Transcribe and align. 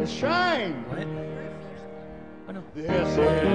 and 0.00 0.08
shine. 0.08 0.84
What? 0.88 1.06
Oh, 2.48 2.52
no. 2.52 2.62
This 2.74 3.49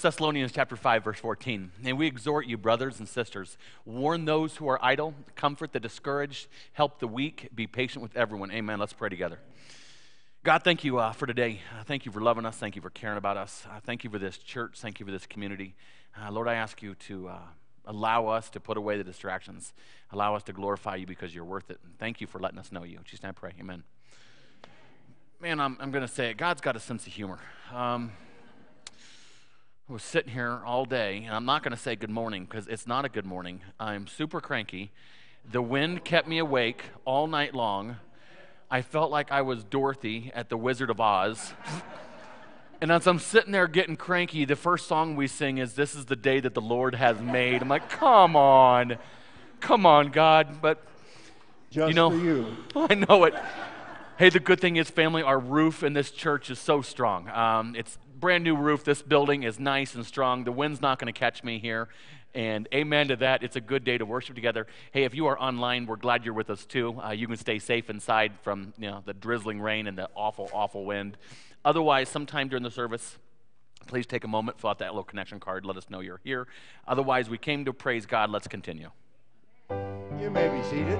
Thessalonians 0.00 0.52
chapter 0.52 0.76
5 0.76 1.04
verse 1.04 1.18
14. 1.18 1.72
And 1.84 1.98
we 1.98 2.06
exhort 2.06 2.46
you 2.46 2.56
brothers 2.56 2.98
and 2.98 3.08
sisters, 3.08 3.56
warn 3.84 4.24
those 4.24 4.56
who 4.56 4.68
are 4.68 4.78
idle, 4.84 5.14
comfort 5.34 5.72
the 5.72 5.80
discouraged, 5.80 6.48
help 6.72 7.00
the 7.00 7.08
weak, 7.08 7.48
be 7.54 7.66
patient 7.66 8.02
with 8.02 8.16
everyone. 8.16 8.50
Amen. 8.50 8.78
Let's 8.78 8.92
pray 8.92 9.08
together. 9.08 9.38
God, 10.44 10.62
thank 10.62 10.84
you 10.84 10.98
uh, 10.98 11.12
for 11.12 11.26
today. 11.26 11.60
Uh, 11.78 11.84
thank 11.84 12.06
you 12.06 12.12
for 12.12 12.20
loving 12.20 12.46
us. 12.46 12.56
Thank 12.56 12.76
you 12.76 12.82
for 12.82 12.90
caring 12.90 13.18
about 13.18 13.36
us. 13.36 13.66
Uh, 13.70 13.80
thank 13.84 14.04
you 14.04 14.10
for 14.10 14.18
this 14.18 14.38
church. 14.38 14.78
Thank 14.78 15.00
you 15.00 15.06
for 15.06 15.12
this 15.12 15.26
community. 15.26 15.74
Uh, 16.16 16.30
Lord, 16.30 16.48
I 16.48 16.54
ask 16.54 16.80
you 16.80 16.94
to 16.94 17.28
uh, 17.28 17.38
allow 17.84 18.28
us 18.28 18.48
to 18.50 18.60
put 18.60 18.76
away 18.76 18.96
the 18.96 19.04
distractions. 19.04 19.72
Allow 20.12 20.34
us 20.34 20.42
to 20.44 20.52
glorify 20.52 20.96
you 20.96 21.06
because 21.06 21.34
you're 21.34 21.44
worth 21.44 21.70
it. 21.70 21.78
And 21.84 21.98
thank 21.98 22.20
you 22.20 22.26
for 22.26 22.38
letting 22.38 22.58
us 22.58 22.70
know 22.70 22.84
you. 22.84 22.98
In 22.98 23.04
Jesus' 23.04 23.24
I 23.24 23.32
pray. 23.32 23.52
Amen. 23.60 23.82
Man, 25.40 25.60
I'm, 25.60 25.76
I'm 25.80 25.90
going 25.90 26.06
to 26.06 26.12
say 26.12 26.30
it. 26.30 26.36
God's 26.36 26.60
got 26.60 26.76
a 26.76 26.80
sense 26.80 27.06
of 27.06 27.12
humor. 27.12 27.38
Um, 27.72 28.12
was 29.88 30.02
sitting 30.02 30.32
here 30.32 30.60
all 30.66 30.84
day, 30.84 31.24
and 31.24 31.34
I'm 31.34 31.46
not 31.46 31.62
going 31.62 31.74
to 31.74 31.80
say 31.80 31.96
good 31.96 32.10
morning 32.10 32.44
because 32.44 32.68
it's 32.68 32.86
not 32.86 33.06
a 33.06 33.08
good 33.08 33.24
morning. 33.24 33.62
I'm 33.80 34.06
super 34.06 34.38
cranky. 34.38 34.90
The 35.50 35.62
wind 35.62 36.04
kept 36.04 36.28
me 36.28 36.36
awake 36.36 36.84
all 37.06 37.26
night 37.26 37.54
long. 37.54 37.96
I 38.70 38.82
felt 38.82 39.10
like 39.10 39.32
I 39.32 39.40
was 39.40 39.64
Dorothy 39.64 40.30
at 40.34 40.50
the 40.50 40.58
Wizard 40.58 40.90
of 40.90 41.00
Oz. 41.00 41.54
and 42.82 42.92
as 42.92 43.06
I'm 43.06 43.18
sitting 43.18 43.50
there 43.50 43.66
getting 43.66 43.96
cranky, 43.96 44.44
the 44.44 44.56
first 44.56 44.86
song 44.86 45.16
we 45.16 45.26
sing 45.26 45.56
is 45.56 45.72
This 45.72 45.94
is 45.94 46.04
the 46.04 46.16
Day 46.16 46.38
That 46.40 46.52
the 46.52 46.60
Lord 46.60 46.94
Has 46.94 47.18
Made. 47.22 47.62
I'm 47.62 47.68
like, 47.68 47.88
come 47.88 48.36
on. 48.36 48.98
Come 49.60 49.86
on, 49.86 50.10
God. 50.10 50.60
But 50.60 50.86
Just 51.70 51.88
You 51.88 51.94
know- 51.94 52.10
for 52.10 52.16
you. 52.16 52.56
I 52.76 52.94
know 52.94 53.24
it. 53.24 53.34
Hey, 54.18 54.28
the 54.28 54.40
good 54.40 54.60
thing 54.60 54.76
is, 54.76 54.90
family, 54.90 55.22
our 55.22 55.38
roof 55.38 55.82
in 55.82 55.94
this 55.94 56.10
church 56.10 56.50
is 56.50 56.58
so 56.58 56.82
strong. 56.82 57.30
Um, 57.30 57.74
it's 57.74 57.96
brand 58.18 58.44
new 58.44 58.56
roof. 58.56 58.84
This 58.84 59.02
building 59.02 59.42
is 59.42 59.58
nice 59.58 59.94
and 59.94 60.04
strong. 60.04 60.44
The 60.44 60.52
wind's 60.52 60.80
not 60.80 60.98
going 60.98 61.12
to 61.12 61.18
catch 61.18 61.44
me 61.44 61.58
here. 61.58 61.88
And 62.34 62.68
amen 62.74 63.08
to 63.08 63.16
that. 63.16 63.42
It's 63.42 63.56
a 63.56 63.60
good 63.60 63.84
day 63.84 63.96
to 63.98 64.04
worship 64.04 64.34
together. 64.34 64.66
Hey, 64.92 65.04
if 65.04 65.14
you 65.14 65.26
are 65.26 65.40
online, 65.40 65.86
we're 65.86 65.96
glad 65.96 66.24
you're 66.24 66.34
with 66.34 66.50
us 66.50 66.66
too. 66.66 67.00
Uh, 67.00 67.10
you 67.10 67.26
can 67.26 67.36
stay 67.36 67.58
safe 67.58 67.88
inside 67.88 68.32
from 68.42 68.74
you 68.78 68.90
know 68.90 69.02
the 69.04 69.14
drizzling 69.14 69.60
rain 69.60 69.86
and 69.86 69.96
the 69.96 70.08
awful, 70.14 70.50
awful 70.52 70.84
wind. 70.84 71.16
Otherwise, 71.64 72.08
sometime 72.08 72.48
during 72.48 72.62
the 72.62 72.70
service, 72.70 73.18
please 73.86 74.06
take 74.06 74.24
a 74.24 74.28
moment, 74.28 74.60
fill 74.60 74.70
out 74.70 74.78
that 74.78 74.90
little 74.90 75.04
connection 75.04 75.40
card, 75.40 75.64
let 75.64 75.76
us 75.76 75.88
know 75.88 76.00
you're 76.00 76.20
here. 76.22 76.46
Otherwise, 76.86 77.30
we 77.30 77.38
came 77.38 77.64
to 77.64 77.72
praise 77.72 78.06
God. 78.06 78.30
Let's 78.30 78.46
continue. 78.46 78.90
You 80.20 80.30
may 80.30 80.48
be 80.48 80.62
seated. 80.64 80.98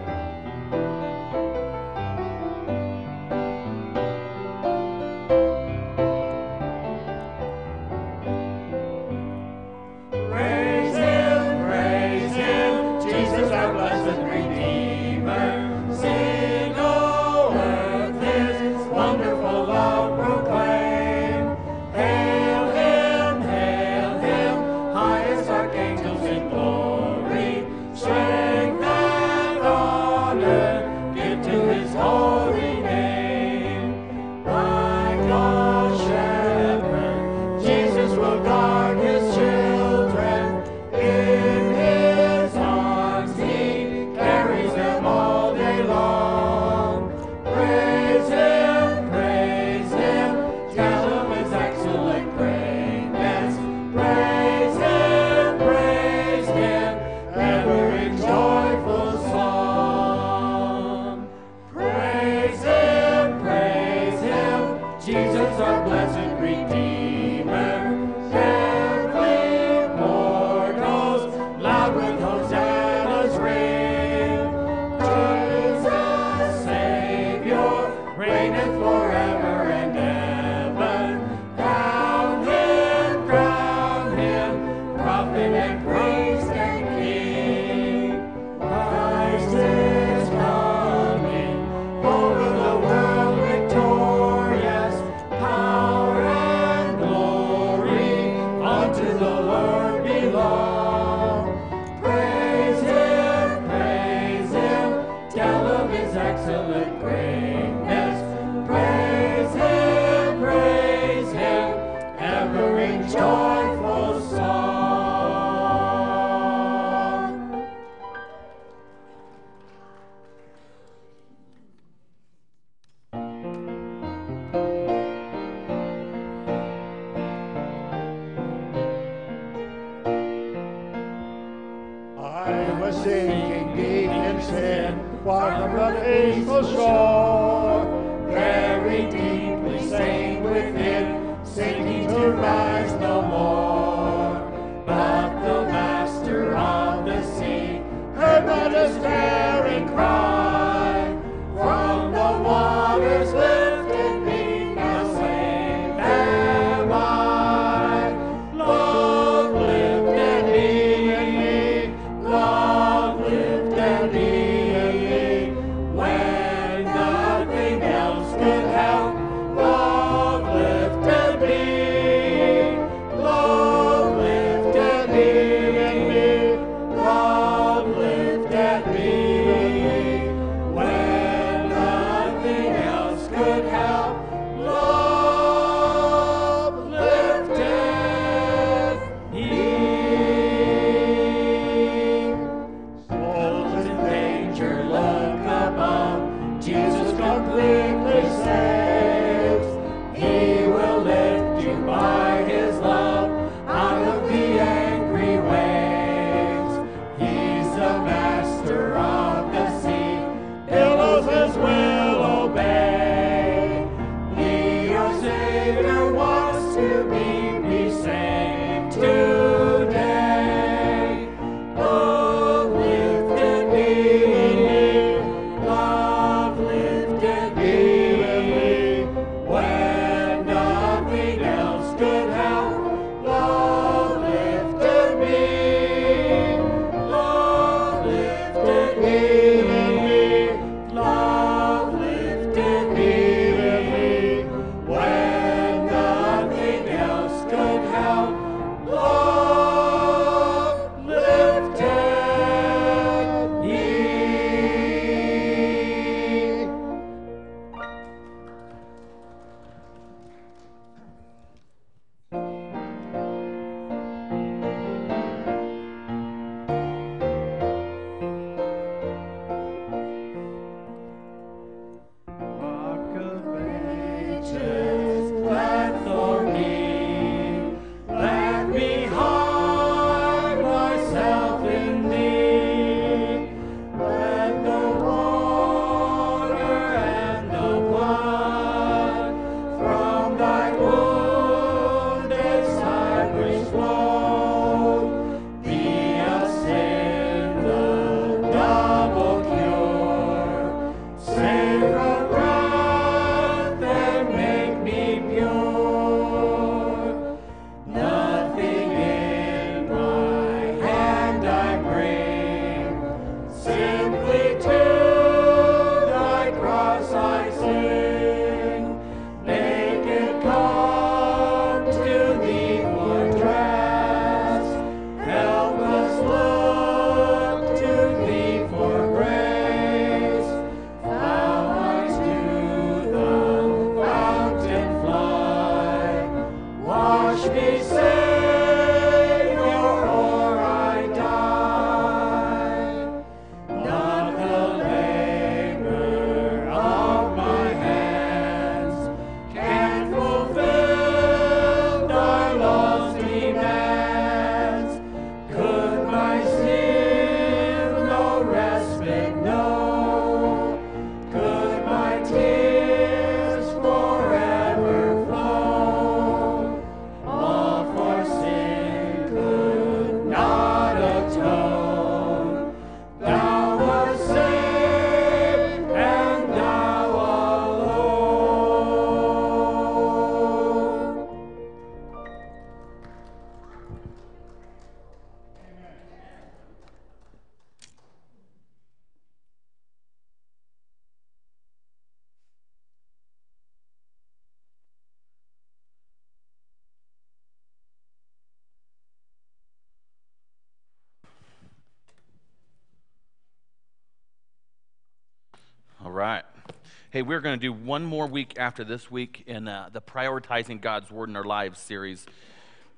we're 407.29 407.41
going 407.41 407.61
to 407.61 407.61
do 407.61 407.75
one 407.75 408.06
more 408.06 408.27
week 408.27 408.55
after 408.58 408.85
this 408.85 409.11
week 409.11 409.44
in 409.47 409.69
uh, 409.69 409.91
the 409.93 410.01
Prioritizing 410.01 410.81
God's 410.81 411.11
Word 411.11 411.29
in 411.29 411.37
Our 411.37 411.44
Lives 411.44 411.79
series. 411.79 412.25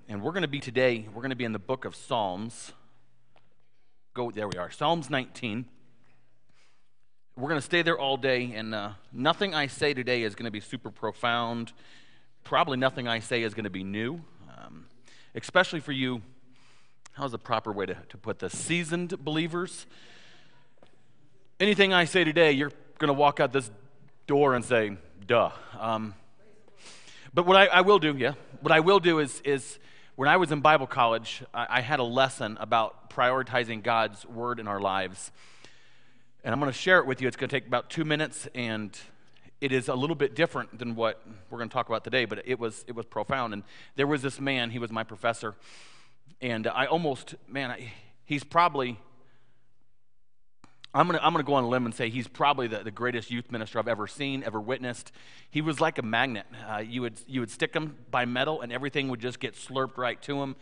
And 0.08 0.22
we're 0.22 0.30
going 0.30 0.42
to 0.42 0.48
be 0.48 0.60
today, 0.60 1.08
we're 1.12 1.20
going 1.20 1.30
to 1.30 1.36
be 1.36 1.42
in 1.42 1.52
the 1.52 1.58
book 1.58 1.84
of 1.84 1.96
Psalms. 1.96 2.70
Go, 4.14 4.30
there 4.30 4.46
we 4.46 4.56
are, 4.56 4.70
Psalms 4.70 5.10
19. 5.10 5.64
We're 7.36 7.48
going 7.48 7.58
to 7.58 7.64
stay 7.64 7.82
there 7.82 7.98
all 7.98 8.16
day, 8.16 8.52
and 8.54 8.72
uh, 8.72 8.90
nothing 9.12 9.52
I 9.52 9.66
say 9.66 9.94
today 9.94 10.22
is 10.22 10.36
going 10.36 10.44
to 10.44 10.52
be 10.52 10.60
super 10.60 10.92
profound. 10.92 11.72
Probably 12.44 12.76
nothing 12.76 13.08
I 13.08 13.18
say 13.18 13.42
is 13.42 13.52
going 13.52 13.64
to 13.64 13.70
be 13.70 13.82
new, 13.82 14.20
um, 14.56 14.86
especially 15.34 15.80
for 15.80 15.90
you. 15.90 16.22
How's 17.14 17.32
the 17.32 17.38
proper 17.38 17.72
way 17.72 17.86
to, 17.86 17.96
to 18.08 18.16
put 18.16 18.38
this? 18.38 18.56
Seasoned 18.56 19.24
believers 19.24 19.86
anything 21.60 21.92
I 21.92 22.06
say 22.06 22.24
today, 22.24 22.52
you're 22.52 22.72
going 22.98 23.08
to 23.08 23.14
walk 23.14 23.38
out 23.38 23.52
this 23.52 23.70
door 24.30 24.54
and 24.54 24.64
say, 24.64 24.96
duh. 25.26 25.50
Um, 25.76 26.14
but 27.34 27.46
what 27.46 27.56
I, 27.56 27.66
I, 27.66 27.80
will 27.80 27.98
do, 27.98 28.14
yeah, 28.16 28.34
what 28.60 28.70
I 28.70 28.78
will 28.78 29.00
do 29.00 29.18
is, 29.18 29.40
is 29.44 29.80
when 30.14 30.28
I 30.28 30.36
was 30.36 30.52
in 30.52 30.60
Bible 30.60 30.86
college, 30.86 31.42
I, 31.52 31.66
I 31.68 31.80
had 31.80 31.98
a 31.98 32.04
lesson 32.04 32.56
about 32.60 33.10
prioritizing 33.10 33.82
God's 33.82 34.24
word 34.24 34.60
in 34.60 34.68
our 34.68 34.80
lives. 34.80 35.32
And 36.44 36.54
I'm 36.54 36.60
going 36.60 36.70
to 36.70 36.78
share 36.78 37.00
it 37.00 37.06
with 37.06 37.20
you. 37.20 37.26
It's 37.26 37.36
going 37.36 37.48
to 37.48 37.56
take 37.56 37.66
about 37.66 37.90
two 37.90 38.04
minutes, 38.04 38.46
and 38.54 38.96
it 39.60 39.72
is 39.72 39.88
a 39.88 39.96
little 39.96 40.14
bit 40.14 40.36
different 40.36 40.78
than 40.78 40.94
what 40.94 41.20
we're 41.50 41.58
going 41.58 41.68
to 41.68 41.74
talk 41.74 41.88
about 41.88 42.04
today, 42.04 42.24
but 42.24 42.40
it 42.46 42.60
was, 42.60 42.84
it 42.86 42.94
was 42.94 43.06
profound. 43.06 43.52
And 43.52 43.64
there 43.96 44.06
was 44.06 44.22
this 44.22 44.38
man, 44.38 44.70
he 44.70 44.78
was 44.78 44.92
my 44.92 45.02
professor, 45.02 45.56
and 46.40 46.68
I 46.68 46.86
almost, 46.86 47.34
man, 47.48 47.72
I, 47.72 47.92
he's 48.26 48.44
probably, 48.44 48.96
I'm 50.92 51.06
going 51.06 51.18
to 51.18 51.24
I'm 51.24 51.32
gonna 51.32 51.44
go 51.44 51.54
on 51.54 51.64
a 51.64 51.68
limb 51.68 51.86
and 51.86 51.94
say 51.94 52.10
he's 52.10 52.26
probably 52.26 52.66
the, 52.66 52.78
the 52.78 52.90
greatest 52.90 53.30
youth 53.30 53.52
minister 53.52 53.78
I've 53.78 53.86
ever 53.86 54.08
seen, 54.08 54.42
ever 54.42 54.60
witnessed. 54.60 55.12
He 55.50 55.60
was 55.60 55.80
like 55.80 55.98
a 55.98 56.02
magnet. 56.02 56.46
Uh, 56.68 56.78
you, 56.78 57.02
would, 57.02 57.20
you 57.28 57.40
would 57.40 57.50
stick 57.50 57.74
him 57.74 57.96
by 58.10 58.24
metal, 58.24 58.60
and 58.60 58.72
everything 58.72 59.08
would 59.08 59.20
just 59.20 59.38
get 59.38 59.54
slurped 59.54 59.96
right 59.96 60.20
to 60.22 60.42
him. 60.42 60.56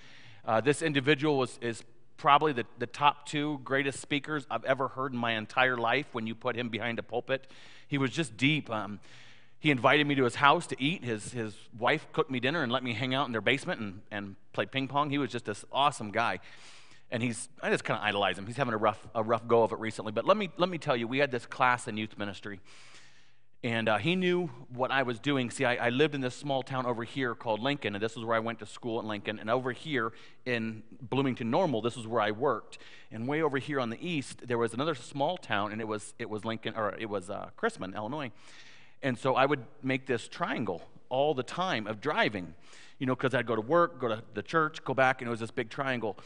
Uh, 0.45 0.61
this 0.61 0.83
individual 0.83 1.39
was, 1.39 1.59
is 1.63 1.83
probably 2.19 2.53
the, 2.53 2.67
the 2.79 2.87
top 2.87 3.27
two 3.27 3.61
greatest 3.65 4.01
speakers 4.01 4.47
I've 4.51 4.65
ever 4.65 4.89
heard 4.89 5.13
in 5.13 5.19
my 5.19 5.33
entire 5.33 5.79
life 5.79 6.07
when 6.13 6.27
you 6.27 6.35
put 6.35 6.57
him 6.57 6.69
behind 6.69 6.99
a 6.99 7.03
pulpit. 7.03 7.47
He 7.87 7.97
was 7.97 8.11
just 8.11 8.37
deep. 8.37 8.69
Um, 8.71 9.01
he 9.61 9.71
invited 9.71 10.07
me 10.07 10.15
to 10.17 10.25
his 10.25 10.37
house 10.37 10.67
to 10.69 10.83
eat. 10.83 11.05
His, 11.05 11.33
his 11.33 11.55
wife 11.79 12.07
cooked 12.13 12.31
me 12.31 12.39
dinner 12.39 12.63
and 12.63 12.71
let 12.71 12.85
me 12.85 12.93
hang 12.93 13.15
out 13.15 13.27
in 13.27 13.33
their 13.33 13.41
basement 13.41 13.81
and, 13.81 14.01
and 14.11 14.37
play 14.53 14.67
ping 14.67 14.89
pong. 14.89 15.09
He 15.11 15.19
was 15.19 15.31
just 15.31 15.47
this 15.47 15.65
awesome 15.73 16.11
guy. 16.11 16.41
And 17.11 17.23
he's, 17.23 17.49
I 17.63 17.71
just 17.71 17.85
kind 17.85 17.99
of 17.99 18.05
idolize 18.05 18.39
him. 18.39 18.47
He's 18.47 18.57
having 18.57 18.75
a 18.75 18.79
rough, 18.79 19.07
a 19.15 19.23
rough 19.23 19.47
go 19.49 19.63
of 19.63 19.73
it 19.73 19.79
recently. 19.79 20.13
But 20.13 20.27
let 20.27 20.37
me, 20.37 20.51
let 20.57 20.69
me 20.69 20.79
tell 20.79 20.97
you, 20.97 21.09
we 21.09 21.19
had 21.19 21.31
this 21.31 21.47
class 21.47 21.89
in 21.89 21.97
youth 21.97 22.19
ministry 22.19 22.61
and 23.65 23.89
uh, 23.89 23.99
he 23.99 24.15
knew 24.15 24.47
what 24.73 24.93
I 24.93 25.03
was 25.03 25.19
doing. 25.19 25.51
See, 25.51 25.65
I, 25.65 25.87
I, 25.87 25.89
lived 25.89 26.15
in 26.15 26.21
this 26.21 26.35
small 26.37 26.63
town 26.63 26.87
over 26.87 27.03
here 27.03 27.35
called 27.35 27.59
Lincoln, 27.59 27.97
and 27.97 28.03
this 28.03 28.17
is 28.17 28.25
where 28.25 28.37
I 28.37 28.39
went 28.39 28.61
to 28.61 28.67
school 28.67 29.01
in 29.01 29.09
Lincoln. 29.09 29.41
And 29.41 29.51
over 29.51 29.73
here 29.73 30.13
in 30.47 30.85
Bloomington 31.03 31.51
Normal, 31.51 31.83
this 31.83 31.97
is 31.97 32.07
where 32.07 32.21
I 32.21 32.31
worked. 32.31 32.79
And 33.11 33.27
way 33.27 33.43
over 33.43 33.59
here 33.59 33.81
on 33.81 33.91
the 33.91 33.99
east, 34.01 34.47
there 34.47 34.59
was 34.59 34.75
another 34.75 34.95
small 34.95 35.37
town, 35.37 35.73
and 35.73 35.81
it 35.81 35.89
was 35.89 36.15
it 36.21 36.31
was 36.31 36.45
Lincoln 36.45 36.75
or 36.77 36.95
it 36.99 37.09
was 37.09 37.31
uh, 37.31 37.51
Chrisman, 37.61 37.97
Illinois. 37.97 38.31
And 39.03 39.19
so 39.19 39.35
I 39.35 39.45
would 39.45 39.65
make 39.83 40.07
this 40.07 40.29
triangle 40.29 40.83
all 41.09 41.35
the 41.35 41.43
time 41.43 41.89
of 41.89 42.01
driving, 42.01 42.55
you 43.01 43.07
know, 43.07 43.17
because 43.17 43.35
I'd 43.35 43.47
go 43.47 43.57
to 43.57 43.61
work, 43.61 44.01
go 44.01 44.07
to 44.07 44.23
the 44.35 44.43
church, 44.43 44.85
go 44.85 44.95
back, 44.95 45.21
and 45.21 45.27
it 45.27 45.31
was 45.31 45.41
this 45.41 45.51
big 45.51 45.69
triangle. 45.69 46.17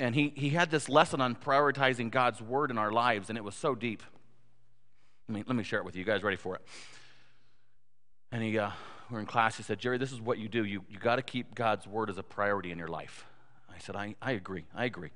And 0.00 0.14
he 0.14 0.32
he 0.36 0.50
had 0.50 0.70
this 0.70 0.88
lesson 0.88 1.20
on 1.20 1.34
prioritizing 1.34 2.10
God's 2.10 2.40
word 2.40 2.70
in 2.70 2.78
our 2.78 2.92
lives, 2.92 3.28
and 3.28 3.36
it 3.36 3.42
was 3.44 3.54
so 3.54 3.74
deep. 3.74 4.02
Let 5.28 5.34
me, 5.34 5.44
let 5.46 5.56
me 5.56 5.62
share 5.62 5.78
it 5.80 5.84
with 5.84 5.94
you. 5.94 6.00
You 6.00 6.06
guys 6.06 6.22
ready 6.22 6.38
for 6.38 6.54
it? 6.54 6.62
And 8.32 8.42
he, 8.42 8.58
uh, 8.58 8.70
we're 9.10 9.20
in 9.20 9.26
class. 9.26 9.56
He 9.56 9.62
said, 9.62 9.78
Jerry, 9.78 9.98
this 9.98 10.10
is 10.10 10.20
what 10.20 10.38
you 10.38 10.48
do. 10.48 10.64
You, 10.64 10.84
you 10.88 10.98
got 10.98 11.16
to 11.16 11.22
keep 11.22 11.54
God's 11.54 11.86
word 11.86 12.08
as 12.08 12.16
a 12.16 12.22
priority 12.22 12.70
in 12.70 12.78
your 12.78 12.88
life. 12.88 13.26
I 13.68 13.78
said, 13.78 13.94
I, 13.94 14.14
I 14.22 14.32
agree. 14.32 14.64
I 14.74 14.86
agree. 14.86 15.10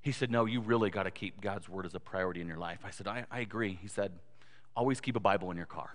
He 0.00 0.12
said, 0.12 0.30
No, 0.30 0.44
you 0.44 0.60
really 0.60 0.90
got 0.90 1.04
to 1.04 1.10
keep 1.10 1.40
God's 1.40 1.68
word 1.68 1.86
as 1.86 1.94
a 1.94 2.00
priority 2.00 2.40
in 2.40 2.48
your 2.48 2.58
life. 2.58 2.80
I 2.84 2.90
said, 2.90 3.06
I, 3.06 3.24
I 3.30 3.40
agree. 3.40 3.78
He 3.80 3.88
said, 3.88 4.12
Always 4.76 5.00
keep 5.00 5.16
a 5.16 5.20
Bible 5.20 5.50
in 5.50 5.56
your 5.56 5.66
car. 5.66 5.90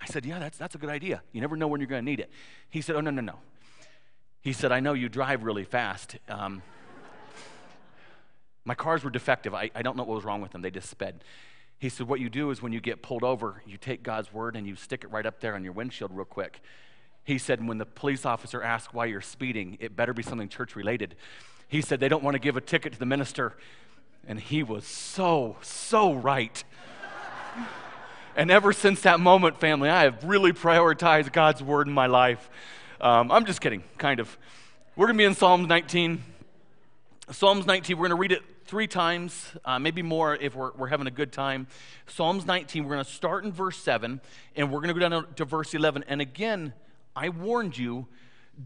I 0.00 0.06
said, 0.06 0.24
Yeah, 0.26 0.38
that's, 0.38 0.58
that's 0.58 0.74
a 0.74 0.78
good 0.78 0.90
idea. 0.90 1.22
You 1.32 1.40
never 1.40 1.56
know 1.56 1.66
when 1.66 1.80
you're 1.80 1.88
going 1.88 2.04
to 2.04 2.10
need 2.10 2.20
it. 2.20 2.30
He 2.70 2.80
said, 2.80 2.96
Oh, 2.96 3.00
no, 3.00 3.10
no, 3.10 3.22
no. 3.22 3.38
He 4.40 4.52
said, 4.52 4.70
I 4.70 4.80
know 4.80 4.92
you 4.94 5.08
drive 5.08 5.42
really 5.42 5.64
fast. 5.64 6.16
Um, 6.28 6.62
my 8.68 8.74
cars 8.74 9.02
were 9.02 9.08
defective. 9.08 9.54
I, 9.54 9.70
I 9.74 9.80
don't 9.80 9.96
know 9.96 10.04
what 10.04 10.16
was 10.16 10.26
wrong 10.26 10.42
with 10.42 10.52
them. 10.52 10.60
They 10.60 10.70
just 10.70 10.90
sped. 10.90 11.24
He 11.78 11.88
said, 11.88 12.06
What 12.06 12.20
you 12.20 12.28
do 12.28 12.50
is 12.50 12.60
when 12.60 12.70
you 12.70 12.82
get 12.82 13.00
pulled 13.00 13.24
over, 13.24 13.62
you 13.66 13.78
take 13.78 14.02
God's 14.02 14.30
word 14.30 14.56
and 14.56 14.66
you 14.66 14.76
stick 14.76 15.04
it 15.04 15.10
right 15.10 15.24
up 15.24 15.40
there 15.40 15.54
on 15.54 15.64
your 15.64 15.72
windshield 15.72 16.10
real 16.14 16.26
quick. 16.26 16.60
He 17.24 17.38
said, 17.38 17.66
When 17.66 17.78
the 17.78 17.86
police 17.86 18.26
officer 18.26 18.62
asks 18.62 18.92
why 18.92 19.06
you're 19.06 19.22
speeding, 19.22 19.78
it 19.80 19.96
better 19.96 20.12
be 20.12 20.22
something 20.22 20.50
church 20.50 20.76
related. 20.76 21.16
He 21.66 21.80
said, 21.80 21.98
They 21.98 22.10
don't 22.10 22.22
want 22.22 22.34
to 22.34 22.38
give 22.38 22.58
a 22.58 22.60
ticket 22.60 22.92
to 22.92 22.98
the 22.98 23.06
minister. 23.06 23.56
And 24.26 24.38
he 24.38 24.62
was 24.62 24.84
so, 24.84 25.56
so 25.62 26.12
right. 26.12 26.62
and 28.36 28.50
ever 28.50 28.74
since 28.74 29.00
that 29.00 29.18
moment, 29.18 29.58
family, 29.58 29.88
I 29.88 30.02
have 30.02 30.24
really 30.24 30.52
prioritized 30.52 31.32
God's 31.32 31.62
word 31.62 31.86
in 31.86 31.94
my 31.94 32.06
life. 32.06 32.50
Um, 33.00 33.32
I'm 33.32 33.46
just 33.46 33.62
kidding, 33.62 33.82
kind 33.96 34.20
of. 34.20 34.36
We're 34.94 35.06
going 35.06 35.16
to 35.16 35.22
be 35.22 35.24
in 35.24 35.34
Psalms 35.34 35.68
19. 35.68 36.22
Psalms 37.30 37.64
19, 37.64 37.96
we're 37.96 38.08
going 38.08 38.10
to 38.10 38.20
read 38.20 38.32
it 38.32 38.42
three 38.68 38.86
times, 38.86 39.52
uh, 39.64 39.78
maybe 39.78 40.02
more 40.02 40.36
if 40.36 40.54
we're, 40.54 40.72
we're 40.76 40.88
having 40.88 41.06
a 41.06 41.10
good 41.10 41.32
time. 41.32 41.66
Psalms 42.06 42.44
19, 42.44 42.84
we're 42.84 42.96
going 42.96 43.04
to 43.04 43.10
start 43.10 43.44
in 43.44 43.50
verse 43.50 43.78
7, 43.78 44.20
and 44.56 44.70
we're 44.70 44.80
going 44.80 44.94
to 44.94 45.00
go 45.00 45.08
down 45.08 45.34
to 45.36 45.44
verse 45.46 45.72
11. 45.72 46.04
And 46.06 46.20
again, 46.20 46.74
I 47.16 47.30
warned 47.30 47.78
you, 47.78 48.06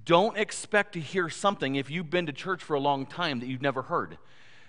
don't 0.04 0.36
expect 0.36 0.94
to 0.94 1.00
hear 1.00 1.30
something 1.30 1.76
if 1.76 1.88
you've 1.88 2.10
been 2.10 2.26
to 2.26 2.32
church 2.32 2.64
for 2.64 2.74
a 2.74 2.80
long 2.80 3.06
time 3.06 3.38
that 3.40 3.46
you've 3.46 3.62
never 3.62 3.82
heard. 3.82 4.18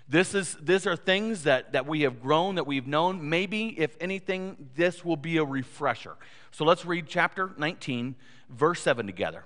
This 0.07 0.35
is, 0.35 0.55
these 0.61 0.85
are 0.85 0.95
things 0.95 1.43
that, 1.43 1.71
that 1.71 1.87
we 1.87 2.01
have 2.01 2.21
grown, 2.21 2.55
that 2.55 2.67
we've 2.67 2.85
known. 2.85 3.27
Maybe, 3.27 3.69
if 3.79 3.97
anything, 3.99 4.69
this 4.75 5.03
will 5.03 5.17
be 5.17 5.37
a 5.37 5.43
refresher. 5.43 6.15
So 6.51 6.63
let's 6.63 6.85
read 6.85 7.07
chapter 7.07 7.53
19, 7.57 8.13
verse 8.49 8.81
7 8.81 9.07
together. 9.07 9.45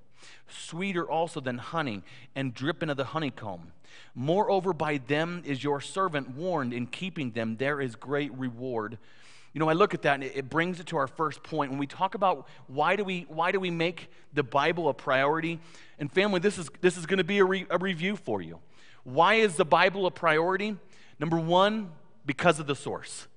sweeter 0.47 1.09
also 1.09 1.39
than 1.39 1.57
honey, 1.57 2.03
and 2.35 2.53
dripping 2.53 2.89
of 2.89 2.97
the 2.97 3.05
honeycomb. 3.05 3.71
Moreover, 4.15 4.73
by 4.73 4.97
them 4.97 5.43
is 5.45 5.63
your 5.63 5.81
servant 5.81 6.35
warned, 6.35 6.73
in 6.73 6.87
keeping 6.87 7.31
them 7.31 7.57
there 7.57 7.81
is 7.81 7.95
great 7.95 8.33
reward. 8.37 8.97
You 9.53 9.59
know, 9.59 9.67
I 9.67 9.73
look 9.73 9.93
at 9.93 10.03
that 10.03 10.15
and 10.15 10.23
it 10.23 10.49
brings 10.49 10.79
it 10.79 10.87
to 10.87 10.97
our 10.97 11.07
first 11.07 11.43
point. 11.43 11.71
When 11.71 11.79
we 11.79 11.87
talk 11.87 12.15
about 12.15 12.47
why 12.67 12.95
do 12.95 13.03
we, 13.03 13.25
why 13.27 13.51
do 13.51 13.59
we 13.59 13.69
make 13.69 14.09
the 14.33 14.43
Bible 14.43 14.87
a 14.87 14.93
priority? 14.93 15.59
And 15.99 16.09
family, 16.11 16.39
this 16.39 16.57
is, 16.57 16.69
this 16.79 16.95
is 16.95 17.05
going 17.05 17.17
to 17.17 17.25
be 17.25 17.39
a, 17.39 17.45
re, 17.45 17.65
a 17.69 17.77
review 17.77 18.15
for 18.15 18.41
you. 18.41 18.59
Why 19.03 19.35
is 19.35 19.57
the 19.57 19.65
Bible 19.65 20.05
a 20.05 20.11
priority? 20.11 20.77
Number 21.19 21.37
one, 21.37 21.91
because 22.25 22.59
of 22.59 22.67
the 22.67 22.75
source. 22.75 23.27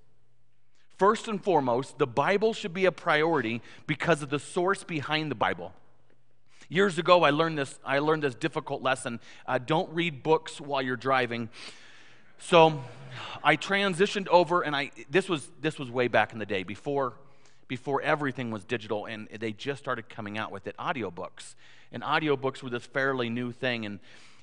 First 0.98 1.26
and 1.26 1.42
foremost, 1.42 1.98
the 1.98 2.06
Bible 2.06 2.52
should 2.52 2.72
be 2.72 2.84
a 2.84 2.92
priority 2.92 3.60
because 3.86 4.22
of 4.22 4.30
the 4.30 4.38
source 4.38 4.84
behind 4.84 5.30
the 5.30 5.34
Bible. 5.34 5.72
Years 6.68 6.98
ago, 6.98 7.22
I 7.22 7.30
learned 7.30 7.58
this, 7.58 7.78
I 7.84 7.98
learned 7.98 8.22
this 8.22 8.34
difficult 8.34 8.82
lesson. 8.82 9.20
Uh, 9.46 9.58
don't 9.58 9.92
read 9.92 10.22
books 10.22 10.60
while 10.60 10.80
you're 10.80 10.96
driving. 10.96 11.48
So 12.38 12.82
I 13.42 13.56
transitioned 13.56 14.28
over, 14.28 14.62
and 14.62 14.74
I, 14.74 14.90
this, 15.10 15.28
was, 15.28 15.50
this 15.60 15.78
was 15.78 15.90
way 15.90 16.08
back 16.08 16.32
in 16.32 16.38
the 16.38 16.46
day, 16.46 16.62
before, 16.62 17.14
before 17.68 18.02
everything 18.02 18.50
was 18.50 18.64
digital, 18.64 19.06
and 19.06 19.28
they 19.28 19.52
just 19.52 19.82
started 19.82 20.08
coming 20.08 20.38
out 20.38 20.50
with 20.50 20.66
it, 20.66 20.76
audiobooks. 20.78 21.54
And 21.92 22.02
audiobooks 22.02 22.62
were 22.62 22.70
this 22.70 22.86
fairly 22.86 23.28
new 23.28 23.52
thing. 23.52 23.86
And, 23.86 24.00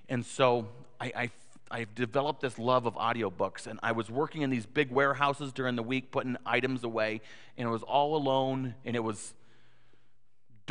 and 0.08 0.26
so 0.26 0.68
I, 1.00 1.12
I 1.16 1.32
I've 1.72 1.96
developed 1.96 2.42
this 2.42 2.60
love 2.60 2.86
of 2.86 2.96
audiobooks, 2.96 3.66
and 3.66 3.80
I 3.82 3.94
was 3.94 4.12
working 4.12 4.42
in 4.42 4.50
these 4.50 4.66
big 4.66 4.92
warehouses 4.92 5.54
during 5.54 5.78
the 5.78 5.84
week, 5.84 6.12
putting 6.12 6.36
items 6.46 6.84
away, 6.84 7.22
and 7.58 7.66
it 7.66 7.72
was 7.72 7.82
all 7.82 8.18
alone, 8.18 8.76
and 8.84 8.94
it 8.94 9.00
was 9.00 9.34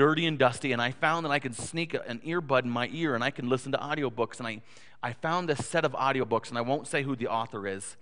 dirty 0.00 0.24
and 0.24 0.38
dusty, 0.38 0.72
and 0.72 0.80
I 0.80 0.92
found 0.92 1.26
that 1.26 1.30
I 1.30 1.38
could 1.38 1.54
sneak 1.54 1.92
an 1.92 2.22
earbud 2.24 2.62
in 2.62 2.70
my 2.70 2.88
ear 2.90 3.14
and 3.14 3.22
I 3.22 3.30
can 3.30 3.50
listen 3.50 3.70
to 3.72 3.76
audiobooks. 3.76 4.38
And 4.38 4.48
I, 4.48 4.62
I 5.02 5.12
found 5.12 5.46
this 5.46 5.66
set 5.66 5.84
of 5.84 5.92
audiobooks, 5.92 6.48
and 6.48 6.56
I 6.56 6.62
won't 6.62 6.86
say 6.86 7.02
who 7.02 7.14
the 7.14 7.28
author 7.28 7.66
is, 7.66 7.98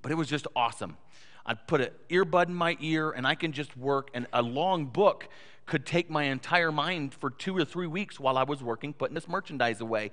but 0.00 0.10
it 0.10 0.14
was 0.14 0.26
just 0.26 0.46
awesome. 0.56 0.96
I'd 1.44 1.66
put 1.66 1.82
an 1.82 1.90
earbud 2.08 2.46
in 2.46 2.54
my 2.54 2.78
ear, 2.80 3.10
and 3.10 3.26
I 3.26 3.34
can 3.34 3.52
just 3.52 3.76
work, 3.76 4.08
and 4.14 4.26
a 4.32 4.40
long 4.40 4.86
book 4.86 5.28
could 5.66 5.84
take 5.84 6.08
my 6.08 6.22
entire 6.22 6.72
mind 6.72 7.12
for 7.12 7.28
two 7.28 7.54
or 7.54 7.66
three 7.66 7.86
weeks 7.86 8.18
while 8.18 8.38
I 8.38 8.44
was 8.44 8.62
working, 8.62 8.94
putting 8.94 9.14
this 9.14 9.28
merchandise 9.28 9.82
away. 9.82 10.12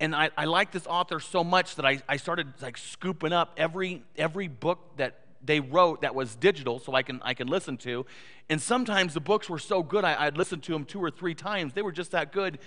And 0.00 0.16
I, 0.16 0.30
I 0.38 0.46
like 0.46 0.72
this 0.72 0.86
author 0.86 1.20
so 1.20 1.44
much 1.44 1.76
that 1.76 1.84
I, 1.84 2.00
I 2.08 2.16
started 2.16 2.62
like 2.62 2.78
scooping 2.78 3.34
up 3.34 3.52
every 3.58 4.02
every 4.16 4.48
book 4.48 4.96
that 4.96 5.23
they 5.44 5.60
wrote 5.60 6.02
that 6.02 6.14
was 6.14 6.34
digital 6.34 6.78
so 6.78 6.94
I 6.94 7.02
can, 7.02 7.20
I 7.22 7.34
can 7.34 7.48
listen 7.48 7.76
to. 7.78 8.06
And 8.48 8.60
sometimes 8.60 9.14
the 9.14 9.20
books 9.20 9.48
were 9.48 9.58
so 9.58 9.82
good, 9.82 10.04
I, 10.04 10.26
I'd 10.26 10.36
listen 10.36 10.60
to 10.60 10.72
them 10.72 10.84
two 10.84 11.02
or 11.02 11.10
three 11.10 11.34
times. 11.34 11.72
They 11.72 11.82
were 11.82 11.92
just 11.92 12.10
that 12.12 12.32
good. 12.32 12.58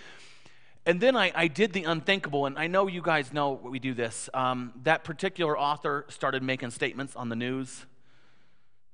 And 0.85 1.01
then 1.01 1.17
I, 1.17 1.33
I 1.35 1.47
did 1.47 1.73
the 1.73 1.83
unthinkable, 1.83 2.45
and 2.45 2.57
I 2.57 2.67
know 2.67 2.87
you 2.87 3.01
guys 3.01 3.33
know 3.33 3.59
we 3.61 3.77
do 3.77 3.93
this. 3.93 4.29
Um, 4.33 4.71
that 4.83 5.03
particular 5.03 5.59
author 5.59 6.05
started 6.07 6.43
making 6.43 6.71
statements 6.71 7.13
on 7.15 7.27
the 7.27 7.35
news, 7.35 7.85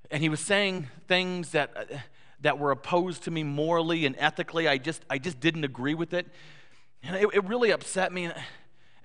and 0.10 0.21
he 0.23 0.27
was 0.27 0.39
saying 0.39 0.88
things 1.08 1.51
that, 1.51 1.71
uh, 1.75 1.97
that 2.41 2.58
were 2.58 2.71
opposed 2.71 3.23
to 3.23 3.31
me 3.31 3.43
morally 3.43 4.08
and 4.08 4.15
ethically. 4.17 4.67
I 4.67 4.79
just, 4.79 5.05
I 5.08 5.19
just 5.19 5.39
didn't 5.39 5.65
agree 5.65 5.93
with 5.93 6.13
it. 6.13 6.27
And 7.03 7.15
it, 7.15 7.27
it 7.34 7.43
really 7.45 7.69
upset 7.69 8.12
me. 8.12 8.25
And, 8.25 8.34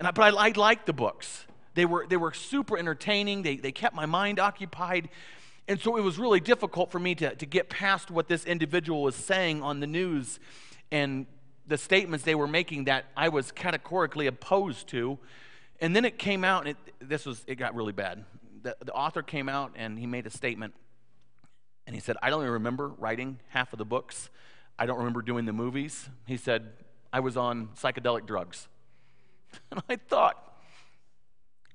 I, 0.00 0.10
but 0.10 0.34
I, 0.34 0.48
I 0.48 0.52
liked 0.56 0.86
the 0.86 0.92
books. 0.92 1.44
They 1.78 1.84
were, 1.84 2.08
they 2.08 2.16
were 2.16 2.32
super 2.32 2.76
entertaining, 2.76 3.42
they, 3.42 3.54
they 3.54 3.70
kept 3.70 3.94
my 3.94 4.04
mind 4.04 4.40
occupied. 4.40 5.10
And 5.68 5.78
so 5.78 5.96
it 5.96 6.00
was 6.00 6.18
really 6.18 6.40
difficult 6.40 6.90
for 6.90 6.98
me 6.98 7.14
to, 7.14 7.36
to 7.36 7.46
get 7.46 7.68
past 7.68 8.10
what 8.10 8.26
this 8.26 8.44
individual 8.46 9.04
was 9.04 9.14
saying 9.14 9.62
on 9.62 9.78
the 9.78 9.86
news 9.86 10.40
and 10.90 11.24
the 11.68 11.78
statements 11.78 12.24
they 12.24 12.34
were 12.34 12.48
making 12.48 12.86
that 12.86 13.04
I 13.16 13.28
was 13.28 13.52
categorically 13.52 14.26
opposed 14.26 14.88
to. 14.88 15.20
And 15.80 15.94
then 15.94 16.04
it 16.04 16.18
came 16.18 16.42
out, 16.42 16.66
and 16.66 16.70
it, 16.70 17.08
this 17.08 17.24
was, 17.24 17.44
it 17.46 17.54
got 17.54 17.76
really 17.76 17.92
bad. 17.92 18.24
The, 18.64 18.76
the 18.84 18.92
author 18.92 19.22
came 19.22 19.48
out 19.48 19.74
and 19.76 20.00
he 20.00 20.06
made 20.08 20.26
a 20.26 20.30
statement. 20.30 20.74
And 21.86 21.94
he 21.94 22.00
said, 22.00 22.16
I 22.20 22.28
don't 22.28 22.40
even 22.40 22.54
remember 22.54 22.88
writing 22.88 23.38
half 23.50 23.72
of 23.72 23.78
the 23.78 23.84
books. 23.84 24.30
I 24.80 24.86
don't 24.86 24.98
remember 24.98 25.22
doing 25.22 25.44
the 25.44 25.52
movies. 25.52 26.08
He 26.26 26.38
said, 26.38 26.72
I 27.12 27.20
was 27.20 27.36
on 27.36 27.68
psychedelic 27.80 28.26
drugs. 28.26 28.66
And 29.70 29.80
I 29.88 29.94
thought, 29.94 30.47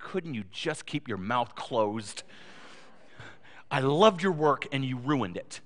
couldn't 0.04 0.34
you 0.34 0.44
just 0.52 0.86
keep 0.86 1.08
your 1.08 1.18
mouth 1.18 1.56
closed? 1.56 2.24
I 3.72 3.80
loved 3.80 4.22
your 4.22 4.34
work 4.34 4.68
and 4.72 4.86
you 4.86 4.98
ruined 4.98 5.38
it. 5.38 5.62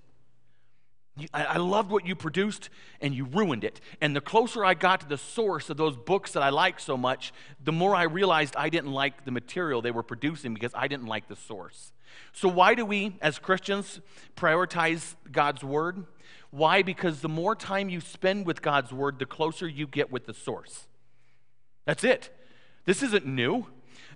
I 1.34 1.58
loved 1.58 1.90
what 1.90 2.06
you 2.06 2.16
produced 2.16 2.70
and 3.02 3.14
you 3.14 3.26
ruined 3.26 3.64
it. 3.64 3.82
And 4.00 4.16
the 4.16 4.22
closer 4.22 4.64
I 4.64 4.76
got 4.76 5.02
to 5.02 5.08
the 5.08 5.18
source 5.18 5.72
of 5.72 5.76
those 5.76 5.98
books 5.98 6.34
that 6.34 6.44
I 6.44 6.50
liked 6.50 6.80
so 6.80 6.96
much, 6.96 7.34
the 7.64 7.72
more 7.72 7.96
I 7.96 8.04
realized 8.04 8.56
I 8.56 8.70
didn't 8.70 8.92
like 8.92 9.26
the 9.26 9.32
material 9.32 9.82
they 9.82 9.90
were 9.90 10.04
producing 10.04 10.54
because 10.54 10.72
I 10.76 10.88
didn't 10.88 11.08
like 11.08 11.28
the 11.28 11.36
source. 11.36 11.92
So, 12.34 12.48
why 12.48 12.76
do 12.76 12.86
we 12.86 13.18
as 13.20 13.40
Christians 13.40 14.00
prioritize 14.36 15.16
God's 15.32 15.64
Word? 15.64 16.06
Why? 16.52 16.84
Because 16.84 17.22
the 17.22 17.30
more 17.30 17.56
time 17.56 17.90
you 17.90 18.00
spend 18.00 18.46
with 18.46 18.62
God's 18.62 18.94
Word, 18.94 19.18
the 19.18 19.26
closer 19.26 19.68
you 19.68 19.88
get 19.88 20.12
with 20.12 20.28
the 20.28 20.36
source. 20.36 20.88
That's 21.86 22.04
it. 22.04 22.30
This 22.86 23.02
isn't 23.02 23.26
new. 23.26 23.66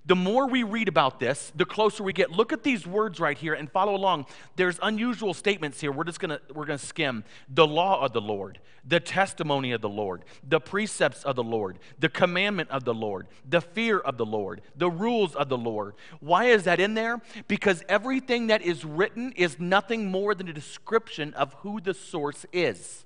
The 0.04 0.16
more 0.16 0.48
we 0.48 0.64
read 0.64 0.88
about 0.88 1.20
this, 1.20 1.52
the 1.54 1.64
closer 1.64 2.02
we 2.02 2.12
get. 2.12 2.32
Look 2.32 2.52
at 2.52 2.64
these 2.64 2.86
words 2.86 3.20
right 3.20 3.38
here 3.38 3.54
and 3.54 3.70
follow 3.70 3.94
along. 3.94 4.26
There's 4.56 4.78
unusual 4.82 5.32
statements 5.32 5.80
here. 5.80 5.92
We're 5.92 6.04
just 6.04 6.18
gonna 6.18 6.40
we're 6.52 6.64
gonna 6.64 6.78
skim. 6.78 7.22
The 7.48 7.66
law 7.66 8.04
of 8.04 8.12
the 8.12 8.20
Lord, 8.20 8.58
the 8.84 8.98
testimony 8.98 9.70
of 9.70 9.80
the 9.80 9.88
Lord, 9.88 10.24
the 10.42 10.58
precepts 10.58 11.22
of 11.22 11.36
the 11.36 11.44
Lord, 11.44 11.78
the 12.00 12.08
commandment 12.08 12.70
of 12.70 12.84
the 12.84 12.94
Lord, 12.94 13.28
the 13.48 13.60
fear 13.60 13.98
of 13.98 14.16
the 14.16 14.26
Lord, 14.26 14.62
the 14.74 14.90
rules 14.90 15.36
of 15.36 15.48
the 15.48 15.58
Lord. 15.58 15.94
Why 16.18 16.46
is 16.46 16.64
that 16.64 16.80
in 16.80 16.94
there? 16.94 17.20
Because 17.46 17.84
everything 17.88 18.48
that 18.48 18.62
is 18.62 18.84
written 18.84 19.32
is 19.36 19.60
nothing 19.60 20.10
more 20.10 20.34
than 20.34 20.48
a 20.48 20.52
description 20.52 21.32
of 21.34 21.54
who 21.60 21.80
the 21.80 21.94
source 21.94 22.44
is. 22.52 23.04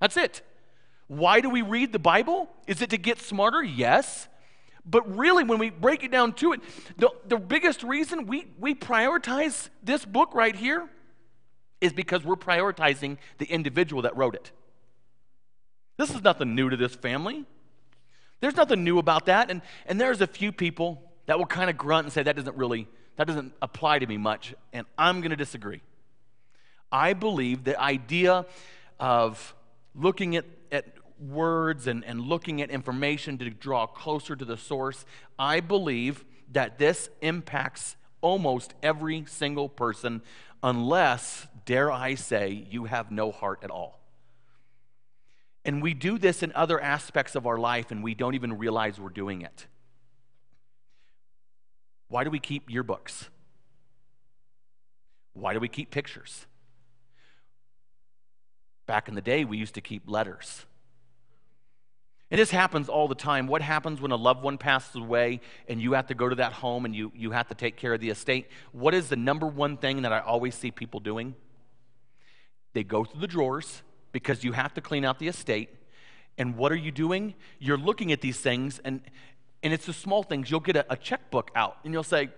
That's 0.00 0.16
it. 0.16 0.40
Why 1.06 1.40
do 1.40 1.50
we 1.50 1.60
read 1.60 1.92
the 1.92 1.98
Bible? 1.98 2.48
Is 2.66 2.80
it 2.80 2.90
to 2.90 2.96
get 2.96 3.20
smarter? 3.20 3.62
Yes. 3.62 4.28
But 4.84 5.16
really, 5.16 5.44
when 5.44 5.58
we 5.58 5.70
break 5.70 6.04
it 6.04 6.10
down 6.10 6.32
to 6.34 6.52
it, 6.52 6.60
the, 6.96 7.10
the 7.26 7.36
biggest 7.36 7.82
reason 7.82 8.26
we, 8.26 8.46
we 8.58 8.74
prioritize 8.74 9.68
this 9.82 10.04
book 10.04 10.34
right 10.34 10.56
here 10.56 10.88
is 11.80 11.92
because 11.92 12.24
we're 12.24 12.36
prioritizing 12.36 13.18
the 13.38 13.46
individual 13.46 14.02
that 14.02 14.16
wrote 14.16 14.34
it. 14.34 14.52
This 15.96 16.10
is 16.14 16.22
nothing 16.22 16.54
new 16.54 16.70
to 16.70 16.76
this 16.76 16.94
family. 16.94 17.44
There's 18.40 18.56
nothing 18.56 18.84
new 18.84 18.98
about 18.98 19.26
that. 19.26 19.50
And, 19.50 19.60
and 19.86 20.00
there's 20.00 20.20
a 20.20 20.26
few 20.26 20.50
people 20.50 21.02
that 21.26 21.38
will 21.38 21.46
kind 21.46 21.68
of 21.68 21.76
grunt 21.76 22.06
and 22.06 22.12
say 22.12 22.22
that 22.22 22.36
doesn't 22.36 22.56
really, 22.56 22.88
that 23.16 23.26
doesn't 23.26 23.52
apply 23.60 23.98
to 23.98 24.06
me 24.06 24.16
much. 24.16 24.54
And 24.72 24.86
I'm 24.96 25.20
going 25.20 25.30
to 25.30 25.36
disagree. 25.36 25.82
I 26.90 27.12
believe 27.12 27.64
the 27.64 27.78
idea 27.80 28.46
of 28.98 29.54
looking 29.94 30.36
at, 30.36 30.44
at 30.72 30.86
words 31.20 31.86
and, 31.86 32.04
and 32.04 32.20
looking 32.20 32.62
at 32.62 32.70
information 32.70 33.38
to 33.38 33.50
draw 33.50 33.86
closer 33.86 34.34
to 34.34 34.44
the 34.44 34.56
source, 34.56 35.04
I 35.38 35.60
believe 35.60 36.24
that 36.52 36.78
this 36.78 37.10
impacts 37.20 37.96
almost 38.20 38.74
every 38.82 39.24
single 39.26 39.68
person, 39.68 40.22
unless, 40.62 41.46
dare 41.64 41.90
I 41.90 42.14
say, 42.14 42.66
you 42.70 42.84
have 42.84 43.10
no 43.10 43.30
heart 43.30 43.60
at 43.62 43.70
all. 43.70 44.00
And 45.64 45.82
we 45.82 45.94
do 45.94 46.18
this 46.18 46.42
in 46.42 46.52
other 46.54 46.80
aspects 46.80 47.34
of 47.34 47.46
our 47.46 47.58
life, 47.58 47.90
and 47.90 48.02
we 48.02 48.14
don't 48.14 48.34
even 48.34 48.58
realize 48.58 48.98
we're 48.98 49.10
doing 49.10 49.42
it. 49.42 49.66
Why 52.08 52.24
do 52.24 52.30
we 52.30 52.40
keep 52.40 52.68
yearbooks? 52.68 53.28
Why 55.32 55.52
do 55.52 55.60
we 55.60 55.68
keep 55.68 55.90
pictures? 55.90 56.46
Back 58.86 59.08
in 59.08 59.14
the 59.14 59.20
day, 59.20 59.44
we 59.44 59.58
used 59.58 59.74
to 59.74 59.80
keep 59.80 60.02
letters. 60.10 60.64
And 62.30 62.38
this 62.38 62.50
happens 62.50 62.88
all 62.88 63.08
the 63.08 63.14
time. 63.16 63.48
What 63.48 63.60
happens 63.60 64.00
when 64.00 64.12
a 64.12 64.16
loved 64.16 64.42
one 64.42 64.56
passes 64.56 64.94
away 64.94 65.40
and 65.68 65.80
you 65.80 65.94
have 65.94 66.06
to 66.08 66.14
go 66.14 66.28
to 66.28 66.36
that 66.36 66.52
home 66.52 66.84
and 66.84 66.94
you, 66.94 67.10
you 67.14 67.32
have 67.32 67.48
to 67.48 67.54
take 67.54 67.76
care 67.76 67.92
of 67.92 68.00
the 68.00 68.10
estate? 68.10 68.46
What 68.72 68.94
is 68.94 69.08
the 69.08 69.16
number 69.16 69.46
one 69.46 69.76
thing 69.76 70.02
that 70.02 70.12
I 70.12 70.20
always 70.20 70.54
see 70.54 70.70
people 70.70 71.00
doing? 71.00 71.34
They 72.72 72.84
go 72.84 73.04
through 73.04 73.20
the 73.20 73.26
drawers 73.26 73.82
because 74.12 74.44
you 74.44 74.52
have 74.52 74.74
to 74.74 74.80
clean 74.80 75.04
out 75.04 75.18
the 75.18 75.26
estate. 75.26 75.70
And 76.38 76.56
what 76.56 76.70
are 76.70 76.76
you 76.76 76.92
doing? 76.92 77.34
You're 77.58 77.76
looking 77.76 78.12
at 78.12 78.20
these 78.20 78.38
things, 78.38 78.80
and, 78.84 79.02
and 79.62 79.72
it's 79.72 79.86
the 79.86 79.92
small 79.92 80.22
things. 80.22 80.50
You'll 80.50 80.60
get 80.60 80.76
a, 80.76 80.86
a 80.92 80.96
checkbook 80.96 81.50
out 81.56 81.78
and 81.84 81.92
you'll 81.92 82.02
say, 82.04 82.30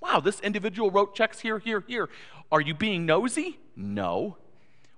Wow, 0.00 0.20
this 0.20 0.38
individual 0.40 0.90
wrote 0.90 1.14
checks 1.14 1.40
here, 1.40 1.58
here, 1.58 1.82
here. 1.86 2.10
Are 2.52 2.60
you 2.60 2.74
being 2.74 3.06
nosy? 3.06 3.58
No. 3.74 4.36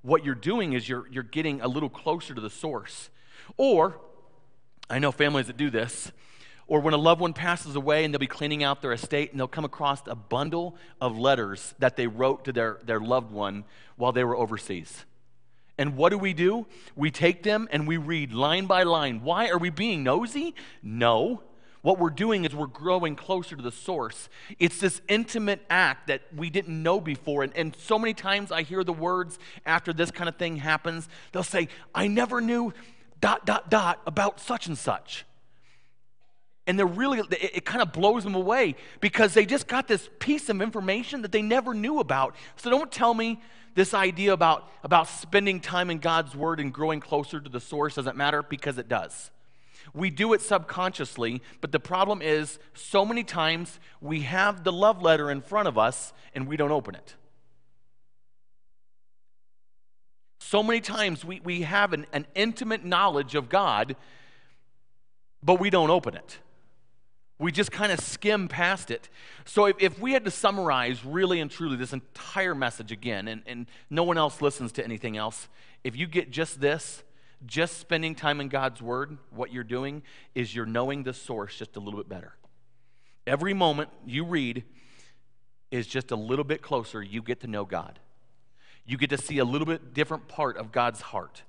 What 0.03 0.25
you're 0.25 0.35
doing 0.35 0.73
is 0.73 0.89
you're, 0.89 1.07
you're 1.09 1.23
getting 1.23 1.61
a 1.61 1.69
little 1.69 1.89
closer 1.89 2.35
to 2.35 2.41
the 2.41 2.51
source. 2.51 3.09
Or 3.57 4.01
I 4.89 4.99
know 4.99 5.13
families 5.13 5.47
that 5.49 5.57
do 5.57 5.71
this. 5.71 6.13
Or 6.69 6.81
when 6.81 6.95
a 6.95 6.99
loved 6.99 7.21
one 7.21 7.33
passes 7.33 7.77
away 7.77 8.05
and 8.05 8.13
they'll 8.13 8.19
be 8.19 8.27
cleaning 8.27 8.65
out 8.65 8.83
their 8.83 8.93
estate 8.93 9.31
and 9.31 9.39
they'll 9.39 9.47
come 9.47 9.65
across 9.65 10.03
a 10.07 10.17
bundle 10.17 10.77
of 11.01 11.17
letters 11.17 11.75
that 11.79 11.97
they 11.97 12.09
wrote 12.09 12.45
to 12.47 12.53
their, 12.53 12.79
their 12.85 12.99
loved 12.99 13.31
one 13.31 13.65
while 13.97 14.11
they 14.11 14.25
were 14.25 14.37
overseas. 14.37 15.05
And 15.79 15.97
what 15.97 16.09
do 16.09 16.19
we 16.19 16.33
do? 16.33 16.67
We 16.97 17.11
take 17.11 17.43
them 17.43 17.69
and 17.71 17.87
we 17.87 17.99
read 17.99 18.33
line 18.33 18.67
by 18.67 18.83
line. 18.83 19.23
Why 19.23 19.49
are 19.49 19.59
we 19.59 19.71
being 19.71 20.03
nosy? 20.03 20.55
No. 20.83 21.43
What 21.83 22.01
we're 22.01 22.11
doing 22.11 22.45
is 22.45 22.53
we're 22.53 22.67
growing 22.67 23.15
closer 23.15 23.55
to 23.55 23.63
the 23.63 23.71
source. 23.71 24.29
It's 24.59 24.81
this 24.81 25.01
intimate 25.07 25.65
act 25.71 26.09
that 26.09 26.23
we 26.35 26.51
didn't 26.51 26.83
know 26.83 27.01
before. 27.01 27.45
And, 27.45 27.57
and 27.57 27.77
so 27.77 27.97
many 27.97 28.13
times 28.13 28.51
I 28.51 28.63
hear 28.63 28.83
the 28.83 28.93
words 28.93 29.39
after 29.65 29.93
this 29.93 30.11
kind 30.11 30.29
of 30.29 30.35
thing 30.35 30.57
happens, 30.57 31.09
they'll 31.31 31.45
say, 31.45 31.69
I 31.95 32.09
never 32.09 32.41
knew 32.41 32.73
dot, 33.21 33.47
dot, 33.47 33.71
dot 33.71 34.01
about 34.07 34.41
such 34.41 34.67
and 34.67 34.77
such. 34.77 35.25
And 36.67 36.79
they're 36.79 36.87
really, 36.87 37.21
it, 37.21 37.57
it 37.57 37.65
kind 37.65 37.81
of 37.81 37.93
blows 37.93 38.25
them 38.25 38.35
away 38.35 38.75
because 39.01 39.35
they 39.35 39.47
just 39.47 39.69
got 39.69 39.87
this 39.87 40.09
piece 40.19 40.49
of 40.49 40.61
information 40.61 41.23
that 41.23 41.33
they 41.33 41.43
never 41.43 41.75
knew 41.75 42.01
about. 42.01 42.35
So 42.57 42.71
don't 42.71 42.91
tell 42.91 43.15
me 43.15 43.41
this 43.75 43.95
idea 43.95 44.33
about, 44.33 44.69
about 44.83 45.07
spending 45.07 45.61
time 45.61 45.91
in 45.91 45.99
God's 45.99 46.35
Word 46.35 46.59
and 46.59 46.73
growing 46.73 46.99
closer 46.99 47.41
to 47.41 47.49
the 47.49 47.61
source 47.61 47.95
doesn't 47.95 48.17
matter 48.17 48.43
because 48.43 48.79
it 48.79 48.89
does. 48.89 49.31
We 49.95 50.11
do 50.11 50.33
it 50.33 50.41
subconsciously, 50.41 51.43
but 51.61 51.71
the 51.73 51.79
problem 51.79 52.21
is 52.21 52.59
so 52.75 53.05
many 53.05 53.23
times 53.23 53.79
we 54.01 54.23
have 54.23 54.65
the 54.65 54.73
love 54.73 55.03
letter 55.03 55.31
in 55.31 55.41
front 55.43 55.69
of 55.69 55.79
us 55.79 56.13
and 56.35 56.49
we 56.49 56.57
don't 56.57 56.73
open 56.73 56.95
it. 56.95 57.15
So 60.49 60.63
many 60.63 60.81
times 60.81 61.25
we, 61.25 61.41
we 61.41 61.63
have 61.63 61.93
an, 61.93 62.07
an 62.13 62.25
intimate 62.37 62.85
knowledge 62.85 63.35
of 63.35 63.49
God, 63.49 63.97
but 65.43 65.59
we 65.59 65.71
don't 65.71 65.91
open 65.91 66.15
it. 66.15 66.39
We 67.41 67.51
just 67.51 67.73
kind 67.73 67.91
of 67.91 67.99
skim 67.99 68.47
past 68.47 68.93
it. 68.93 69.09
So, 69.45 69.67
if, 69.67 69.77
if 69.81 69.99
we 69.99 70.13
had 70.13 70.25
to 70.25 70.31
summarize 70.31 71.05
really 71.05 71.41
and 71.41 71.51
truly 71.51 71.75
this 71.75 71.93
entire 71.93 72.55
message 72.55 72.93
again, 72.93 73.27
and, 73.27 73.43
and 73.45 73.67
no 73.91 74.05
one 74.05 74.19
else 74.19 74.41
listens 74.41 74.71
to 74.73 74.85
anything 74.85 75.17
else, 75.17 75.49
if 75.83 75.97
you 75.97 76.07
get 76.07 76.31
just 76.31 76.61
this, 76.61 77.03
just 77.45 77.79
spending 77.79 78.15
time 78.15 78.41
in 78.41 78.49
God's 78.49 78.81
Word, 78.81 79.19
what 79.31 79.53
you're 79.53 79.65
doing 79.65 80.05
is 80.37 80.55
you're 80.55 80.65
knowing 80.65 81.03
the 81.03 81.13
source 81.13 81.59
just 81.59 81.75
a 81.75 81.81
little 81.81 81.99
bit 81.99 82.09
better. 82.09 82.37
Every 83.27 83.53
moment 83.53 83.91
you 84.07 84.25
read 84.25 84.63
is 85.73 85.89
just 85.89 86.13
a 86.13 86.17
little 86.17 86.45
bit 86.45 86.63
closer, 86.63 87.03
you 87.03 87.21
get 87.21 87.41
to 87.41 87.49
know 87.49 87.65
God 87.65 87.99
you 88.87 88.97
get 88.97 89.11
to 89.11 89.19
see 89.19 89.39
a 89.39 89.45
little 89.45 89.67
bit 89.67 89.93
different 89.93 90.29
part 90.29 90.57
of 90.57 90.73
God's 90.73 91.01
heart. 91.01 91.43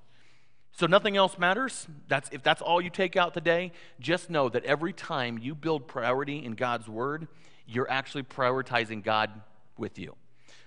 So 0.72 0.86
nothing 0.86 1.16
else 1.16 1.38
matters. 1.38 1.88
That's 2.08 2.28
if 2.30 2.42
that's 2.42 2.62
all 2.62 2.80
you 2.80 2.90
take 2.90 3.16
out 3.16 3.34
today, 3.34 3.72
just 3.98 4.30
know 4.30 4.48
that 4.48 4.64
every 4.64 4.92
time 4.92 5.38
you 5.38 5.54
build 5.54 5.88
priority 5.88 6.44
in 6.44 6.52
God's 6.52 6.88
word, 6.88 7.26
you're 7.66 7.90
actually 7.90 8.22
prioritizing 8.22 9.02
God 9.02 9.30
with 9.76 9.98
you. 9.98 10.14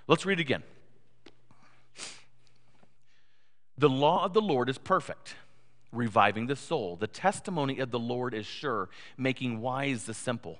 Let's 0.07 0.25
read 0.25 0.39
again. 0.39 0.63
The 3.77 3.89
law 3.89 4.25
of 4.25 4.33
the 4.33 4.41
Lord 4.41 4.69
is 4.69 4.77
perfect, 4.77 5.35
reviving 5.91 6.47
the 6.47 6.55
soul. 6.55 6.97
The 6.97 7.07
testimony 7.07 7.79
of 7.79 7.91
the 7.91 7.99
Lord 7.99 8.33
is 8.33 8.45
sure, 8.45 8.89
making 9.17 9.61
wise 9.61 10.03
the 10.03 10.13
simple. 10.13 10.59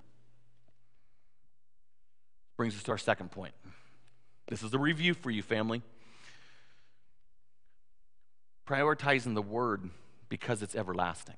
Brings 2.61 2.75
us 2.75 2.83
to 2.83 2.91
our 2.91 2.97
second 2.99 3.31
point. 3.31 3.55
This 4.47 4.61
is 4.61 4.71
a 4.71 4.77
review 4.77 5.15
for 5.15 5.31
you, 5.31 5.41
family. 5.41 5.81
Prioritizing 8.67 9.33
the 9.33 9.41
word 9.41 9.89
because 10.29 10.61
it's 10.61 10.75
everlasting. 10.75 11.37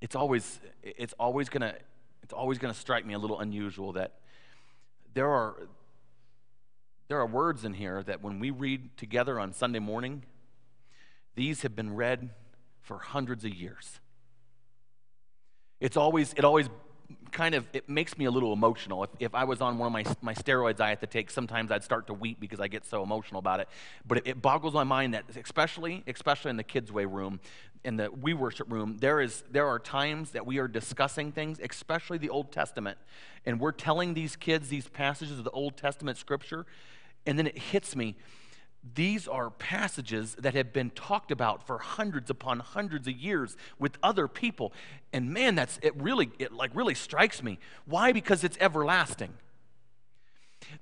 It's 0.00 0.16
always, 0.16 0.58
it's 0.82 1.14
always 1.20 1.48
gonna, 1.48 1.74
it's 2.24 2.32
always 2.32 2.58
gonna 2.58 2.74
strike 2.74 3.06
me 3.06 3.14
a 3.14 3.18
little 3.20 3.38
unusual 3.38 3.92
that 3.92 4.14
there 5.12 5.30
are, 5.30 5.54
there 7.06 7.20
are 7.20 7.26
words 7.26 7.64
in 7.64 7.74
here 7.74 8.02
that 8.02 8.24
when 8.24 8.40
we 8.40 8.50
read 8.50 8.96
together 8.96 9.38
on 9.38 9.52
Sunday 9.52 9.78
morning, 9.78 10.24
these 11.36 11.62
have 11.62 11.76
been 11.76 11.94
read 11.94 12.30
for 12.80 12.98
hundreds 12.98 13.44
of 13.44 13.54
years. 13.54 14.00
It's 15.78 15.96
always, 15.96 16.32
it 16.32 16.44
always 16.44 16.68
kind 17.32 17.54
of 17.54 17.66
it 17.72 17.88
makes 17.88 18.16
me 18.18 18.24
a 18.24 18.30
little 18.30 18.52
emotional. 18.52 19.04
If, 19.04 19.10
if 19.18 19.34
I 19.34 19.44
was 19.44 19.60
on 19.60 19.78
one 19.78 19.86
of 19.86 19.92
my, 19.92 20.04
my 20.22 20.34
steroids 20.34 20.80
I 20.80 20.90
have 20.90 21.00
to 21.00 21.06
take, 21.06 21.30
sometimes 21.30 21.70
I'd 21.70 21.84
start 21.84 22.06
to 22.08 22.14
weep 22.14 22.40
because 22.40 22.60
I 22.60 22.68
get 22.68 22.84
so 22.84 23.02
emotional 23.02 23.38
about 23.38 23.60
it. 23.60 23.68
But 24.06 24.18
it, 24.18 24.26
it 24.26 24.42
boggles 24.42 24.74
my 24.74 24.84
mind 24.84 25.14
that 25.14 25.24
especially 25.36 26.02
especially 26.06 26.50
in 26.50 26.56
the 26.56 26.64
kids' 26.64 26.92
way 26.92 27.04
room, 27.04 27.40
in 27.84 27.96
the 27.96 28.10
we 28.10 28.34
worship 28.34 28.70
room, 28.70 28.98
there 28.98 29.20
is 29.20 29.42
there 29.50 29.66
are 29.66 29.78
times 29.78 30.30
that 30.30 30.46
we 30.46 30.58
are 30.58 30.68
discussing 30.68 31.32
things, 31.32 31.58
especially 31.62 32.18
the 32.18 32.30
Old 32.30 32.52
Testament, 32.52 32.98
and 33.44 33.60
we're 33.60 33.72
telling 33.72 34.14
these 34.14 34.36
kids 34.36 34.68
these 34.68 34.88
passages 34.88 35.38
of 35.38 35.44
the 35.44 35.50
Old 35.50 35.76
Testament 35.76 36.18
scripture, 36.18 36.66
and 37.26 37.38
then 37.38 37.46
it 37.46 37.58
hits 37.58 37.94
me 37.94 38.16
these 38.92 39.26
are 39.26 39.48
passages 39.50 40.34
that 40.38 40.54
have 40.54 40.72
been 40.72 40.90
talked 40.90 41.30
about 41.30 41.66
for 41.66 41.78
hundreds 41.78 42.28
upon 42.28 42.60
hundreds 42.60 43.08
of 43.08 43.14
years 43.14 43.56
with 43.78 43.96
other 44.02 44.28
people. 44.28 44.72
And 45.12 45.32
man 45.32 45.54
that's 45.54 45.78
it 45.80 45.96
really 45.96 46.30
it 46.38 46.52
like 46.52 46.70
really 46.74 46.94
strikes 46.94 47.42
me. 47.42 47.58
Why? 47.86 48.12
Because 48.12 48.44
it's 48.44 48.58
everlasting. 48.60 49.32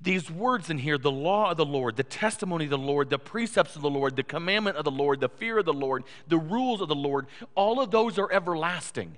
These 0.00 0.30
words 0.30 0.68
in 0.68 0.78
here 0.78 0.98
the 0.98 1.12
law 1.12 1.52
of 1.52 1.56
the 1.56 1.64
lord 1.64 1.96
the 1.96 2.02
testimony 2.02 2.64
of 2.64 2.70
the 2.70 2.78
lord 2.78 3.10
the 3.10 3.18
precepts 3.18 3.76
of 3.76 3.82
the 3.82 3.90
lord 3.90 4.16
the 4.16 4.22
commandment 4.22 4.76
of 4.76 4.84
the 4.84 4.90
lord 4.90 5.20
the 5.20 5.28
fear 5.28 5.58
of 5.58 5.64
the 5.64 5.72
lord 5.72 6.04
the 6.28 6.38
rules 6.38 6.80
of 6.80 6.88
the 6.88 6.94
lord 6.94 7.26
all 7.54 7.80
of 7.80 7.90
those 7.90 8.18
are 8.18 8.30
everlasting. 8.32 9.16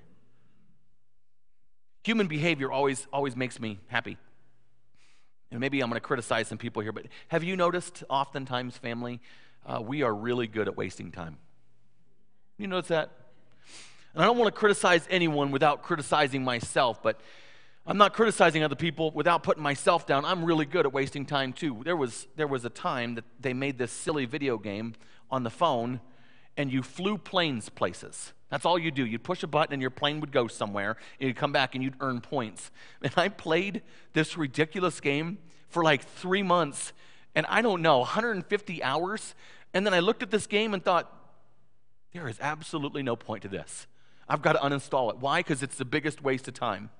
Human 2.02 2.26
behavior 2.26 2.70
always 2.70 3.06
always 3.12 3.34
makes 3.34 3.58
me 3.58 3.78
happy 3.88 4.18
and 5.54 5.60
maybe 5.60 5.80
I'm 5.80 5.88
going 5.88 6.00
to 6.00 6.06
criticize 6.06 6.48
some 6.48 6.58
people 6.58 6.82
here, 6.82 6.90
but 6.90 7.06
have 7.28 7.44
you 7.44 7.54
noticed 7.54 8.02
oftentimes, 8.10 8.76
family, 8.76 9.20
uh, 9.64 9.80
we 9.80 10.02
are 10.02 10.12
really 10.12 10.48
good 10.48 10.66
at 10.66 10.76
wasting 10.76 11.12
time? 11.12 11.38
You 12.58 12.66
notice 12.66 12.88
that? 12.88 13.10
And 14.14 14.24
I 14.24 14.26
don't 14.26 14.36
want 14.36 14.52
to 14.52 14.58
criticize 14.58 15.06
anyone 15.08 15.52
without 15.52 15.82
criticizing 15.82 16.42
myself, 16.42 17.00
but 17.04 17.20
I'm 17.86 17.98
not 17.98 18.14
criticizing 18.14 18.64
other 18.64 18.74
people 18.74 19.12
without 19.12 19.44
putting 19.44 19.62
myself 19.62 20.08
down. 20.08 20.24
I'm 20.24 20.44
really 20.44 20.66
good 20.66 20.86
at 20.86 20.92
wasting 20.92 21.24
time 21.24 21.52
too. 21.52 21.82
There 21.84 21.96
was, 21.96 22.26
there 22.34 22.48
was 22.48 22.64
a 22.64 22.70
time 22.70 23.14
that 23.14 23.24
they 23.38 23.52
made 23.52 23.78
this 23.78 23.92
silly 23.92 24.24
video 24.24 24.58
game 24.58 24.94
on 25.30 25.44
the 25.44 25.50
phone 25.50 26.00
and 26.56 26.72
you 26.72 26.82
flew 26.82 27.18
planes 27.18 27.68
places. 27.68 28.32
That's 28.50 28.64
all 28.64 28.78
you 28.78 28.90
do. 28.90 29.04
You'd 29.04 29.24
push 29.24 29.42
a 29.42 29.46
button 29.46 29.72
and 29.72 29.82
your 29.82 29.90
plane 29.90 30.20
would 30.20 30.30
go 30.30 30.46
somewhere, 30.46 30.96
and 31.18 31.28
you'd 31.28 31.36
come 31.36 31.52
back 31.52 31.74
and 31.74 31.82
you'd 31.82 31.96
earn 32.00 32.20
points. 32.20 32.70
And 33.02 33.12
I 33.16 33.28
played 33.28 33.82
this 34.12 34.36
ridiculous 34.36 35.00
game 35.00 35.38
for 35.68 35.82
like 35.82 36.04
three 36.04 36.42
months, 36.42 36.92
and 37.34 37.44
I 37.46 37.62
don't 37.62 37.82
know, 37.82 37.98
150 37.98 38.82
hours. 38.82 39.34
And 39.72 39.84
then 39.84 39.92
I 39.92 39.98
looked 39.98 40.22
at 40.22 40.30
this 40.30 40.46
game 40.46 40.72
and 40.72 40.84
thought, 40.84 41.12
there 42.12 42.28
is 42.28 42.38
absolutely 42.40 43.02
no 43.02 43.16
point 43.16 43.42
to 43.42 43.48
this. 43.48 43.88
I've 44.28 44.40
got 44.40 44.52
to 44.52 44.58
uninstall 44.60 45.10
it. 45.10 45.18
Why? 45.18 45.40
Because 45.40 45.62
it's 45.62 45.76
the 45.76 45.84
biggest 45.84 46.22
waste 46.22 46.46
of 46.46 46.54
time. 46.54 46.90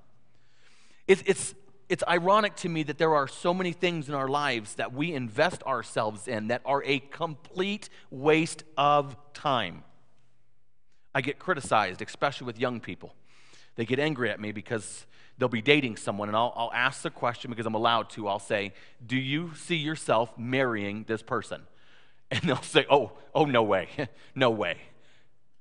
It's, 1.07 1.23
it's, 1.25 1.55
it's 1.89 2.05
ironic 2.09 2.57
to 2.57 2.69
me 2.69 2.83
that 2.85 2.99
there 2.99 3.15
are 3.15 3.29
so 3.29 3.53
many 3.53 3.73
things 3.73 4.09
in 4.09 4.15
our 4.15 4.29
lives 4.29 4.75
that 4.77 4.93
we 4.93 5.13
invest 5.13 5.63
ourselves 5.65 6.27
in 6.27 6.49
that 6.49 6.63
are 6.65 6.83
a 6.85 6.99
complete 6.99 7.89
waste 8.11 8.65
of 8.77 9.17
time. 9.35 9.85
I 11.15 11.21
get 11.21 11.39
criticized, 11.39 12.03
especially 12.03 12.47
with 12.47 12.59
young 12.59 12.81
people. 12.81 13.15
They 13.77 13.85
get 13.85 13.99
angry 13.99 14.31
at 14.31 14.41
me 14.41 14.53
because 14.53 15.07
they'll 15.39 15.49
be 15.49 15.63
dating 15.63 15.97
someone, 15.97 16.29
and 16.29 16.37
I'll, 16.37 16.53
I'll 16.57 16.73
ask 16.73 17.03
the 17.03 17.11
question 17.11 17.51
because 17.51 17.67
I'm 17.67 17.75
allowed 17.75 18.11
to. 18.11 18.29
I'll 18.29 18.39
say, 18.39 18.73
Do 19.05 19.17
you 19.17 19.53
see 19.55 19.77
yourself 19.77 20.37
marrying 20.39 21.05
this 21.07 21.23
person? 21.23 21.63
And 22.31 22.41
they'll 22.45 22.63
say, 22.63 22.87
Oh, 22.91 23.13
oh, 23.35 23.45
no 23.45 23.63
way, 23.63 23.89
no 24.35 24.51
way. 24.51 24.79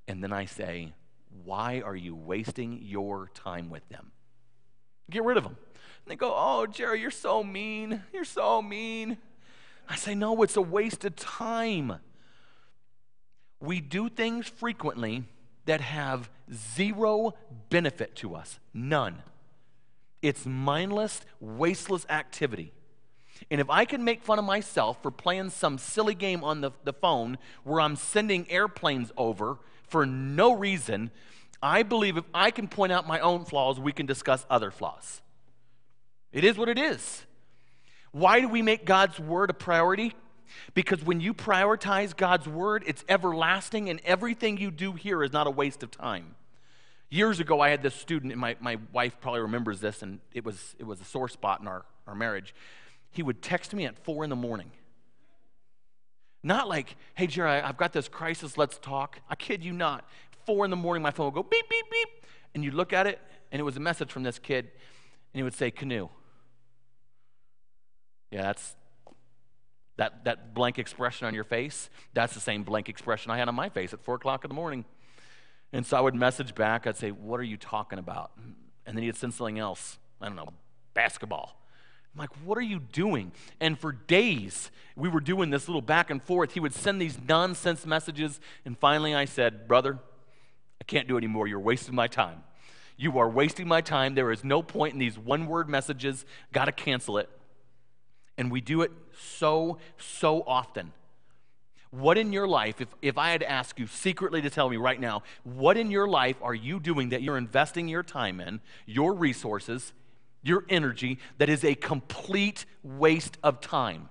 And 0.08 0.24
then 0.24 0.32
I 0.32 0.46
say, 0.46 0.94
Why 1.44 1.82
are 1.82 1.96
you 1.96 2.16
wasting 2.16 2.80
your 2.82 3.30
time 3.36 3.70
with 3.70 3.88
them? 3.90 4.12
Get 5.10 5.24
rid 5.24 5.38
of 5.38 5.44
them. 5.44 5.58
And 6.06 6.12
they 6.12 6.16
go, 6.16 6.34
Oh, 6.36 6.66
Jerry, 6.66 7.02
you're 7.02 7.12
so 7.12 7.44
mean. 7.44 8.04
You're 8.14 8.26
so 8.26 8.62
mean. 8.62 9.18
I 9.88 9.96
say, 9.96 10.16
No, 10.16 10.42
it's 10.44 10.58
a 10.58 10.62
waste 10.62 11.06
of 11.06 11.16
time. 11.16 11.96
We 13.60 13.80
do 13.80 14.10
things 14.10 14.48
frequently 14.48 15.24
that 15.66 15.80
have 15.82 16.30
zero 16.54 17.34
benefit 17.70 18.16
to 18.18 18.36
us, 18.36 18.60
none. 18.74 19.24
It's 20.22 20.46
mindless, 20.46 21.22
wasteless 21.40 22.06
activity. 22.10 22.74
And 23.50 23.60
if 23.60 23.70
I 23.70 23.86
can 23.86 24.04
make 24.04 24.24
fun 24.24 24.40
of 24.40 24.46
myself 24.46 25.02
for 25.02 25.12
playing 25.12 25.50
some 25.50 25.78
silly 25.78 26.16
game 26.16 26.44
on 26.44 26.62
the, 26.62 26.72
the 26.84 26.94
phone 26.94 27.38
where 27.64 27.82
I'm 27.82 27.96
sending 27.96 28.50
airplanes 28.50 29.12
over 29.18 29.58
for 29.88 30.06
no 30.06 30.54
reason, 30.54 31.12
I 31.62 31.84
believe 31.84 32.18
if 32.18 32.26
I 32.34 32.52
can 32.52 32.68
point 32.68 32.92
out 32.92 33.08
my 33.08 33.20
own 33.20 33.46
flaws, 33.46 33.80
we 33.80 33.92
can 33.92 34.06
discuss 34.06 34.46
other 34.50 34.72
flaws. 34.72 35.22
It 36.34 36.44
is 36.44 36.58
what 36.58 36.68
it 36.68 36.78
is. 36.78 37.24
Why 38.12 38.42
do 38.42 38.50
we 38.50 38.62
make 38.62 38.86
God's 38.86 39.20
word 39.20 39.50
a 39.50 39.54
priority? 39.54 40.14
Because 40.74 41.04
when 41.04 41.20
you 41.22 41.34
prioritize 41.34 42.16
God's 42.16 42.48
word, 42.48 42.84
it's 42.86 43.04
everlasting, 43.08 43.90
and 43.90 44.02
everything 44.04 44.58
you 44.58 44.72
do 44.72 44.94
here 44.94 45.24
is 45.24 45.32
not 45.32 45.48
a 45.48 45.52
waste 45.52 45.84
of 45.84 45.92
time. 45.92 46.36
Years 47.10 47.40
ago, 47.40 47.60
I 47.60 47.70
had 47.70 47.82
this 47.82 47.96
student, 47.96 48.32
and 48.32 48.42
my, 48.42 48.56
my 48.60 48.78
wife 48.92 49.18
probably 49.22 49.42
remembers 49.42 49.80
this, 49.80 50.02
and 50.02 50.20
it 50.34 50.44
was, 50.44 50.76
it 50.80 50.86
was 50.86 51.00
a 51.00 51.06
sore 51.06 51.30
spot 51.30 51.62
in 51.62 51.68
our, 51.68 51.86
our 52.08 52.16
marriage. 52.16 52.54
He 53.12 53.22
would 53.24 53.42
text 53.42 53.74
me 53.74 53.86
at 53.86 53.98
four 54.04 54.24
in 54.24 54.30
the 54.30 54.36
morning. 54.36 54.72
Not 56.44 56.68
like, 56.68 56.98
hey, 57.16 57.28
Jerry, 57.28 57.62
I've 57.62 57.78
got 57.78 57.94
this 57.94 58.08
crisis, 58.08 58.58
let's 58.58 58.78
talk. 58.80 59.20
I 59.30 59.36
kid 59.36 59.64
you 59.64 59.74
not. 59.74 60.08
Four 60.46 60.66
in 60.66 60.72
the 60.72 60.78
morning, 60.78 61.04
my 61.04 61.12
phone 61.12 61.28
would 61.28 61.36
go 61.36 61.44
beep, 61.44 61.70
beep, 61.70 61.86
beep. 61.90 62.10
And 62.54 62.64
you 62.64 62.72
look 62.72 62.94
at 62.94 63.08
it, 63.08 63.20
and 63.52 63.60
it 63.60 63.64
was 63.64 63.78
a 63.78 63.80
message 63.80 64.12
from 64.12 64.24
this 64.24 64.40
kid, 64.40 64.66
and 64.66 65.40
he 65.40 65.44
would 65.44 65.54
say, 65.54 65.72
canoe. 65.72 66.10
Yeah, 68.34 68.42
that's 68.42 68.76
that, 69.98 70.26
that 70.26 70.56
blank 70.56 70.80
expression 70.80 71.28
on 71.28 71.36
your 71.36 71.44
face. 71.44 71.92
That's 72.16 72.34
the 72.34 72.40
same 72.40 72.64
blank 72.64 72.90
expression 72.90 73.30
I 73.30 73.38
had 73.38 73.48
on 73.48 73.54
my 73.54 73.70
face 73.70 73.94
at 73.94 74.04
four 74.04 74.16
o'clock 74.16 74.44
in 74.44 74.50
the 74.50 74.56
morning. 74.56 74.86
And 75.72 75.86
so 75.86 75.96
I 75.98 76.02
would 76.02 76.16
message 76.16 76.56
back, 76.56 76.88
I'd 76.88 76.98
say, 76.98 77.12
What 77.12 77.40
are 77.40 77.44
you 77.44 77.58
talking 77.58 78.00
about? 78.00 78.32
And 78.88 78.98
then 78.98 79.04
he'd 79.04 79.16
send 79.16 79.36
something 79.36 79.60
else. 79.60 80.00
I 80.20 80.26
don't 80.26 80.36
know, 80.36 80.50
basketball. 80.96 81.60
I'm 82.16 82.20
like, 82.20 82.32
what 82.46 82.60
are 82.60 82.62
you 82.62 82.80
doing? 82.80 83.32
And 83.60 83.78
for 83.78 83.92
days, 83.92 84.70
we 84.96 85.10
were 85.10 85.20
doing 85.20 85.50
this 85.50 85.68
little 85.68 85.82
back 85.82 86.12
and 86.12 86.22
forth. 86.22 86.54
He 86.54 86.60
would 86.60 86.74
send 86.74 87.02
these 87.02 87.18
nonsense 87.28 87.88
messages. 87.88 88.40
And 88.66 88.78
finally, 88.78 89.16
I 89.16 89.26
said, 89.26 89.68
Brother, 89.68 89.98
I 90.80 90.84
can't 90.84 91.08
do 91.08 91.18
anymore. 91.18 91.48
You're 91.48 91.60
wasting 91.60 91.96
my 91.96 92.08
time. 92.08 92.44
You 92.98 93.18
are 93.18 93.30
wasting 93.30 93.68
my 93.68 93.82
time. 93.82 94.14
There 94.14 94.32
is 94.32 94.44
no 94.44 94.62
point 94.62 94.94
in 94.94 95.00
these 95.00 95.18
one 95.18 95.48
word 95.48 95.70
messages. 95.70 96.24
Got 96.52 96.66
to 96.66 96.72
cancel 96.72 97.18
it. 97.18 97.30
And 98.38 98.52
we 98.52 98.62
do 98.62 98.82
it 98.82 98.92
so, 99.18 99.78
so 99.98 100.44
often. 100.48 100.92
What 101.92 102.18
in 102.18 102.34
your 102.34 102.48
life, 102.48 102.82
if, 102.82 102.88
if 103.04 103.18
I 103.20 103.30
had 103.30 103.42
to 103.42 103.50
ask 103.50 103.78
you 103.78 103.86
secretly 103.86 104.42
to 104.42 104.50
tell 104.50 104.68
me 104.68 104.78
right 104.78 105.00
now, 105.00 105.22
what 105.44 105.78
in 105.78 105.92
your 105.92 106.08
life 106.08 106.38
are 106.42 106.56
you 106.56 106.80
doing 106.80 107.10
that 107.10 107.22
you're 107.22 107.38
investing 107.38 107.88
your 107.88 108.02
time 108.02 108.40
in, 108.40 108.62
your 108.88 109.14
resources, 109.14 109.94
your 110.42 110.66
energy, 110.70 111.20
that 111.38 111.50
is 111.50 111.64
a 111.64 111.76
complete 111.76 112.66
waste 112.82 113.38
of 113.44 113.62
time? 113.62 114.10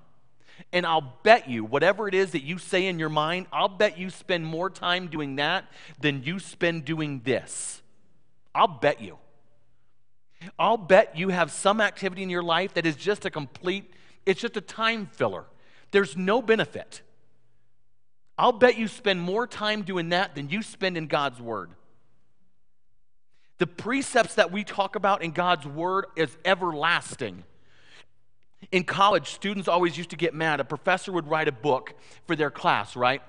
And 0.73 0.87
I'll 0.87 1.19
bet 1.23 1.49
you, 1.49 1.65
whatever 1.65 2.07
it 2.07 2.15
is 2.15 2.33
that 2.33 2.43
you 2.43 2.59
say 2.59 2.87
in 2.87 3.01
your 3.01 3.09
mind, 3.09 3.47
I'll 3.53 3.69
bet 3.69 3.99
you 3.99 4.11
spend 4.11 4.47
more 4.47 4.71
time 4.71 5.09
doing 5.09 5.37
that 5.37 5.65
than 6.01 6.23
you 6.23 6.39
spend 6.39 6.85
doing 6.85 7.23
this. 7.25 7.83
I'll 8.55 8.69
bet 8.69 9.01
you. 9.01 9.19
I'll 10.59 10.77
bet 10.77 11.17
you 11.17 11.31
have 11.31 11.51
some 11.51 11.81
activity 11.81 12.23
in 12.23 12.31
your 12.31 12.43
life 12.43 12.75
that 12.75 12.87
is 12.87 12.97
just 12.97 13.25
a 13.25 13.31
complete, 13.31 13.91
it's 14.27 14.41
just 14.41 14.57
a 14.57 14.61
time 14.61 15.07
filler. 15.07 15.45
There's 15.91 16.17
no 16.17 16.43
benefit. 16.43 17.03
I'll 18.39 18.53
bet 18.53 18.79
you 18.79 18.89
spend 18.89 19.21
more 19.21 19.47
time 19.47 19.83
doing 19.83 20.09
that 20.11 20.35
than 20.35 20.49
you 20.49 20.63
spend 20.63 20.97
in 20.97 21.07
God's 21.07 21.41
Word. 21.41 21.71
The 23.59 23.67
precepts 23.67 24.35
that 24.37 24.51
we 24.51 24.65
talk 24.65 24.97
about 24.97 25.23
in 25.23 25.31
God's 25.31 25.67
Word 25.67 26.07
is 26.17 26.37
everlasting. 26.45 27.45
In 28.71 28.85
college, 28.85 29.31
students 29.31 29.69
always 29.69 29.97
used 29.99 30.11
to 30.11 30.17
get 30.17 30.35
mad. 30.35 30.61
A 30.61 30.65
professor 30.65 31.13
would 31.13 31.29
write 31.29 31.49
a 31.49 31.53
book 31.53 31.95
for 32.27 32.35
their 32.35 32.51
class, 32.51 32.97
right? 32.97 33.23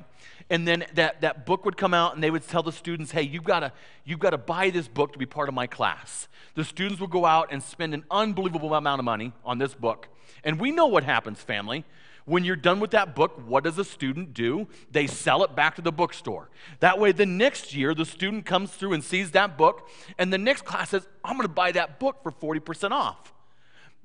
And 0.49 0.67
then 0.67 0.85
that, 0.95 1.21
that 1.21 1.45
book 1.45 1.65
would 1.65 1.77
come 1.77 1.93
out 1.93 2.15
and 2.15 2.23
they 2.23 2.31
would 2.31 2.47
tell 2.47 2.63
the 2.63 2.71
students, 2.71 3.11
hey, 3.11 3.21
you've 3.21 3.43
got 3.43 3.61
to 3.61 3.71
you've 4.03 4.19
to 4.19 4.37
buy 4.37 4.69
this 4.69 4.87
book 4.87 5.13
to 5.13 5.19
be 5.19 5.25
part 5.25 5.49
of 5.49 5.55
my 5.55 5.67
class. 5.67 6.27
The 6.55 6.63
students 6.63 7.01
would 7.01 7.09
go 7.09 7.25
out 7.25 7.49
and 7.51 7.63
spend 7.63 7.93
an 7.93 8.03
unbelievable 8.11 8.73
amount 8.73 8.99
of 8.99 9.05
money 9.05 9.33
on 9.43 9.57
this 9.57 9.73
book. 9.73 10.07
And 10.43 10.59
we 10.59 10.71
know 10.71 10.87
what 10.87 11.03
happens, 11.03 11.39
family. 11.39 11.85
When 12.25 12.45
you're 12.45 12.55
done 12.55 12.79
with 12.79 12.91
that 12.91 13.15
book, 13.15 13.41
what 13.45 13.65
does 13.65 13.77
a 13.77 13.83
student 13.83 14.33
do? 14.33 14.67
They 14.91 15.07
sell 15.07 15.43
it 15.43 15.55
back 15.55 15.75
to 15.75 15.81
the 15.81 15.91
bookstore. 15.91 16.49
That 16.79 16.97
way, 16.97 17.11
the 17.11 17.25
next 17.25 17.75
year, 17.75 17.93
the 17.93 18.05
student 18.05 18.45
comes 18.45 18.71
through 18.71 18.93
and 18.93 19.03
sees 19.03 19.31
that 19.31 19.57
book, 19.57 19.89
and 20.17 20.31
the 20.31 20.37
next 20.37 20.63
class 20.63 20.91
says, 20.91 21.05
I'm 21.23 21.35
going 21.35 21.47
to 21.47 21.53
buy 21.53 21.73
that 21.73 21.99
book 21.99 22.23
for 22.23 22.31
40% 22.31 22.91
off. 22.91 23.33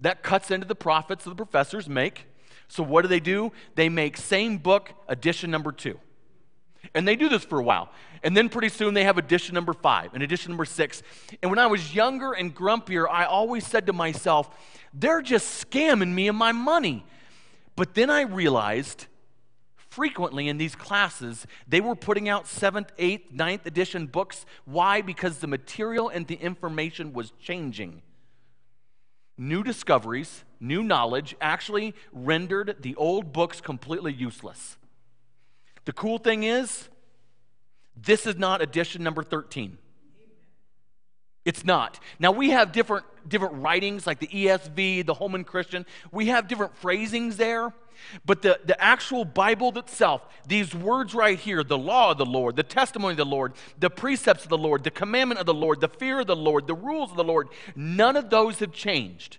That 0.00 0.22
cuts 0.22 0.50
into 0.50 0.66
the 0.66 0.74
profits 0.74 1.24
that 1.24 1.30
the 1.30 1.36
professors 1.36 1.88
make. 1.88 2.26
So, 2.66 2.82
what 2.82 3.02
do 3.02 3.08
they 3.08 3.20
do? 3.20 3.52
They 3.76 3.88
make 3.88 4.16
same 4.16 4.58
book, 4.58 4.92
edition 5.08 5.50
number 5.50 5.72
two. 5.72 5.98
And 6.94 7.06
they 7.06 7.16
do 7.16 7.28
this 7.28 7.44
for 7.44 7.58
a 7.58 7.62
while. 7.62 7.90
And 8.22 8.36
then 8.36 8.48
pretty 8.48 8.68
soon 8.68 8.94
they 8.94 9.04
have 9.04 9.18
edition 9.18 9.54
number 9.54 9.72
five 9.72 10.14
and 10.14 10.22
edition 10.22 10.50
number 10.50 10.64
six. 10.64 11.02
And 11.42 11.50
when 11.50 11.58
I 11.58 11.66
was 11.66 11.94
younger 11.94 12.32
and 12.32 12.54
grumpier, 12.54 13.06
I 13.08 13.24
always 13.24 13.66
said 13.66 13.86
to 13.86 13.92
myself, 13.92 14.48
they're 14.94 15.22
just 15.22 15.70
scamming 15.70 16.12
me 16.12 16.28
and 16.28 16.36
my 16.36 16.52
money. 16.52 17.04
But 17.76 17.94
then 17.94 18.10
I 18.10 18.22
realized 18.22 19.06
frequently 19.76 20.48
in 20.48 20.58
these 20.58 20.74
classes, 20.74 21.46
they 21.66 21.80
were 21.80 21.94
putting 21.94 22.28
out 22.28 22.46
seventh, 22.46 22.92
eighth, 22.98 23.32
ninth 23.32 23.66
edition 23.66 24.06
books. 24.06 24.46
Why? 24.64 25.02
Because 25.02 25.38
the 25.38 25.46
material 25.46 26.08
and 26.08 26.26
the 26.26 26.36
information 26.36 27.12
was 27.12 27.32
changing. 27.40 28.02
New 29.36 29.62
discoveries, 29.62 30.44
new 30.58 30.82
knowledge 30.82 31.36
actually 31.40 31.94
rendered 32.12 32.76
the 32.80 32.94
old 32.96 33.32
books 33.32 33.60
completely 33.60 34.12
useless. 34.12 34.77
The 35.88 35.94
cool 35.94 36.18
thing 36.18 36.42
is, 36.42 36.86
this 37.96 38.26
is 38.26 38.36
not 38.36 38.60
edition 38.60 39.02
number 39.02 39.22
13. 39.22 39.78
It's 41.46 41.64
not. 41.64 41.98
Now 42.18 42.30
we 42.30 42.50
have 42.50 42.72
different 42.72 43.06
different 43.26 43.54
writings 43.62 44.06
like 44.06 44.18
the 44.18 44.26
ESV, 44.26 45.06
the 45.06 45.14
Holman 45.14 45.44
Christian. 45.44 45.86
We 46.12 46.26
have 46.26 46.46
different 46.46 46.76
phrasings 46.76 47.38
there. 47.38 47.72
But 48.26 48.42
the, 48.42 48.60
the 48.66 48.78
actual 48.78 49.24
Bible 49.24 49.78
itself, 49.78 50.20
these 50.46 50.74
words 50.74 51.14
right 51.14 51.38
here, 51.38 51.64
the 51.64 51.78
law 51.78 52.10
of 52.10 52.18
the 52.18 52.26
Lord, 52.26 52.56
the 52.56 52.62
testimony 52.62 53.12
of 53.12 53.16
the 53.16 53.24
Lord, 53.24 53.54
the 53.78 53.88
precepts 53.88 54.42
of 54.42 54.50
the 54.50 54.58
Lord, 54.58 54.84
the 54.84 54.90
commandment 54.90 55.40
of 55.40 55.46
the 55.46 55.54
Lord, 55.54 55.80
the 55.80 55.88
fear 55.88 56.20
of 56.20 56.26
the 56.26 56.36
Lord, 56.36 56.66
the 56.66 56.74
rules 56.74 57.10
of 57.10 57.16
the 57.16 57.24
Lord, 57.24 57.48
none 57.74 58.14
of 58.14 58.28
those 58.28 58.58
have 58.58 58.72
changed. 58.72 59.38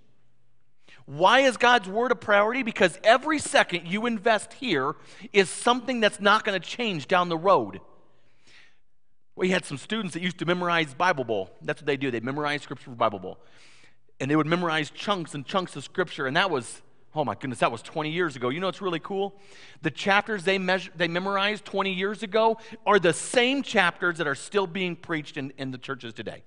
Why 1.10 1.40
is 1.40 1.58
God's 1.58 1.90
word 1.90 2.12
a 2.12 2.16
priority? 2.16 2.62
Because 2.62 3.00
every 3.04 3.40
second 3.40 3.88
you 3.88 4.06
invest 4.06 4.54
here 4.54 4.94
is 5.34 5.50
something 5.50 6.00
that's 6.02 6.20
not 6.20 6.46
going 6.46 6.62
to 6.62 6.64
change 6.64 7.08
down 7.08 7.30
the 7.30 7.38
road. 7.38 7.82
We 9.36 9.50
had 9.50 9.66
some 9.66 9.80
students 9.80 10.14
that 10.14 10.22
used 10.22 10.38
to 10.38 10.46
memorize 10.46 10.94
Bible 10.94 11.24
Bowl. 11.24 11.50
That's 11.64 11.82
what 11.82 11.88
they 11.88 11.98
do. 11.98 12.12
They 12.12 12.20
memorize 12.20 12.62
scripture 12.62 12.92
for 12.92 12.96
Bible 12.96 13.18
Bowl. 13.18 13.40
And 14.20 14.30
they 14.30 14.36
would 14.36 14.46
memorize 14.46 14.92
chunks 14.92 15.34
and 15.34 15.44
chunks 15.48 15.76
of 15.76 15.84
scripture. 15.84 16.28
And 16.28 16.38
that 16.38 16.52
was, 16.52 16.84
oh 17.16 17.26
my 17.26 17.34
goodness, 17.34 17.58
that 17.58 17.72
was 17.72 17.82
20 17.82 18.12
years 18.12 18.36
ago. 18.36 18.50
You 18.50 18.60
know 18.60 18.68
what's 18.68 18.80
really 18.80 19.00
cool? 19.00 19.34
The 19.82 19.90
chapters 19.90 20.44
they, 20.44 20.60
measure, 20.60 20.92
they 20.96 21.08
memorized 21.08 21.66
20 21.66 21.92
years 21.92 22.22
ago 22.22 22.60
are 22.86 23.00
the 23.00 23.14
same 23.14 23.64
chapters 23.64 24.20
that 24.20 24.28
are 24.28 24.36
still 24.36 24.68
being 24.68 24.96
preached 24.96 25.38
in, 25.38 25.54
in 25.58 25.72
the 25.72 25.80
churches 25.80 26.14
today. 26.14 26.44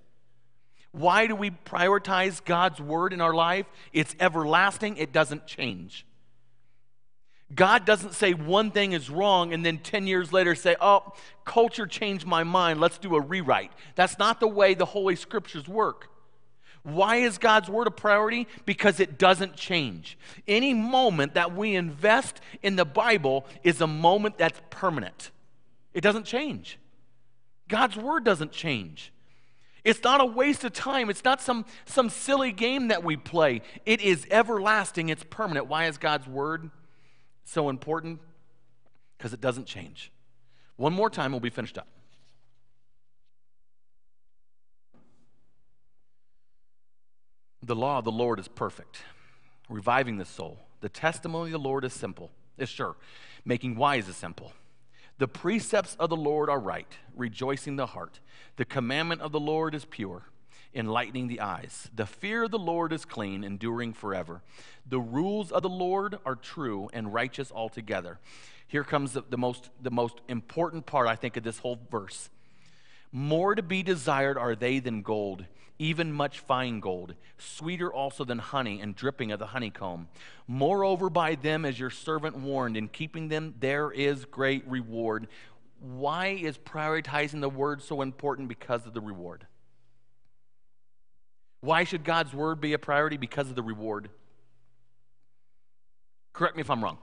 Why 0.92 1.26
do 1.26 1.34
we 1.34 1.50
prioritize 1.50 2.44
God's 2.44 2.80
word 2.80 3.12
in 3.12 3.20
our 3.20 3.34
life? 3.34 3.66
It's 3.92 4.14
everlasting, 4.20 4.98
it 4.98 5.12
doesn't 5.12 5.46
change. 5.46 6.06
God 7.54 7.84
doesn't 7.84 8.14
say 8.14 8.32
one 8.32 8.70
thing 8.70 8.92
is 8.92 9.10
wrong 9.10 9.52
and 9.52 9.64
then 9.64 9.78
10 9.78 10.06
years 10.06 10.32
later 10.32 10.54
say, 10.54 10.76
oh, 10.80 11.12
culture 11.44 11.86
changed 11.86 12.26
my 12.26 12.44
mind, 12.44 12.80
let's 12.80 12.98
do 12.98 13.14
a 13.14 13.20
rewrite. 13.20 13.72
That's 13.94 14.18
not 14.18 14.40
the 14.40 14.48
way 14.48 14.74
the 14.74 14.86
Holy 14.86 15.16
Scriptures 15.16 15.68
work. 15.68 16.08
Why 16.82 17.16
is 17.16 17.38
God's 17.38 17.68
Word 17.68 17.86
a 17.86 17.92
priority? 17.92 18.48
Because 18.64 18.98
it 18.98 19.16
doesn't 19.18 19.54
change. 19.54 20.18
Any 20.48 20.74
moment 20.74 21.34
that 21.34 21.54
we 21.54 21.76
invest 21.76 22.40
in 22.62 22.76
the 22.76 22.84
Bible 22.84 23.46
is 23.62 23.80
a 23.80 23.86
moment 23.86 24.36
that's 24.36 24.60
permanent, 24.70 25.30
it 25.94 26.00
doesn't 26.00 26.24
change. 26.24 26.78
God's 27.68 27.96
Word 27.96 28.24
doesn't 28.24 28.52
change. 28.52 29.12
It's 29.84 30.02
not 30.04 30.20
a 30.20 30.24
waste 30.24 30.62
of 30.64 30.72
time. 30.72 31.10
It's 31.10 31.24
not 31.24 31.40
some, 31.40 31.64
some 31.84 32.08
silly 32.08 32.52
game 32.52 32.88
that 32.88 33.02
we 33.02 33.16
play. 33.16 33.62
It 33.84 34.00
is 34.00 34.26
everlasting. 34.30 35.08
It's 35.08 35.24
permanent. 35.28 35.66
Why 35.66 35.86
is 35.86 35.98
God's 35.98 36.26
Word? 36.26 36.70
so 37.44 37.68
important? 37.68 38.20
Because 39.16 39.32
it 39.32 39.40
doesn't 39.40 39.66
change. 39.66 40.10
One 40.76 40.92
more 40.92 41.10
time, 41.10 41.32
we'll 41.32 41.40
be 41.40 41.50
finished 41.50 41.78
up. 41.78 41.86
The 47.64 47.76
law 47.76 47.98
of 47.98 48.04
the 48.04 48.12
Lord 48.12 48.40
is 48.40 48.48
perfect, 48.48 49.02
reviving 49.68 50.16
the 50.16 50.24
soul. 50.24 50.58
The 50.80 50.88
testimony 50.88 51.52
of 51.52 51.62
the 51.62 51.68
Lord 51.68 51.84
is 51.84 51.92
simple, 51.92 52.30
is 52.58 52.68
sure, 52.68 52.96
making 53.44 53.76
wise 53.76 54.08
is 54.08 54.16
simple. 54.16 54.52
The 55.22 55.28
precepts 55.28 55.94
of 56.00 56.10
the 56.10 56.16
Lord 56.16 56.50
are 56.50 56.58
right, 56.58 56.92
rejoicing 57.14 57.76
the 57.76 57.86
heart. 57.86 58.18
The 58.56 58.64
commandment 58.64 59.20
of 59.20 59.30
the 59.30 59.38
Lord 59.38 59.72
is 59.72 59.84
pure, 59.84 60.24
enlightening 60.74 61.28
the 61.28 61.38
eyes. 61.38 61.88
The 61.94 62.06
fear 62.06 62.42
of 62.42 62.50
the 62.50 62.58
Lord 62.58 62.92
is 62.92 63.04
clean, 63.04 63.44
enduring 63.44 63.92
forever. 63.92 64.42
The 64.84 64.98
rules 64.98 65.52
of 65.52 65.62
the 65.62 65.68
Lord 65.68 66.18
are 66.26 66.34
true 66.34 66.90
and 66.92 67.14
righteous 67.14 67.52
altogether. 67.52 68.18
Here 68.66 68.82
comes 68.82 69.12
the, 69.12 69.22
the, 69.30 69.38
most, 69.38 69.70
the 69.80 69.92
most 69.92 70.20
important 70.26 70.86
part, 70.86 71.06
I 71.06 71.14
think, 71.14 71.36
of 71.36 71.44
this 71.44 71.60
whole 71.60 71.78
verse. 71.88 72.28
More 73.12 73.54
to 73.54 73.62
be 73.62 73.84
desired 73.84 74.36
are 74.36 74.56
they 74.56 74.80
than 74.80 75.02
gold, 75.02 75.44
even 75.82 76.12
much 76.12 76.38
fine 76.38 76.78
gold, 76.78 77.12
sweeter 77.38 77.92
also 77.92 78.24
than 78.24 78.38
honey 78.38 78.80
and 78.80 78.94
dripping 78.94 79.32
of 79.32 79.40
the 79.40 79.46
honeycomb. 79.46 80.06
Moreover, 80.46 81.10
by 81.10 81.34
them 81.34 81.64
is 81.64 81.78
your 81.78 81.90
servant 81.90 82.36
warned, 82.36 82.76
in 82.76 82.86
keeping 82.86 83.26
them 83.26 83.54
there 83.58 83.90
is 83.90 84.24
great 84.24 84.64
reward. 84.68 85.26
Why 85.80 86.28
is 86.28 86.56
prioritizing 86.56 87.40
the 87.40 87.48
word 87.48 87.82
so 87.82 88.00
important? 88.00 88.48
Because 88.48 88.86
of 88.86 88.94
the 88.94 89.00
reward. 89.00 89.44
Why 91.60 91.82
should 91.82 92.04
God's 92.04 92.32
word 92.32 92.60
be 92.60 92.74
a 92.74 92.78
priority? 92.78 93.16
Because 93.16 93.50
of 93.50 93.56
the 93.56 93.62
reward. 93.62 94.08
Correct 96.32 96.54
me 96.54 96.60
if 96.60 96.70
I'm 96.70 96.82
wrong. 96.82 96.98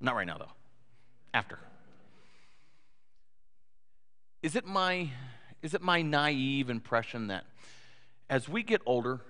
Not 0.00 0.14
right 0.14 0.26
now, 0.26 0.38
though. 0.38 0.52
After. 1.34 1.58
Is 4.40 4.54
it 4.54 4.64
my 4.64 5.10
is 5.62 5.74
it 5.74 5.82
my 5.82 6.02
naive 6.02 6.70
impression 6.70 7.28
that 7.28 7.44
as 8.30 8.48
we 8.48 8.62
get 8.62 8.80
older, 8.86 9.20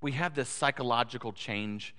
we 0.00 0.12
have 0.12 0.34
this 0.34 0.48
psychological 0.48 1.32
change 1.32 1.94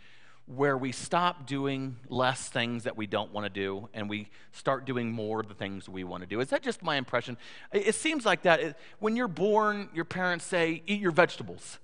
where 0.45 0.77
we 0.77 0.91
stop 0.91 1.47
doing 1.47 1.95
less 2.09 2.49
things 2.49 2.83
that 2.83 2.97
we 2.97 3.07
don't 3.07 3.31
want 3.31 3.45
to 3.45 3.49
do 3.49 3.87
and 3.93 4.09
we 4.09 4.27
start 4.51 4.85
doing 4.85 5.09
more 5.09 5.39
of 5.39 5.47
the 5.47 5.53
things 5.53 5.87
we 5.87 6.03
want 6.03 6.21
to 6.21 6.27
do. 6.27 6.41
Is 6.41 6.49
that 6.49 6.61
just 6.61 6.83
my 6.83 6.97
impression? 6.97 7.37
It 7.71 7.95
seems 7.95 8.25
like 8.25 8.41
that. 8.43 8.77
When 8.99 9.15
you're 9.15 9.29
born, 9.29 9.87
your 9.93 10.05
parents 10.05 10.43
say, 10.43 10.83
Eat 10.85 10.99
your 10.99 11.11
vegetables. 11.11 11.79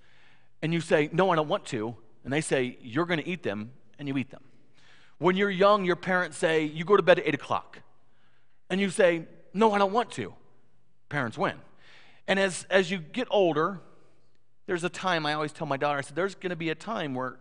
And 0.61 0.73
you 0.73 0.81
say, 0.81 1.09
No, 1.13 1.29
I 1.29 1.37
don't 1.37 1.47
want 1.47 1.65
to. 1.67 1.95
And 2.25 2.33
they 2.33 2.41
say, 2.41 2.77
You're 2.81 3.05
going 3.05 3.21
to 3.21 3.27
eat 3.27 3.43
them, 3.43 3.71
and 3.97 4.09
you 4.09 4.17
eat 4.17 4.29
them. 4.29 4.43
When 5.19 5.37
you're 5.37 5.49
young, 5.49 5.85
your 5.85 5.95
parents 5.95 6.37
say, 6.37 6.65
You 6.65 6.83
go 6.83 6.97
to 6.97 7.03
bed 7.03 7.19
at 7.19 7.27
8 7.27 7.35
o'clock. 7.35 7.79
And 8.69 8.81
you 8.81 8.89
say, 8.89 9.23
No, 9.53 9.71
I 9.71 9.77
don't 9.77 9.93
want 9.93 10.11
to. 10.11 10.33
Parents 11.09 11.37
win. 11.37 11.55
And 12.27 12.39
as, 12.39 12.65
as 12.69 12.91
you 12.91 12.99
get 12.99 13.27
older, 13.31 13.79
there's 14.67 14.83
a 14.83 14.89
time 14.89 15.25
I 15.25 15.33
always 15.33 15.51
tell 15.51 15.65
my 15.67 15.77
daughter, 15.77 15.97
I 15.97 16.01
said, 16.01 16.15
There's 16.15 16.35
going 16.35 16.51
to 16.51 16.55
be 16.55 16.69
a 16.69 16.75
time 16.75 17.15
where 17.15 17.37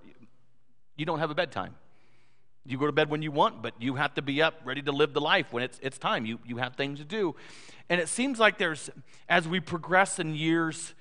you 0.97 1.05
don't 1.05 1.19
have 1.19 1.31
a 1.31 1.35
bedtime. 1.35 1.75
You 2.65 2.77
go 2.77 2.87
to 2.87 2.93
bed 2.93 3.09
when 3.09 3.23
you 3.23 3.31
want, 3.31 3.63
but 3.63 3.75
you 3.79 3.95
have 3.95 4.15
to 4.15 4.23
be 4.23 4.43
up 4.43 4.55
ready 4.65 4.83
to 4.83 4.93
live 4.93 5.15
the 5.15 5.21
life 5.21 5.53
when 5.53 5.63
it's, 5.63 5.79
it's 5.83 5.97
time. 5.97 6.27
You, 6.27 6.39
you 6.45 6.59
have 6.59 6.77
things 6.77 6.99
to 6.99 7.05
do. 7.05 7.35
And 7.89 8.01
it 8.01 8.09
seems 8.09 8.39
like 8.39 8.59
there's, 8.59 8.91
as 9.29 9.49
we 9.49 9.61
progress 9.61 10.19
in 10.19 10.35
years, 10.35 10.95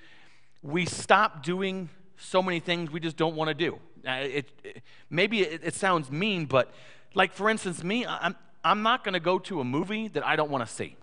we 0.61 0.85
stop 0.85 1.43
doing 1.43 1.89
so 2.15 2.41
many 2.41 2.59
things 2.59 2.89
we 2.91 2.99
just 2.99 3.17
don't 3.17 3.35
want 3.35 3.49
to 3.49 3.53
do. 3.53 3.79
Uh, 4.07 4.11
it, 4.11 4.51
it, 4.63 4.81
maybe 5.09 5.41
it, 5.41 5.61
it 5.63 5.73
sounds 5.73 6.09
mean, 6.09 6.45
but 6.45 6.73
like 7.13 7.33
for 7.33 7.49
instance, 7.49 7.83
me, 7.83 8.05
I'm, 8.05 8.35
I'm 8.63 8.81
not 8.81 9.03
going 9.03 9.13
to 9.13 9.19
go 9.19 9.39
to 9.39 9.59
a 9.59 9.63
movie 9.63 10.07
that 10.09 10.25
I 10.25 10.35
don't 10.35 10.49
want 10.49 10.65
to 10.65 10.73
see. 10.73 10.95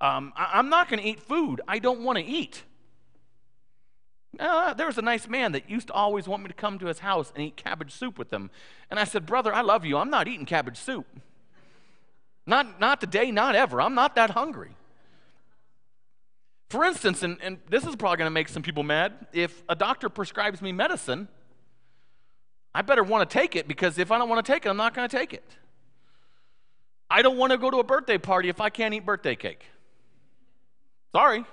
Um, 0.00 0.32
I, 0.34 0.58
am 0.58 0.68
not 0.68 0.88
going 0.88 1.02
to 1.02 1.08
eat 1.08 1.20
food 1.20 1.60
I 1.68 1.78
don't 1.78 2.00
want 2.00 2.18
to 2.18 2.24
eat. 2.24 2.62
Uh, 4.38 4.72
there 4.74 4.86
was 4.86 4.96
a 4.96 5.02
nice 5.02 5.28
man 5.28 5.52
that 5.52 5.68
used 5.68 5.88
to 5.88 5.92
always 5.92 6.28
want 6.28 6.42
me 6.42 6.48
to 6.48 6.54
come 6.54 6.78
to 6.78 6.86
his 6.86 7.00
house 7.00 7.32
and 7.34 7.44
eat 7.44 7.56
cabbage 7.56 7.92
soup 7.92 8.16
with 8.16 8.32
him. 8.32 8.50
And 8.90 8.98
I 8.98 9.04
said, 9.04 9.26
Brother, 9.26 9.52
I 9.52 9.60
love 9.60 9.84
you. 9.84 9.98
I'm 9.98 10.10
not 10.10 10.28
eating 10.28 10.46
cabbage 10.46 10.78
soup. 10.78 11.06
Not, 12.46 12.80
not 12.80 13.00
today, 13.00 13.30
not 13.30 13.54
ever. 13.54 13.80
I'm 13.80 13.94
not 13.94 14.14
that 14.14 14.30
hungry. 14.30 14.76
For 16.68 16.84
instance, 16.84 17.22
and, 17.24 17.36
and 17.42 17.58
this 17.68 17.84
is 17.84 17.96
probably 17.96 18.18
going 18.18 18.26
to 18.26 18.30
make 18.30 18.48
some 18.48 18.62
people 18.62 18.84
mad, 18.84 19.12
if 19.32 19.62
a 19.68 19.74
doctor 19.74 20.08
prescribes 20.08 20.62
me 20.62 20.70
medicine, 20.70 21.28
I 22.72 22.82
better 22.82 23.02
want 23.02 23.28
to 23.28 23.38
take 23.38 23.56
it 23.56 23.66
because 23.66 23.98
if 23.98 24.12
I 24.12 24.18
don't 24.18 24.28
want 24.28 24.44
to 24.44 24.52
take 24.52 24.64
it, 24.64 24.68
I'm 24.68 24.76
not 24.76 24.94
going 24.94 25.08
to 25.08 25.16
take 25.16 25.34
it. 25.34 25.44
I 27.10 27.22
don't 27.22 27.36
want 27.36 27.50
to 27.50 27.58
go 27.58 27.70
to 27.70 27.78
a 27.78 27.84
birthday 27.84 28.18
party 28.18 28.48
if 28.48 28.60
I 28.60 28.70
can't 28.70 28.94
eat 28.94 29.04
birthday 29.04 29.34
cake. 29.34 29.64
Sorry. 31.12 31.44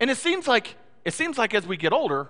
And 0.00 0.10
it 0.10 0.16
seems 0.16 0.46
like 0.46 0.74
it 1.04 1.14
seems 1.14 1.38
like 1.38 1.54
as 1.54 1.66
we 1.66 1.76
get 1.76 1.92
older, 1.92 2.28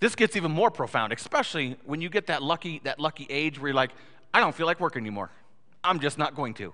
this 0.00 0.14
gets 0.14 0.36
even 0.36 0.50
more 0.50 0.70
profound, 0.70 1.12
especially 1.12 1.76
when 1.84 2.00
you 2.00 2.08
get 2.08 2.26
that 2.28 2.42
lucky 2.42 2.80
that 2.84 3.00
lucky 3.00 3.26
age 3.28 3.58
where 3.58 3.68
you're 3.68 3.74
like, 3.74 3.90
I 4.32 4.40
don't 4.40 4.54
feel 4.54 4.66
like 4.66 4.80
working 4.80 5.02
anymore. 5.02 5.30
I'm 5.82 6.00
just 6.00 6.18
not 6.18 6.34
going 6.34 6.54
to. 6.54 6.72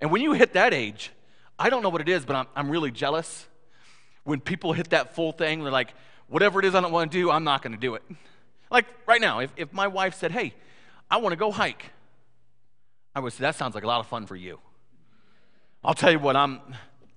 And 0.00 0.10
when 0.10 0.22
you 0.22 0.32
hit 0.32 0.54
that 0.54 0.72
age, 0.72 1.10
I 1.58 1.68
don't 1.68 1.82
know 1.82 1.88
what 1.88 2.00
it 2.00 2.08
is, 2.08 2.24
but 2.24 2.36
I'm, 2.36 2.46
I'm 2.56 2.70
really 2.70 2.90
jealous. 2.90 3.46
When 4.24 4.40
people 4.40 4.72
hit 4.72 4.90
that 4.90 5.14
full 5.14 5.32
thing, 5.32 5.62
they're 5.62 5.72
like, 5.72 5.92
whatever 6.28 6.58
it 6.60 6.64
is 6.64 6.74
I 6.74 6.80
don't 6.80 6.92
want 6.92 7.10
to 7.10 7.18
do, 7.18 7.30
I'm 7.30 7.44
not 7.44 7.62
going 7.62 7.72
to 7.72 7.78
do 7.78 7.94
it. 7.96 8.02
Like 8.70 8.86
right 9.06 9.20
now, 9.20 9.40
if, 9.40 9.52
if 9.56 9.72
my 9.72 9.88
wife 9.88 10.14
said, 10.14 10.30
hey, 10.30 10.54
I 11.10 11.16
want 11.18 11.32
to 11.32 11.36
go 11.36 11.50
hike, 11.50 11.86
I 13.14 13.20
would 13.20 13.32
say, 13.32 13.42
that 13.42 13.56
sounds 13.56 13.74
like 13.74 13.84
a 13.84 13.86
lot 13.86 14.00
of 14.00 14.06
fun 14.06 14.26
for 14.26 14.36
you. 14.36 14.60
I'll 15.82 15.94
tell 15.94 16.12
you 16.12 16.18
what, 16.18 16.36
I'm, 16.36 16.60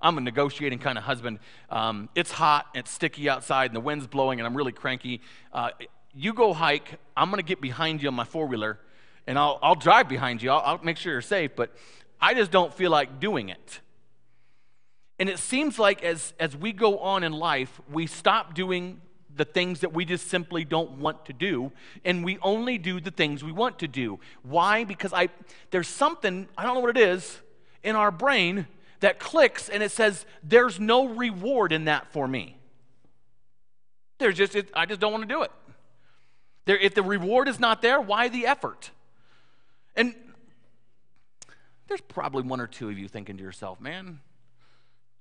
I'm 0.04 0.18
a 0.18 0.22
negotiating 0.22 0.80
kind 0.80 0.98
of 0.98 1.06
husband. 1.06 1.40
Um, 1.70 2.10
it's 2.14 2.32
hot, 2.32 2.68
it's 2.76 2.92
sticky 2.92 3.30
outside, 3.30 3.68
and 3.68 3.76
the 3.76 3.80
wind's 3.80 4.06
blowing, 4.06 4.40
and 4.40 4.46
I'm 4.46 4.56
really 4.56 4.74
cranky. 4.74 5.22
Uh, 5.54 5.70
you 6.14 6.34
go 6.34 6.54
hike, 6.54 7.00
I'm 7.16 7.30
going 7.30 7.40
to 7.40 7.48
get 7.48 7.62
behind 7.62 8.04
you 8.04 8.10
on 8.10 8.14
my 8.14 8.26
four 8.26 8.46
wheeler, 8.46 8.80
and 9.26 9.40
I'll, 9.40 9.58
I'll 9.64 9.76
drive 9.76 10.10
behind 10.10 10.44
you. 10.44 10.52
I'll, 10.52 10.60
I'll 10.60 10.84
make 10.84 10.98
sure 10.98 11.14
you're 11.14 11.22
safe, 11.22 11.52
but 11.56 11.74
I 12.20 12.34
just 12.34 12.52
don't 12.52 12.74
feel 12.74 12.92
like 12.92 13.22
doing 13.22 13.48
it. 13.48 13.80
And 15.20 15.30
it 15.30 15.40
seems 15.40 15.80
like 15.80 16.04
as, 16.04 16.34
as 16.38 16.56
we 16.56 16.74
go 16.74 17.00
on 17.00 17.24
in 17.24 17.32
life, 17.32 17.80
we 17.90 18.06
stop 18.06 18.54
doing 18.54 19.00
the 19.36 19.46
things 19.46 19.80
that 19.80 19.94
we 19.94 20.06
just 20.06 20.28
simply 20.28 20.66
don't 20.66 20.92
want 21.00 21.26
to 21.26 21.34
do 21.34 21.72
and 22.06 22.24
we 22.24 22.38
only 22.42 22.78
do 22.78 23.00
the 23.00 23.10
things 23.10 23.44
we 23.44 23.52
want 23.52 23.80
to 23.80 23.88
do 23.88 24.20
why 24.44 24.84
because 24.84 25.12
i 25.12 25.28
there's 25.72 25.88
something 25.88 26.48
i 26.56 26.64
don't 26.64 26.76
know 26.76 26.82
what 26.82 26.96
it 26.96 27.02
is 27.02 27.40
in 27.84 27.96
our 27.96 28.12
brain 28.12 28.68
that 29.04 29.20
clicks 29.20 29.70
and 29.70 29.82
it 29.84 29.92
says 29.92 30.26
there's 30.44 30.80
no 30.80 31.08
reward 31.08 31.72
in 31.72 31.86
that 31.86 32.12
for 32.12 32.28
me 32.28 32.58
there's 34.18 34.36
just 34.36 34.56
it, 34.56 34.70
i 34.74 34.86
just 34.86 35.00
don't 35.00 35.12
want 35.12 35.22
to 35.22 35.34
do 35.34 35.44
it 35.44 35.52
there, 36.66 36.78
if 36.78 36.96
the 36.96 37.04
reward 37.04 37.48
is 37.48 37.60
not 37.60 37.82
there 37.82 38.02
why 38.02 38.30
the 38.30 38.46
effort 38.46 38.92
and 39.96 40.16
there's 41.88 42.02
probably 42.02 42.44
one 42.44 42.60
or 42.60 42.68
two 42.68 42.90
of 42.90 42.98
you 42.98 43.08
thinking 43.08 43.38
to 43.38 43.44
yourself 43.44 43.80
man 43.80 44.20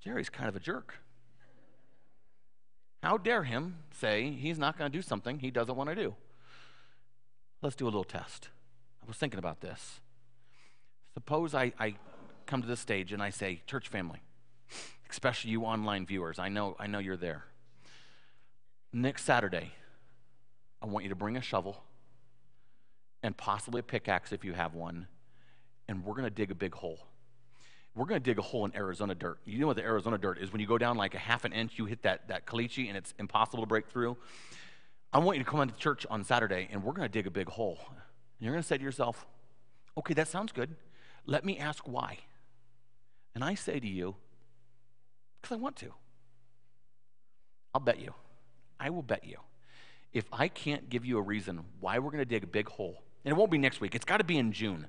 jerry's 0.03 0.29
kind 0.29 0.49
of 0.49 0.55
a 0.55 0.59
jerk 0.59 0.95
how 3.03 3.17
dare 3.17 3.43
him 3.43 3.79
say 3.91 4.31
he's 4.31 4.57
not 4.57 4.77
going 4.77 4.89
to 4.89 4.97
do 4.97 5.01
something 5.01 5.39
he 5.39 5.51
doesn't 5.51 5.75
want 5.75 5.89
to 5.89 5.95
do? 5.95 6.15
Let's 7.61 7.75
do 7.75 7.83
a 7.83 7.87
little 7.87 8.05
test. 8.05 8.47
I 9.03 9.05
was 9.05 9.17
thinking 9.17 9.39
about 9.39 9.59
this. 9.59 9.99
Suppose 11.13 11.53
I, 11.53 11.73
I 11.77 11.95
come 12.45 12.61
to 12.61 12.67
this 12.67 12.79
stage 12.79 13.13
and 13.13 13.21
I 13.21 13.29
say, 13.29 13.61
Church 13.67 13.87
family, 13.87 14.21
especially 15.09 15.51
you 15.51 15.63
online 15.63 16.05
viewers, 16.05 16.39
I 16.39 16.49
know, 16.49 16.75
I 16.79 16.87
know 16.87 16.99
you're 16.99 17.17
there. 17.17 17.45
Next 18.91 19.25
Saturday, 19.25 19.71
I 20.81 20.85
want 20.85 21.03
you 21.03 21.09
to 21.09 21.15
bring 21.15 21.37
a 21.37 21.41
shovel 21.41 21.83
and 23.21 23.35
possibly 23.35 23.79
a 23.79 23.83
pickaxe 23.83 24.31
if 24.31 24.43
you 24.43 24.53
have 24.53 24.75
one, 24.75 25.07
and 25.87 26.03
we're 26.03 26.13
going 26.13 26.25
to 26.25 26.29
dig 26.29 26.51
a 26.51 26.55
big 26.55 26.75
hole 26.75 26.99
we're 27.95 28.05
going 28.05 28.19
to 28.19 28.23
dig 28.23 28.39
a 28.39 28.41
hole 28.41 28.65
in 28.65 28.75
Arizona 28.75 29.13
dirt. 29.13 29.39
You 29.45 29.59
know 29.59 29.67
what 29.67 29.75
the 29.75 29.83
Arizona 29.83 30.17
dirt 30.17 30.39
is? 30.39 30.51
When 30.51 30.59
you 30.59 30.67
go 30.67 30.77
down 30.77 30.97
like 30.97 31.13
a 31.13 31.19
half 31.19 31.45
an 31.45 31.53
inch, 31.53 31.77
you 31.77 31.85
hit 31.85 32.01
that, 32.03 32.27
that 32.27 32.45
caliche 32.45 32.87
and 32.87 32.97
it's 32.97 33.13
impossible 33.19 33.61
to 33.61 33.67
break 33.67 33.87
through. 33.87 34.17
I 35.11 35.19
want 35.19 35.37
you 35.37 35.43
to 35.43 35.49
come 35.49 35.61
into 35.61 35.75
church 35.75 36.05
on 36.09 36.23
Saturday 36.23 36.67
and 36.71 36.83
we're 36.83 36.93
going 36.93 37.07
to 37.07 37.11
dig 37.11 37.27
a 37.27 37.31
big 37.31 37.49
hole. 37.49 37.77
And 37.89 37.97
you're 38.39 38.51
going 38.51 38.63
to 38.63 38.67
say 38.67 38.77
to 38.77 38.83
yourself, 38.83 39.27
okay, 39.95 40.15
that 40.15 40.27
sounds 40.27 40.51
good. 40.51 40.75
Let 41.27 41.45
me 41.45 41.59
ask 41.59 41.87
why. 41.87 42.19
And 43.35 43.43
I 43.43 43.55
say 43.55 43.79
to 43.79 43.87
you, 43.87 44.15
because 45.41 45.55
I 45.55 45.59
want 45.59 45.75
to. 45.77 45.91
I'll 47.73 47.81
bet 47.81 47.99
you. 47.99 48.13
I 48.79 48.89
will 48.89 49.01
bet 49.01 49.25
you. 49.25 49.37
If 50.13 50.25
I 50.31 50.47
can't 50.47 50.89
give 50.89 51.05
you 51.05 51.17
a 51.17 51.21
reason 51.21 51.61
why 51.79 51.97
we're 51.99 52.11
going 52.11 52.19
to 52.19 52.25
dig 52.25 52.43
a 52.43 52.47
big 52.47 52.69
hole, 52.69 53.01
and 53.25 53.31
it 53.31 53.35
won't 53.35 53.49
be 53.49 53.57
next 53.57 53.81
week, 53.81 53.95
it's 53.95 54.05
got 54.05 54.17
to 54.17 54.23
be 54.23 54.37
in 54.37 54.51
June 54.51 54.87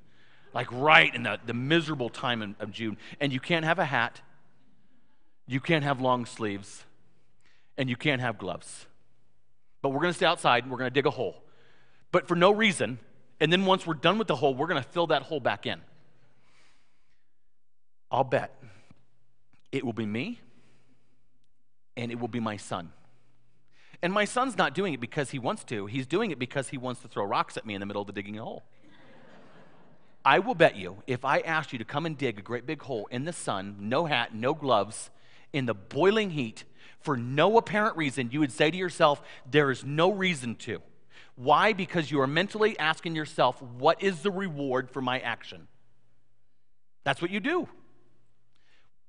like 0.54 0.68
right 0.70 1.12
in 1.14 1.24
the, 1.24 1.38
the 1.44 1.52
miserable 1.52 2.08
time 2.08 2.40
in, 2.40 2.54
of 2.60 2.70
June. 2.70 2.96
And 3.20 3.32
you 3.32 3.40
can't 3.40 3.64
have 3.64 3.78
a 3.78 3.84
hat, 3.84 4.22
you 5.46 5.60
can't 5.60 5.84
have 5.84 6.00
long 6.00 6.24
sleeves, 6.24 6.84
and 7.76 7.90
you 7.90 7.96
can't 7.96 8.20
have 8.20 8.38
gloves. 8.38 8.86
But 9.82 9.90
we're 9.90 10.00
going 10.00 10.12
to 10.12 10.16
stay 10.16 10.26
outside 10.26 10.62
and 10.62 10.72
we're 10.72 10.78
going 10.78 10.90
to 10.90 10.94
dig 10.94 11.06
a 11.06 11.10
hole. 11.10 11.42
But 12.12 12.28
for 12.28 12.36
no 12.36 12.52
reason. 12.52 13.00
And 13.40 13.52
then 13.52 13.66
once 13.66 13.84
we're 13.86 13.94
done 13.94 14.16
with 14.16 14.28
the 14.28 14.36
hole, 14.36 14.54
we're 14.54 14.68
going 14.68 14.82
to 14.82 14.88
fill 14.88 15.08
that 15.08 15.22
hole 15.22 15.40
back 15.40 15.66
in. 15.66 15.80
I'll 18.10 18.24
bet 18.24 18.54
it 19.72 19.84
will 19.84 19.92
be 19.92 20.06
me 20.06 20.40
and 21.96 22.12
it 22.12 22.18
will 22.18 22.28
be 22.28 22.40
my 22.40 22.56
son. 22.56 22.92
And 24.02 24.12
my 24.12 24.24
son's 24.24 24.56
not 24.56 24.74
doing 24.74 24.92
it 24.92 25.00
because 25.00 25.30
he 25.30 25.38
wants 25.38 25.64
to. 25.64 25.86
He's 25.86 26.06
doing 26.06 26.30
it 26.30 26.38
because 26.38 26.68
he 26.68 26.78
wants 26.78 27.00
to 27.02 27.08
throw 27.08 27.24
rocks 27.24 27.56
at 27.56 27.64
me 27.64 27.74
in 27.74 27.80
the 27.80 27.86
middle 27.86 28.02
of 28.02 28.06
the 28.06 28.12
digging 28.12 28.36
hole. 28.36 28.64
I 30.24 30.40
will 30.40 30.54
bet 30.54 30.76
you, 30.76 31.02
if 31.06 31.24
I 31.24 31.40
asked 31.40 31.72
you 31.72 31.78
to 31.78 31.84
come 31.84 32.06
and 32.06 32.16
dig 32.16 32.38
a 32.38 32.42
great 32.42 32.66
big 32.66 32.82
hole 32.82 33.08
in 33.10 33.24
the 33.24 33.32
sun, 33.32 33.76
no 33.80 34.06
hat, 34.06 34.34
no 34.34 34.54
gloves, 34.54 35.10
in 35.52 35.66
the 35.66 35.74
boiling 35.74 36.30
heat, 36.30 36.64
for 37.00 37.16
no 37.16 37.56
apparent 37.56 37.96
reason, 37.96 38.30
you 38.30 38.40
would 38.40 38.52
say 38.52 38.70
to 38.70 38.76
yourself, 38.76 39.22
There 39.50 39.70
is 39.70 39.84
no 39.84 40.10
reason 40.12 40.54
to. 40.56 40.82
Why? 41.36 41.72
Because 41.72 42.10
you 42.10 42.20
are 42.20 42.26
mentally 42.26 42.78
asking 42.78 43.16
yourself, 43.16 43.60
What 43.60 44.02
is 44.02 44.20
the 44.20 44.30
reward 44.30 44.90
for 44.90 45.00
my 45.00 45.18
action? 45.20 45.68
That's 47.04 47.20
what 47.20 47.30
you 47.30 47.40
do. 47.40 47.68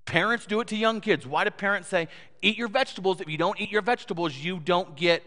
Parents 0.05 0.45
do 0.45 0.61
it 0.61 0.67
to 0.67 0.75
young 0.75 1.01
kids. 1.01 1.25
Why 1.25 1.43
do 1.43 1.49
parents 1.49 1.87
say, 1.87 2.07
Eat 2.41 2.57
your 2.57 2.67
vegetables? 2.67 3.21
If 3.21 3.27
you 3.27 3.37
don't 3.37 3.59
eat 3.59 3.71
your 3.71 3.81
vegetables, 3.81 4.37
you 4.37 4.59
don't 4.59 4.95
get 4.95 5.23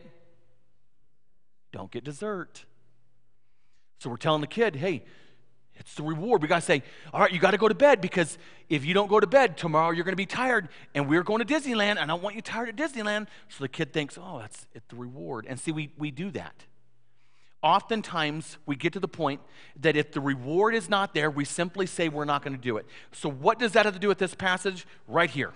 don't 1.73 1.91
get 1.91 2.05
dessert. 2.05 2.65
So 3.99 4.09
we're 4.09 4.17
telling 4.17 4.41
the 4.41 4.47
kid, 4.47 4.77
hey, 4.77 5.05
it's 5.75 5.95
the 5.95 6.03
reward. 6.03 6.43
We 6.43 6.49
got 6.49 6.61
to 6.61 6.67
say, 6.67 6.83
all 7.13 7.21
right, 7.21 7.33
you 7.33 7.39
got 7.39 7.51
to 7.53 7.59
go 7.59 7.69
to 7.69 7.75
bed 7.75 8.01
because 8.01 8.39
if 8.69 8.85
you 8.85 8.95
don't 8.95 9.09
go 9.09 9.21
to 9.21 9.27
bed 9.27 9.57
tomorrow, 9.57 9.91
you're 9.91 10.05
going 10.05 10.13
to 10.13 10.17
be 10.17 10.27
tired. 10.27 10.69
And 10.95 11.09
we're 11.09 11.23
going 11.23 11.45
to 11.45 11.55
Disneyland. 11.55 11.93
and 11.93 12.01
I 12.01 12.07
don't 12.07 12.23
want 12.23 12.37
you 12.37 12.43
tired 12.43 12.69
at 12.69 12.77
Disneyland. 12.77 13.27
So 13.49 13.65
the 13.65 13.69
kid 13.69 13.93
thinks, 13.93 14.19
oh, 14.21 14.39
that's 14.39 14.67
it's 14.75 14.87
the 14.89 14.97
reward. 14.97 15.47
And 15.49 15.59
see, 15.59 15.73
we, 15.73 15.93
we 15.99 16.11
do 16.11 16.31
that. 16.33 16.65
Oftentimes, 17.63 18.57
we 18.67 18.77
get 18.77 18.93
to 18.93 19.01
the 19.01 19.09
point 19.09 19.41
that 19.81 19.97
if 19.97 20.13
the 20.13 20.21
reward 20.21 20.75
is 20.75 20.89
not 20.89 21.13
there, 21.13 21.31
we 21.31 21.45
simply 21.45 21.87
say 21.87 22.09
we're 22.09 22.25
not 22.25 22.45
going 22.45 22.55
to 22.55 22.63
do 22.63 22.77
it. 22.77 22.87
So, 23.13 23.29
what 23.29 23.59
does 23.59 23.73
that 23.73 23.85
have 23.85 23.95
to 23.95 24.01
do 24.01 24.09
with 24.09 24.19
this 24.19 24.35
passage? 24.35 24.87
Right 25.09 25.31
here. 25.31 25.53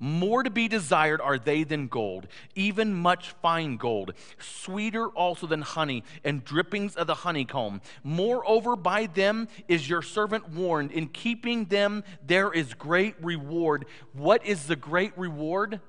More 0.00 0.44
to 0.44 0.50
be 0.50 0.68
desired 0.68 1.20
are 1.20 1.38
they 1.38 1.64
than 1.64 1.88
gold, 1.88 2.28
even 2.54 2.94
much 2.94 3.30
fine 3.42 3.76
gold, 3.76 4.14
sweeter 4.38 5.08
also 5.08 5.48
than 5.48 5.62
honey 5.62 6.04
and 6.22 6.44
drippings 6.44 6.94
of 6.94 7.08
the 7.08 7.16
honeycomb. 7.16 7.80
Moreover, 8.04 8.76
by 8.76 9.06
them 9.06 9.48
is 9.66 9.88
your 9.88 10.02
servant 10.02 10.50
warned. 10.50 10.92
In 10.92 11.08
keeping 11.08 11.64
them, 11.64 12.04
there 12.24 12.52
is 12.52 12.74
great 12.74 13.16
reward. 13.20 13.86
What 14.12 14.46
is 14.46 14.66
the 14.66 14.76
great 14.76 15.18
reward? 15.18 15.80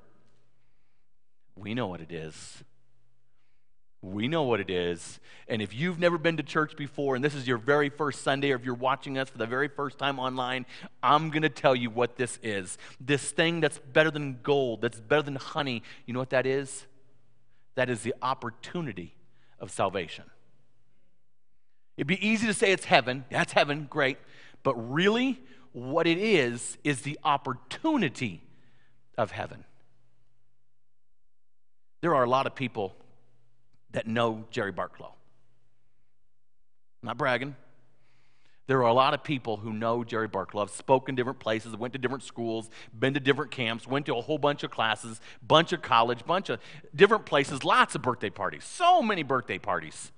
We 1.56 1.76
know 1.76 1.88
what 1.88 2.02
it 2.02 2.12
is. 2.12 2.64
We 4.02 4.28
know 4.28 4.44
what 4.44 4.60
it 4.60 4.70
is. 4.70 5.20
And 5.48 5.62
if 5.62 5.74
you've 5.74 6.00
never 6.00 6.18
been 6.18 6.38
to 6.38 6.44
church 6.44 6.78
before 6.78 7.16
and 7.16 7.24
this 7.24 7.36
is 7.36 7.48
your 7.48 7.58
very 7.58 7.90
first 7.90 8.22
Sunday, 8.22 8.52
or 8.52 8.56
if 8.56 8.64
you're 8.64 8.76
watching 8.76 9.18
us 9.18 9.30
for 9.30 9.38
the 9.38 9.46
very 9.46 9.68
first 9.68 9.98
time 9.98 10.20
online, 10.20 10.66
I'm 11.04 11.30
going 11.30 11.42
to 11.42 11.50
tell 11.50 11.76
you 11.76 11.90
what 11.90 12.16
this 12.16 12.40
is. 12.42 12.78
This 13.02 13.32
thing 13.32 13.60
that's 13.60 13.78
better 13.78 14.10
than 14.10 14.40
gold, 14.42 14.82
that's 14.82 15.00
better 15.00 15.24
than 15.24 15.36
honey, 15.36 15.84
you 16.06 16.14
know 16.14 16.20
what 16.20 16.30
that 16.30 16.46
is? 16.46 16.86
That 17.76 17.90
is 17.90 18.02
the 18.02 18.14
opportunity 18.22 19.16
of 19.60 19.72
salvation. 19.72 20.26
It'd 21.98 22.08
be 22.08 22.26
easy 22.26 22.48
to 22.48 22.54
say 22.54 22.72
it's 22.72 22.86
heaven. 22.86 23.26
That's 23.30 23.52
heaven, 23.52 23.88
great. 23.90 24.18
But 24.64 24.76
really, 24.76 25.42
what 25.74 26.08
it 26.08 26.18
is, 26.18 26.78
is 26.86 27.02
the 27.02 27.20
opportunity 27.26 28.44
of 29.18 29.32
heaven. 29.32 29.66
There 32.02 32.16
are 32.16 32.24
a 32.24 32.30
lot 32.30 32.48
of 32.48 32.56
people 32.56 32.96
that 33.92 34.08
know 34.08 34.46
Jerry 34.52 34.74
Barklow. 34.74 35.12
Not 37.02 37.18
bragging. 37.18 37.56
There 38.68 38.78
are 38.78 38.88
a 38.88 38.94
lot 38.94 39.16
of 39.16 39.24
people 39.24 39.58
who 39.58 39.74
know 39.74 40.04
Jerry 40.04 40.30
Barklow. 40.30 40.62
I've 40.62 40.70
spoken 40.70 41.16
different 41.16 41.40
places, 41.40 41.76
went 41.76 41.94
to 41.94 42.00
different 42.00 42.22
schools, 42.22 42.70
been 42.98 43.16
to 43.16 43.20
different 43.20 43.50
camps, 43.50 43.88
went 43.88 44.06
to 44.06 44.16
a 44.16 44.22
whole 44.22 44.38
bunch 44.38 44.64
of 44.64 44.70
classes, 44.70 45.20
bunch 45.42 45.74
of 45.74 45.82
college, 45.82 46.24
bunch 46.24 46.50
of 46.50 46.60
different 46.94 47.26
places, 47.26 47.64
lots 47.64 47.96
of 47.96 48.04
birthday 48.04 48.30
parties, 48.30 48.64
so 48.64 49.02
many 49.02 49.24
birthday 49.24 49.58
parties. 49.58 50.12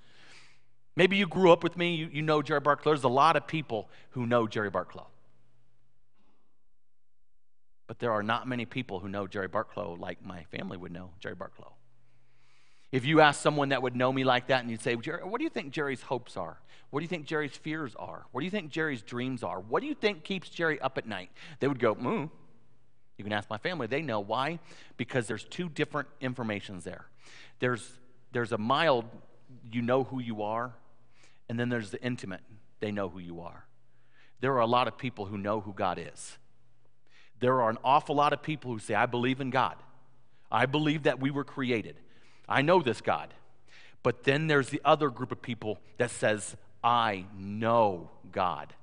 Maybe 0.97 1.15
you 1.15 1.27
grew 1.27 1.53
up 1.53 1.63
with 1.63 1.77
me, 1.77 1.95
you, 1.95 2.09
you 2.11 2.21
know 2.21 2.41
Jerry 2.41 2.59
Barklow. 2.59 2.83
There's 2.83 3.05
a 3.05 3.07
lot 3.07 3.37
of 3.37 3.47
people 3.47 3.89
who 4.09 4.25
know 4.25 4.47
Jerry 4.47 4.69
Barklow. 4.69 5.05
But 7.87 7.99
there 7.99 8.11
are 8.11 8.23
not 8.23 8.49
many 8.49 8.65
people 8.65 8.99
who 8.99 9.07
know 9.07 9.27
Jerry 9.27 9.47
Barklow 9.47 9.97
like 9.97 10.25
my 10.25 10.43
family 10.45 10.75
would 10.75 10.91
know 10.91 11.11
Jerry 11.21 11.35
Barklow. 11.35 11.71
If 12.91 13.05
you 13.05 13.21
ask 13.21 13.41
someone 13.41 13.69
that 13.69 13.81
would 13.81 13.95
know 13.95 14.11
me 14.11 14.23
like 14.23 14.47
that 14.47 14.61
and 14.61 14.69
you'd 14.69 14.81
say, 14.81 14.95
what 14.95 15.37
do 15.37 15.43
you 15.43 15.49
think 15.49 15.71
Jerry's 15.71 16.01
hopes 16.01 16.35
are? 16.35 16.57
What 16.89 16.99
do 16.99 17.03
you 17.05 17.07
think 17.07 17.25
Jerry's 17.25 17.55
fears 17.55 17.95
are? 17.97 18.25
What 18.31 18.41
do 18.41 18.45
you 18.45 18.51
think 18.51 18.69
Jerry's 18.69 19.01
dreams 19.01 19.43
are? 19.43 19.61
What 19.61 19.81
do 19.81 19.87
you 19.87 19.95
think 19.95 20.25
keeps 20.25 20.49
Jerry 20.49 20.79
up 20.81 20.97
at 20.97 21.07
night? 21.07 21.31
They 21.59 21.67
would 21.67 21.79
go, 21.79 21.93
hmm. 21.93 22.25
You 23.17 23.23
can 23.23 23.33
ask 23.33 23.49
my 23.49 23.57
family. 23.57 23.87
They 23.87 24.01
know 24.01 24.19
why? 24.19 24.59
Because 24.97 25.27
there's 25.27 25.43
two 25.43 25.69
different 25.69 26.09
informations 26.19 26.83
there. 26.83 27.05
There's, 27.59 27.87
there's 28.31 28.51
a 28.51 28.57
mild, 28.57 29.05
you 29.71 29.81
know 29.81 30.03
who 30.03 30.19
you 30.19 30.41
are, 30.41 30.73
and 31.47 31.59
then 31.59 31.69
there's 31.69 31.91
the 31.91 32.01
intimate, 32.01 32.41
they 32.79 32.91
know 32.91 33.09
who 33.09 33.19
you 33.19 33.41
are. 33.41 33.65
There 34.39 34.53
are 34.53 34.61
a 34.61 34.67
lot 34.67 34.87
of 34.87 34.97
people 34.97 35.25
who 35.25 35.37
know 35.37 35.61
who 35.61 35.71
God 35.71 35.99
is. 35.99 36.37
There 37.39 37.61
are 37.61 37.69
an 37.69 37.77
awful 37.83 38.15
lot 38.15 38.33
of 38.33 38.41
people 38.41 38.71
who 38.71 38.79
say, 38.79 38.95
I 38.95 39.05
believe 39.05 39.39
in 39.39 39.49
God. 39.49 39.75
I 40.51 40.65
believe 40.65 41.03
that 41.03 41.19
we 41.19 41.31
were 41.31 41.43
created. 41.43 41.97
I 42.51 42.61
know 42.61 42.81
this 42.81 43.01
God. 43.01 43.33
But 44.03 44.23
then 44.23 44.47
there's 44.47 44.69
the 44.69 44.81
other 44.83 45.09
group 45.09 45.31
of 45.31 45.41
people 45.41 45.79
that 45.97 46.11
says, 46.11 46.55
I 46.83 47.25
know 47.37 48.09
God. 48.31 48.73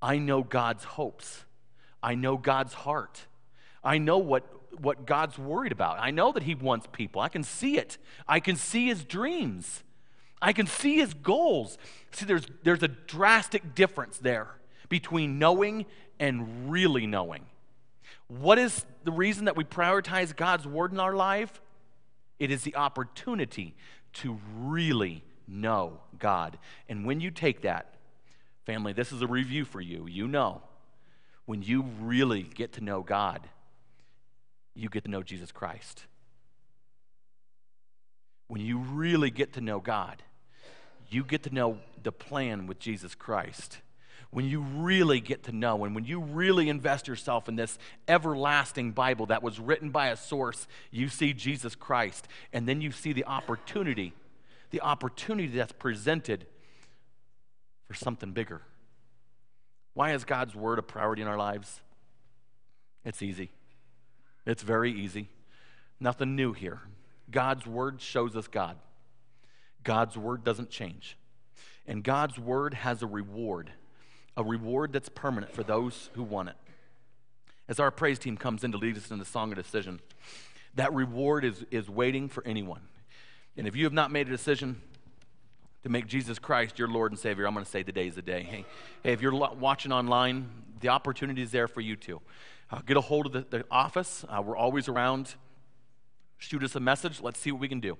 I 0.00 0.18
know 0.18 0.42
God's 0.42 0.84
hopes. 0.84 1.44
I 2.02 2.14
know 2.14 2.36
God's 2.36 2.74
heart. 2.74 3.26
I 3.82 3.98
know 3.98 4.18
what, 4.18 4.44
what 4.80 5.06
God's 5.06 5.38
worried 5.38 5.72
about. 5.72 5.98
I 6.00 6.10
know 6.10 6.32
that 6.32 6.42
He 6.42 6.54
wants 6.54 6.86
people. 6.92 7.20
I 7.20 7.28
can 7.28 7.42
see 7.42 7.78
it. 7.78 7.98
I 8.26 8.40
can 8.40 8.56
see 8.56 8.86
His 8.86 9.04
dreams. 9.04 9.82
I 10.40 10.52
can 10.52 10.66
see 10.66 10.96
His 10.96 11.14
goals. 11.14 11.78
See, 12.12 12.26
there's, 12.26 12.46
there's 12.62 12.82
a 12.82 12.88
drastic 12.88 13.74
difference 13.74 14.18
there 14.18 14.48
between 14.88 15.38
knowing 15.38 15.86
and 16.18 16.70
really 16.70 17.06
knowing. 17.06 17.46
What 18.28 18.58
is 18.58 18.84
the 19.04 19.12
reason 19.12 19.44
that 19.44 19.56
we 19.56 19.64
prioritize 19.64 20.34
God's 20.34 20.66
word 20.66 20.92
in 20.92 21.00
our 21.00 21.14
life? 21.14 21.60
It 22.38 22.50
is 22.50 22.62
the 22.62 22.76
opportunity 22.76 23.74
to 24.14 24.38
really 24.56 25.24
know 25.46 26.00
God. 26.18 26.58
And 26.88 27.04
when 27.04 27.20
you 27.20 27.30
take 27.30 27.62
that, 27.62 27.94
family, 28.64 28.92
this 28.92 29.12
is 29.12 29.22
a 29.22 29.26
review 29.26 29.64
for 29.64 29.80
you. 29.80 30.06
You 30.06 30.26
know, 30.26 30.62
when 31.46 31.62
you 31.62 31.84
really 32.00 32.42
get 32.42 32.72
to 32.74 32.80
know 32.80 33.02
God, 33.02 33.48
you 34.74 34.88
get 34.88 35.04
to 35.04 35.10
know 35.10 35.22
Jesus 35.22 35.52
Christ. 35.52 36.06
When 38.48 38.60
you 38.60 38.78
really 38.78 39.30
get 39.30 39.52
to 39.54 39.60
know 39.60 39.80
God, 39.80 40.22
you 41.08 41.24
get 41.24 41.42
to 41.44 41.54
know 41.54 41.78
the 42.02 42.12
plan 42.12 42.66
with 42.66 42.78
Jesus 42.78 43.14
Christ. 43.14 43.78
When 44.34 44.46
you 44.46 44.60
really 44.60 45.20
get 45.20 45.44
to 45.44 45.52
know 45.52 45.84
and 45.84 45.94
when 45.94 46.04
you 46.04 46.20
really 46.20 46.68
invest 46.68 47.08
yourself 47.08 47.48
in 47.48 47.56
this 47.56 47.78
everlasting 48.06 48.92
Bible 48.92 49.26
that 49.26 49.42
was 49.42 49.58
written 49.58 49.90
by 49.90 50.08
a 50.08 50.16
source, 50.16 50.66
you 50.90 51.08
see 51.08 51.32
Jesus 51.32 51.74
Christ. 51.74 52.28
And 52.52 52.68
then 52.68 52.82
you 52.82 52.90
see 52.90 53.14
the 53.14 53.24
opportunity 53.24 54.12
the 54.74 54.80
opportunity 54.80 55.46
that's 55.46 55.70
presented 55.70 56.46
for 57.86 57.94
something 57.94 58.32
bigger. 58.32 58.60
Why 59.92 60.14
is 60.14 60.24
God's 60.24 60.52
word 60.52 60.80
a 60.80 60.82
priority 60.82 61.22
in 61.22 61.28
our 61.28 61.38
lives? 61.38 61.80
It's 63.04 63.22
easy. 63.22 63.52
It's 64.44 64.64
very 64.64 64.90
easy. 64.92 65.28
Nothing 66.00 66.34
new 66.34 66.52
here. 66.54 66.80
God's 67.30 67.68
word 67.68 68.00
shows 68.00 68.34
us 68.34 68.48
God. 68.48 68.76
God's 69.84 70.18
word 70.18 70.42
doesn't 70.42 70.70
change. 70.70 71.16
And 71.86 72.02
God's 72.02 72.36
word 72.36 72.74
has 72.74 73.00
a 73.00 73.06
reward, 73.06 73.70
a 74.36 74.42
reward 74.42 74.92
that's 74.92 75.08
permanent 75.08 75.52
for 75.52 75.62
those 75.62 76.10
who 76.14 76.22
want 76.22 76.48
it. 76.48 76.56
As 77.68 77.80
our 77.80 77.90
praise 77.90 78.18
team 78.18 78.36
comes 78.36 78.64
in 78.64 78.72
to 78.72 78.78
lead 78.78 78.96
us 78.96 79.10
in 79.10 79.18
the 79.18 79.24
song 79.24 79.50
of 79.52 79.56
decision, 79.56 80.00
that 80.74 80.92
reward 80.92 81.44
is, 81.44 81.64
is 81.70 81.88
waiting 81.88 82.28
for 82.28 82.44
anyone. 82.46 82.82
And 83.56 83.66
if 83.66 83.76
you 83.76 83.84
have 83.84 83.92
not 83.92 84.10
made 84.10 84.26
a 84.26 84.30
decision 84.30 84.82
to 85.82 85.88
make 85.88 86.06
Jesus 86.06 86.38
Christ 86.38 86.78
your 86.78 86.88
Lord 86.88 87.12
and 87.12 87.18
Savior, 87.18 87.46
I'm 87.46 87.54
going 87.54 87.64
to 87.64 87.70
say 87.70 87.82
today 87.82 88.08
is 88.08 88.16
the 88.16 88.22
day. 88.22 88.42
Hey, 88.42 88.64
hey 89.02 89.12
if 89.12 89.22
you're 89.22 89.32
watching 89.32 89.92
online, 89.92 90.48
the 90.80 90.88
opportunity 90.88 91.42
is 91.42 91.52
there 91.52 91.68
for 91.68 91.80
you 91.80 91.96
too. 91.96 92.20
Uh, 92.70 92.80
get 92.84 92.96
a 92.96 93.00
hold 93.00 93.26
of 93.26 93.32
the, 93.32 93.46
the 93.48 93.64
office. 93.70 94.24
Uh, 94.28 94.42
we're 94.42 94.56
always 94.56 94.88
around. 94.88 95.34
Shoot 96.38 96.64
us 96.64 96.74
a 96.74 96.80
message. 96.80 97.20
Let's 97.20 97.38
see 97.38 97.52
what 97.52 97.60
we 97.60 97.68
can 97.68 97.80
do. 97.80 97.96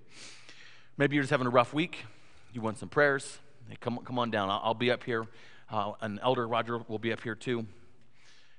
Maybe 0.96 1.14
you're 1.14 1.22
just 1.22 1.30
having 1.30 1.46
a 1.46 1.50
rough 1.50 1.72
week. 1.72 2.04
You 2.52 2.60
want 2.60 2.78
some 2.78 2.88
prayers. 2.88 3.38
Hey, 3.68 3.76
come, 3.80 3.98
come 4.04 4.18
on 4.18 4.30
down. 4.30 4.50
I'll, 4.50 4.60
I'll 4.64 4.74
be 4.74 4.90
up 4.90 5.04
here. 5.04 5.26
Uh, 5.74 5.92
an 6.02 6.20
elder, 6.22 6.46
Roger, 6.46 6.78
will 6.86 7.00
be 7.00 7.12
up 7.12 7.20
here 7.20 7.34
too. 7.34 7.66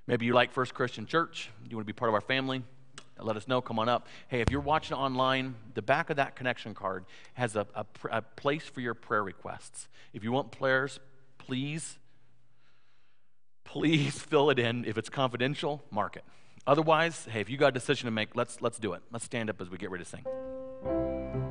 Maybe 0.05 0.25
you 0.25 0.33
like 0.33 0.51
First 0.51 0.73
Christian 0.73 1.05
Church. 1.05 1.49
You 1.69 1.77
want 1.77 1.87
to 1.87 1.93
be 1.93 1.97
part 1.97 2.09
of 2.09 2.13
our 2.13 2.19
family 2.21 2.61
let 3.21 3.37
us 3.37 3.47
know. 3.47 3.61
Come 3.61 3.79
on 3.79 3.87
up. 3.87 4.07
Hey, 4.27 4.41
if 4.41 4.51
you're 4.51 4.59
watching 4.59 4.97
online, 4.97 5.55
the 5.73 5.81
back 5.81 6.09
of 6.09 6.17
that 6.17 6.35
connection 6.35 6.73
card 6.73 7.05
has 7.35 7.55
a, 7.55 7.65
a, 7.73 7.85
a 8.11 8.21
place 8.21 8.63
for 8.63 8.81
your 8.81 8.93
prayer 8.93 9.23
requests. 9.23 9.87
If 10.13 10.23
you 10.23 10.33
want 10.33 10.51
prayers, 10.51 10.99
please, 11.37 11.97
please 13.63 14.19
fill 14.19 14.49
it 14.49 14.59
in. 14.59 14.83
If 14.83 14.97
it's 14.97 15.09
confidential, 15.09 15.81
mark 15.91 16.17
it. 16.17 16.25
Otherwise, 16.67 17.27
hey, 17.31 17.39
if 17.41 17.49
you 17.49 17.57
got 17.57 17.67
a 17.67 17.71
decision 17.71 18.07
to 18.07 18.11
make, 18.11 18.35
let's, 18.35 18.61
let's 18.61 18.79
do 18.79 18.93
it. 18.93 19.01
Let's 19.11 19.23
stand 19.23 19.49
up 19.49 19.61
as 19.61 19.69
we 19.69 19.77
get 19.77 19.91
ready 19.91 20.03
to 20.03 20.09
sing. 20.09 21.44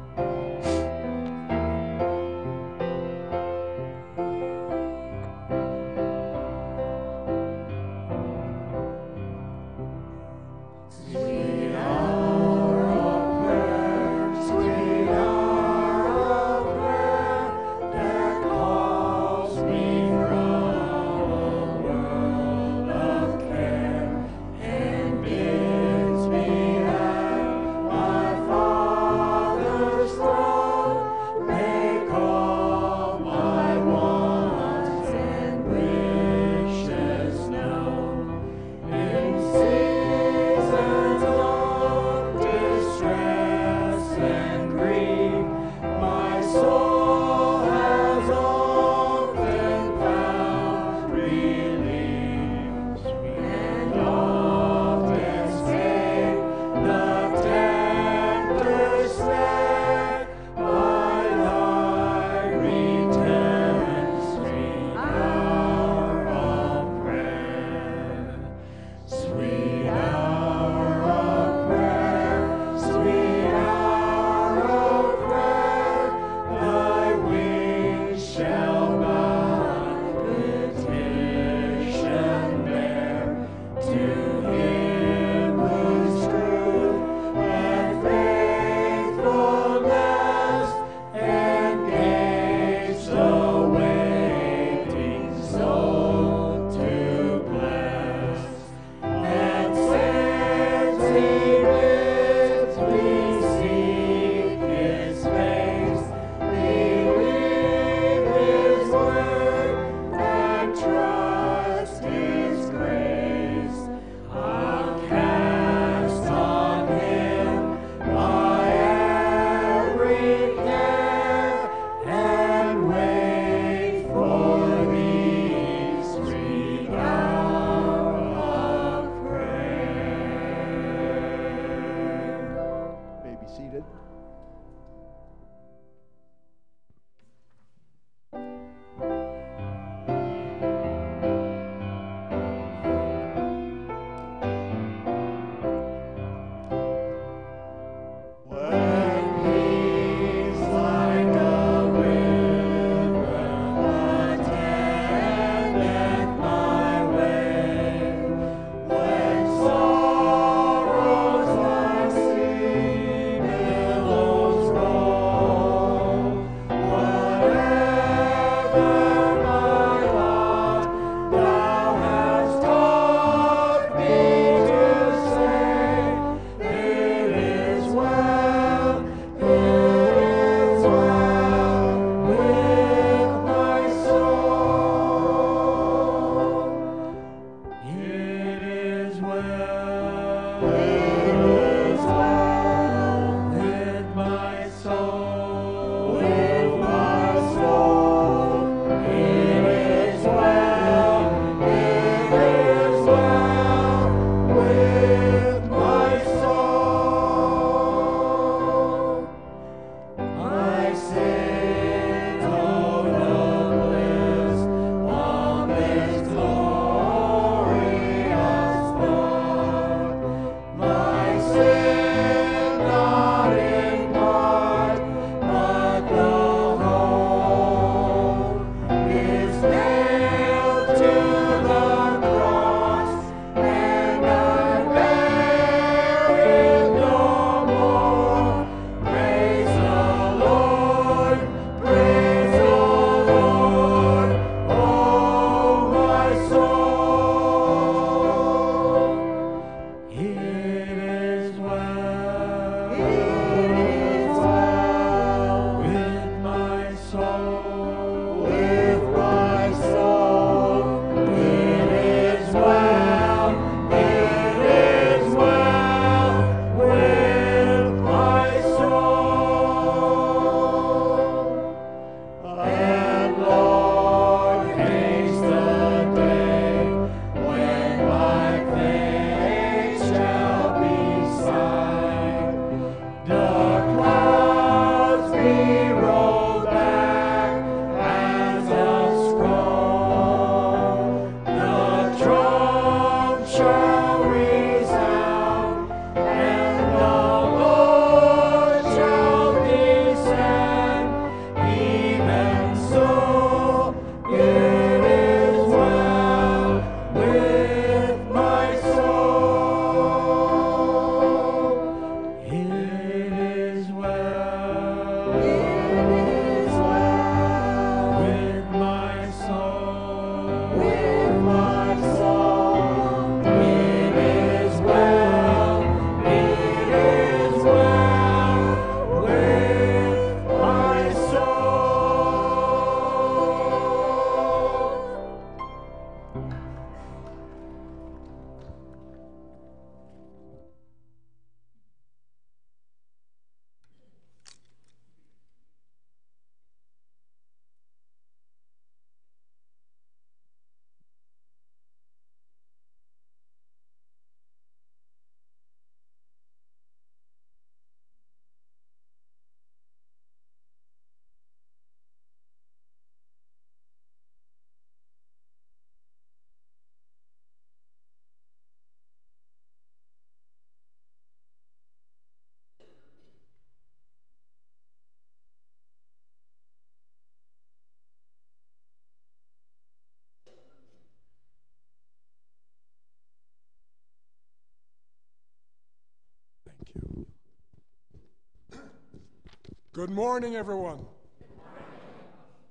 Good 390.05 390.15
morning, 390.15 390.55
everyone. 390.55 390.99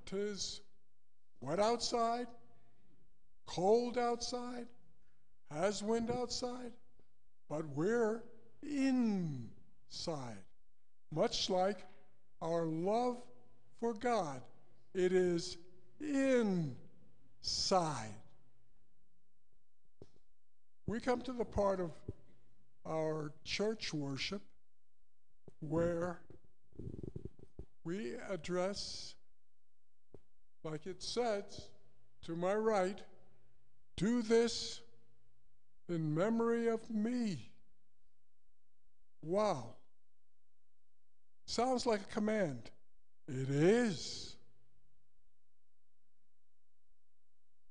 Tis 0.05 0.61
wet 1.41 1.59
outside, 1.59 2.27
cold 3.47 3.97
outside, 3.97 4.67
has 5.49 5.81
wind 5.81 6.11
outside, 6.11 6.71
but 7.49 7.67
we're 7.69 8.21
inside. 8.61 9.47
Much 11.11 11.49
like 11.49 11.79
our 12.39 12.67
love 12.67 13.17
for 13.79 13.95
God, 13.95 14.39
it 14.93 15.11
is 15.11 15.57
inside. 15.99 16.75
We 20.85 20.99
come 20.99 21.21
to 21.21 21.33
the 21.33 21.45
part 21.45 21.79
of 21.79 21.89
our 22.85 23.31
church 23.43 23.91
worship 23.91 24.43
where 25.61 26.19
we 27.83 28.13
address, 28.29 29.15
like 30.63 30.85
it 30.85 31.01
says 31.01 31.69
to 32.25 32.35
my 32.35 32.53
right, 32.53 33.01
do 33.97 34.21
this 34.21 34.81
in 35.89 36.13
memory 36.13 36.67
of 36.67 36.89
me. 36.89 37.49
Wow. 39.21 39.75
Sounds 41.45 41.85
like 41.85 42.01
a 42.01 42.13
command. 42.13 42.71
It 43.27 43.49
is. 43.49 44.35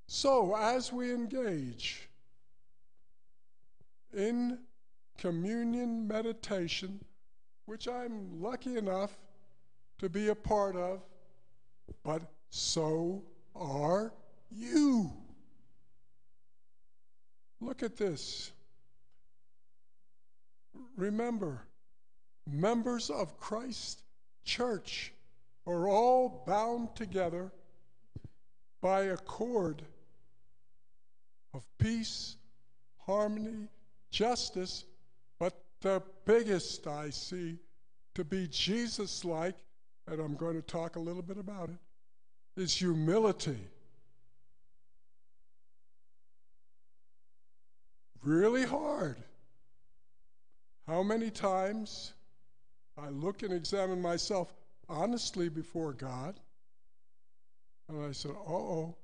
So, 0.06 0.54
as 0.54 0.92
we 0.92 1.12
engage 1.12 2.08
in 4.14 4.58
communion 5.16 6.06
meditation, 6.06 7.02
which 7.64 7.88
I'm 7.88 8.42
lucky 8.42 8.76
enough 8.76 9.16
to 10.02 10.08
be 10.08 10.28
a 10.28 10.34
part 10.34 10.74
of, 10.74 11.00
but 12.02 12.22
so 12.50 13.22
are 13.54 14.12
you. 14.50 15.12
Look 17.60 17.84
at 17.84 17.96
this. 17.96 18.50
Remember, 20.96 21.62
members 22.50 23.10
of 23.10 23.38
Christ 23.38 24.02
Church 24.44 25.12
are 25.68 25.88
all 25.88 26.42
bound 26.48 26.96
together 26.96 27.52
by 28.80 29.02
a 29.02 29.16
cord 29.16 29.82
of 31.54 31.64
peace, 31.78 32.38
harmony, 33.06 33.68
justice, 34.10 34.84
but 35.38 35.62
the 35.80 36.02
biggest 36.24 36.88
I 36.88 37.10
see 37.10 37.60
to 38.16 38.24
be 38.24 38.48
Jesus 38.48 39.24
like, 39.24 39.54
and 40.12 40.20
I'm 40.20 40.34
going 40.34 40.56
to 40.56 40.62
talk 40.62 40.96
a 40.96 41.00
little 41.00 41.22
bit 41.22 41.38
about 41.38 41.70
it, 41.70 42.60
is 42.60 42.74
humility. 42.74 43.56
Really 48.22 48.66
hard. 48.66 49.16
How 50.86 51.02
many 51.02 51.30
times 51.30 52.12
I 52.98 53.08
look 53.08 53.42
and 53.42 53.54
examine 53.54 54.02
myself 54.02 54.52
honestly 54.86 55.48
before 55.48 55.94
God, 55.94 56.38
and 57.88 58.04
I 58.04 58.12
said, 58.12 58.32
uh 58.32 58.52
oh, 58.52 58.94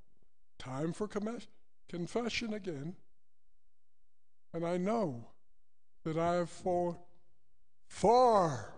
time 0.58 0.92
for 0.92 1.08
com- 1.08 1.38
confession 1.88 2.52
again. 2.52 2.94
And 4.52 4.66
I 4.66 4.76
know 4.76 5.24
that 6.04 6.18
I 6.18 6.34
have 6.34 6.50
fallen 6.50 6.96
far 7.86 8.74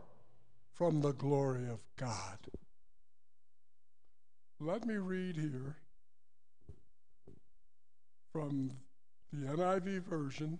from 0.81 1.03
the 1.03 1.12
glory 1.12 1.68
of 1.68 1.78
God. 1.99 2.39
Let 4.59 4.87
me 4.87 4.95
read 4.95 5.37
here 5.37 5.76
from 8.33 8.70
the 9.31 9.47
NIV 9.49 10.05
version, 10.05 10.59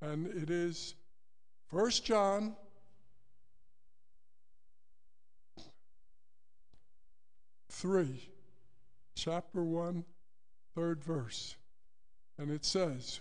and 0.00 0.26
it 0.28 0.48
is 0.48 0.94
1 1.68 1.90
John 2.02 2.56
three, 7.68 8.30
chapter 9.14 9.62
one, 9.62 10.06
third 10.74 11.04
verse. 11.04 11.56
And 12.38 12.50
it 12.50 12.64
says, 12.64 13.20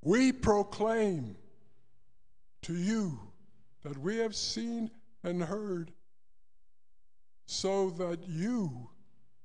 We 0.00 0.32
proclaim 0.32 1.36
to 2.66 2.74
you 2.74 3.16
that 3.84 3.96
we 3.96 4.16
have 4.16 4.34
seen 4.34 4.90
and 5.22 5.40
heard, 5.40 5.92
so 7.46 7.90
that 7.90 8.18
you 8.26 8.88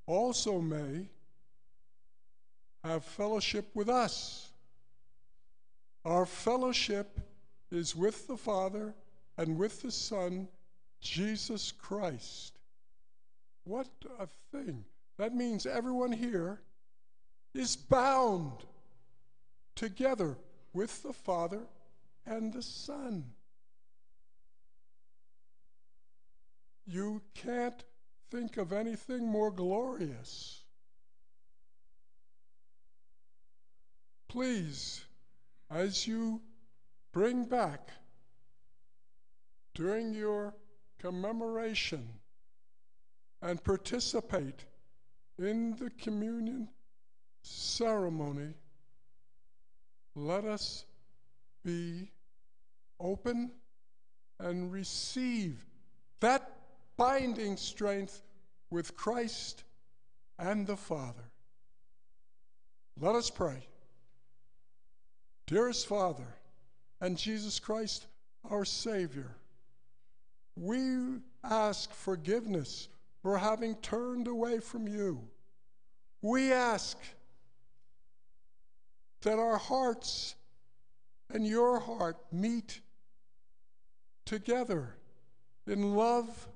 also 0.07 0.59
may 0.59 1.07
have 2.83 3.05
fellowship 3.05 3.69
with 3.75 3.89
us. 3.89 4.49
Our 6.03 6.25
fellowship 6.25 7.19
is 7.71 7.95
with 7.95 8.25
the 8.25 8.37
Father 8.37 8.95
and 9.37 9.55
with 9.55 9.83
the 9.83 9.91
Son, 9.91 10.47
Jesus 10.99 11.71
Christ. 11.71 12.57
What 13.65 13.87
a 14.19 14.27
thing. 14.51 14.83
That 15.19 15.35
means 15.35 15.67
everyone 15.67 16.11
here 16.11 16.59
is 17.53 17.75
bound 17.75 18.65
together 19.75 20.37
with 20.73 21.03
the 21.03 21.13
Father 21.13 21.59
and 22.25 22.53
the 22.53 22.61
Son. 22.61 23.25
You 26.85 27.21
can't 27.33 27.83
think 28.29 28.57
of 28.57 28.73
anything 28.73 29.25
more 29.25 29.51
glorious. 29.51 30.63
Please, 34.27 35.03
as 35.69 36.07
you 36.07 36.41
bring 37.11 37.45
back 37.45 37.89
during 39.73 40.13
your 40.13 40.53
commemoration 40.99 42.07
and 43.41 43.63
participate 43.63 44.65
in 45.37 45.75
the 45.77 45.89
communion 46.01 46.69
ceremony, 47.41 48.53
let 50.15 50.45
us 50.45 50.85
be 51.63 52.11
open 52.99 53.51
and 54.39 54.71
receive 54.71 55.65
that 56.19 56.51
binding 56.97 57.57
strength 57.57 58.21
with 58.69 58.95
Christ 58.95 59.63
and 60.39 60.65
the 60.65 60.77
Father. 60.77 61.31
Let 62.99 63.15
us 63.15 63.29
pray. 63.29 63.67
Dearest 65.47 65.87
Father 65.87 66.27
and 67.01 67.17
Jesus 67.17 67.59
Christ, 67.59 68.05
our 68.49 68.65
Savior, 68.65 69.35
we 70.55 71.19
ask 71.43 71.91
forgiveness 71.93 72.87
for 73.21 73.37
having 73.37 73.75
turned 73.75 74.27
away 74.27 74.59
from 74.59 74.87
you. 74.87 75.21
We 76.21 76.51
ask 76.51 76.97
that 79.21 79.39
our 79.39 79.57
hearts 79.57 80.35
and 81.33 81.45
your 81.45 81.79
heart 81.79 82.17
meet 82.31 82.81
together 84.25 84.95
in 85.67 85.95
love 85.95 86.47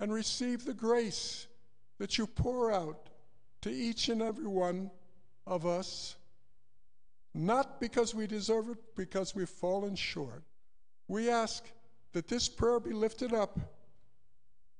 and 0.00 0.12
receive 0.12 0.64
the 0.64 0.74
grace 0.74 1.46
that 1.98 2.18
you 2.18 2.26
pour 2.26 2.72
out 2.72 3.08
to 3.62 3.70
each 3.70 4.08
and 4.08 4.22
every 4.22 4.46
one 4.46 4.90
of 5.46 5.66
us, 5.66 6.16
not 7.34 7.80
because 7.80 8.14
we 8.14 8.26
deserve 8.26 8.68
it, 8.68 8.78
because 8.94 9.34
we've 9.34 9.48
fallen 9.48 9.96
short. 9.96 10.42
We 11.08 11.30
ask 11.30 11.64
that 12.12 12.28
this 12.28 12.48
prayer 12.48 12.80
be 12.80 12.92
lifted 12.92 13.32
up 13.32 13.58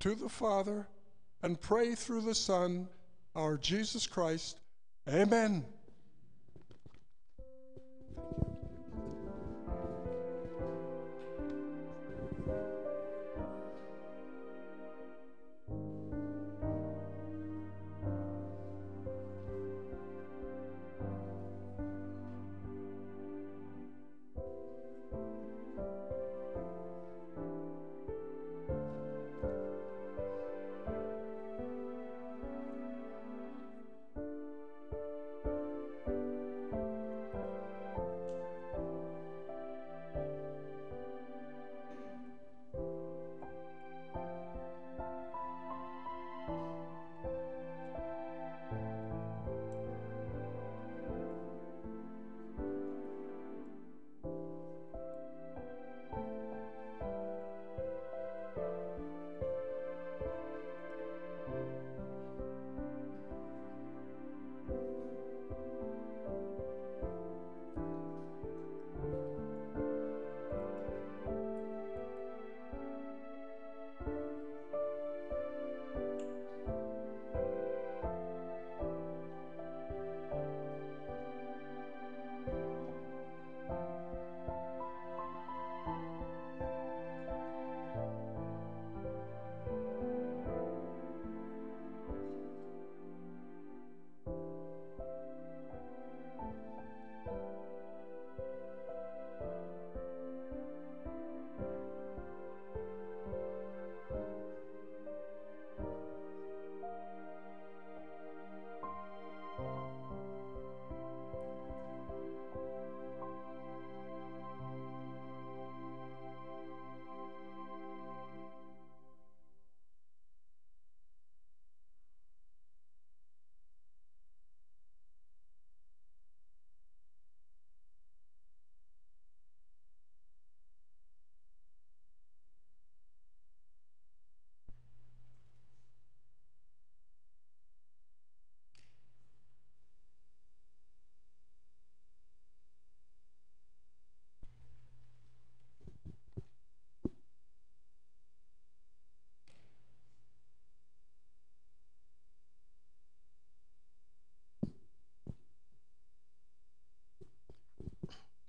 to 0.01 0.15
the 0.15 0.29
Father 0.29 0.87
and 1.43 1.61
pray 1.61 1.95
through 1.95 2.23
the 2.23 2.35
Son, 2.35 2.89
our 3.35 3.57
Jesus 3.57 4.07
Christ. 4.07 4.61
Amen. 5.09 5.65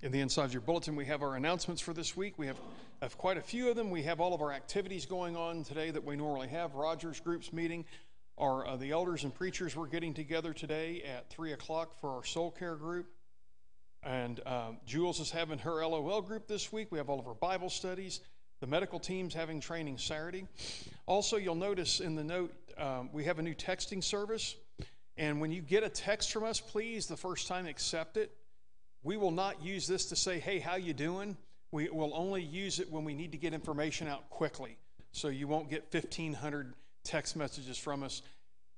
In 0.01 0.13
the 0.13 0.21
inside 0.21 0.45
of 0.45 0.53
your 0.53 0.61
bulletin, 0.61 0.95
we 0.95 1.03
have 1.05 1.21
our 1.21 1.35
announcements 1.35 1.81
for 1.81 1.91
this 1.91 2.15
week. 2.15 2.39
We 2.39 2.47
have, 2.47 2.57
have 3.01 3.17
quite 3.17 3.35
a 3.35 3.41
few 3.41 3.69
of 3.69 3.75
them. 3.75 3.89
We 3.89 4.03
have 4.03 4.21
all 4.21 4.33
of 4.33 4.41
our 4.41 4.53
activities 4.53 5.05
going 5.05 5.35
on 5.35 5.65
today 5.65 5.91
that 5.91 6.05
we 6.05 6.15
normally 6.15 6.47
have. 6.47 6.73
Rogers 6.73 7.19
Group's 7.19 7.51
meeting. 7.51 7.83
Our, 8.37 8.65
uh, 8.65 8.77
the 8.77 8.91
elders 8.91 9.25
and 9.25 9.35
preachers 9.35 9.75
were 9.75 9.87
getting 9.87 10.13
together 10.13 10.53
today 10.53 11.03
at 11.03 11.29
3 11.29 11.51
o'clock 11.51 11.99
for 11.99 12.11
our 12.11 12.23
soul 12.23 12.49
care 12.49 12.77
group. 12.77 13.07
And 14.01 14.39
um, 14.47 14.77
Jules 14.85 15.19
is 15.19 15.31
having 15.31 15.59
her 15.59 15.85
LOL 15.85 16.21
group 16.21 16.47
this 16.47 16.71
week. 16.71 16.93
We 16.93 16.97
have 16.97 17.09
all 17.09 17.19
of 17.19 17.27
our 17.27 17.33
Bible 17.33 17.69
studies. 17.69 18.21
The 18.61 18.67
medical 18.67 19.01
team's 19.01 19.33
having 19.33 19.59
training 19.59 19.97
Saturday. 19.97 20.47
Also, 21.07 21.35
you'll 21.35 21.55
notice 21.55 21.99
in 21.99 22.15
the 22.15 22.23
note 22.23 22.53
um, 22.77 23.09
we 23.11 23.25
have 23.25 23.37
a 23.37 23.41
new 23.41 23.53
texting 23.53 24.01
service. 24.01 24.55
And 25.17 25.41
when 25.41 25.51
you 25.51 25.61
get 25.61 25.83
a 25.83 25.89
text 25.89 26.31
from 26.31 26.45
us, 26.45 26.61
please, 26.61 27.05
the 27.05 27.17
first 27.17 27.49
time, 27.49 27.65
accept 27.67 28.15
it. 28.15 28.31
We 29.03 29.17
will 29.17 29.31
not 29.31 29.63
use 29.63 29.87
this 29.87 30.05
to 30.05 30.15
say, 30.15 30.39
hey, 30.39 30.59
how 30.59 30.75
you 30.75 30.93
doing? 30.93 31.37
We 31.71 31.89
will 31.89 32.11
only 32.13 32.41
use 32.41 32.79
it 32.79 32.91
when 32.91 33.03
we 33.03 33.13
need 33.13 33.31
to 33.31 33.37
get 33.37 33.53
information 33.53 34.07
out 34.07 34.29
quickly. 34.29 34.77
So 35.11 35.27
you 35.27 35.47
won't 35.47 35.69
get 35.69 35.93
1,500 35.93 36.73
text 37.03 37.35
messages 37.35 37.77
from 37.77 38.03
us. 38.03 38.21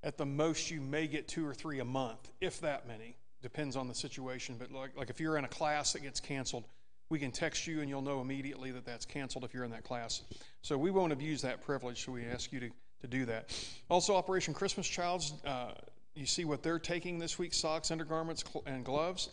At 0.04 0.18
the 0.18 0.26
most, 0.26 0.72
you 0.72 0.82
may 0.82 1.08
get 1.08 1.28
two 1.28 1.46
or 1.46 1.54
three 1.54 1.80
a 1.80 1.86
month, 1.86 2.32
if 2.40 2.62
that 2.62 2.88
many. 2.88 3.18
Depends 3.42 3.76
on 3.76 3.88
the 3.88 3.96
situation. 3.96 4.56
But 4.58 4.72
like, 4.72 4.96
like 4.96 5.10
if 5.10 5.20
you're 5.20 5.38
in 5.38 5.46
a 5.46 5.50
class 5.50 5.94
that 5.94 6.02
gets 6.02 6.20
canceled, 6.20 6.66
we 7.10 7.20
can 7.20 7.32
text 7.32 7.68
you 7.68 7.82
and 7.82 7.90
you'll 7.90 8.02
know 8.02 8.22
immediately 8.22 8.72
that 8.72 8.86
that's 8.86 9.06
canceled 9.06 9.44
if 9.44 9.54
you're 9.54 9.66
in 9.66 9.72
that 9.72 9.84
class. 9.84 10.22
So 10.62 10.78
we 10.78 10.92
won't 10.92 11.12
abuse 11.12 11.42
that 11.42 11.62
privilege, 11.62 12.06
so 12.06 12.12
we 12.12 12.26
ask 12.26 12.52
you 12.52 12.60
to, 12.62 12.70
to 13.02 13.08
do 13.08 13.26
that. 13.26 13.50
Also, 13.90 14.16
Operation 14.16 14.54
Christmas 14.54 14.88
Child's, 14.88 15.34
uh, 15.46 15.74
you 16.16 16.26
see 16.26 16.46
what 16.46 16.64
they're 16.64 16.80
taking 16.80 17.20
this 17.20 17.38
week 17.38 17.54
socks, 17.54 17.92
undergarments, 17.92 18.44
and 18.66 18.86
gloves. 18.86 19.30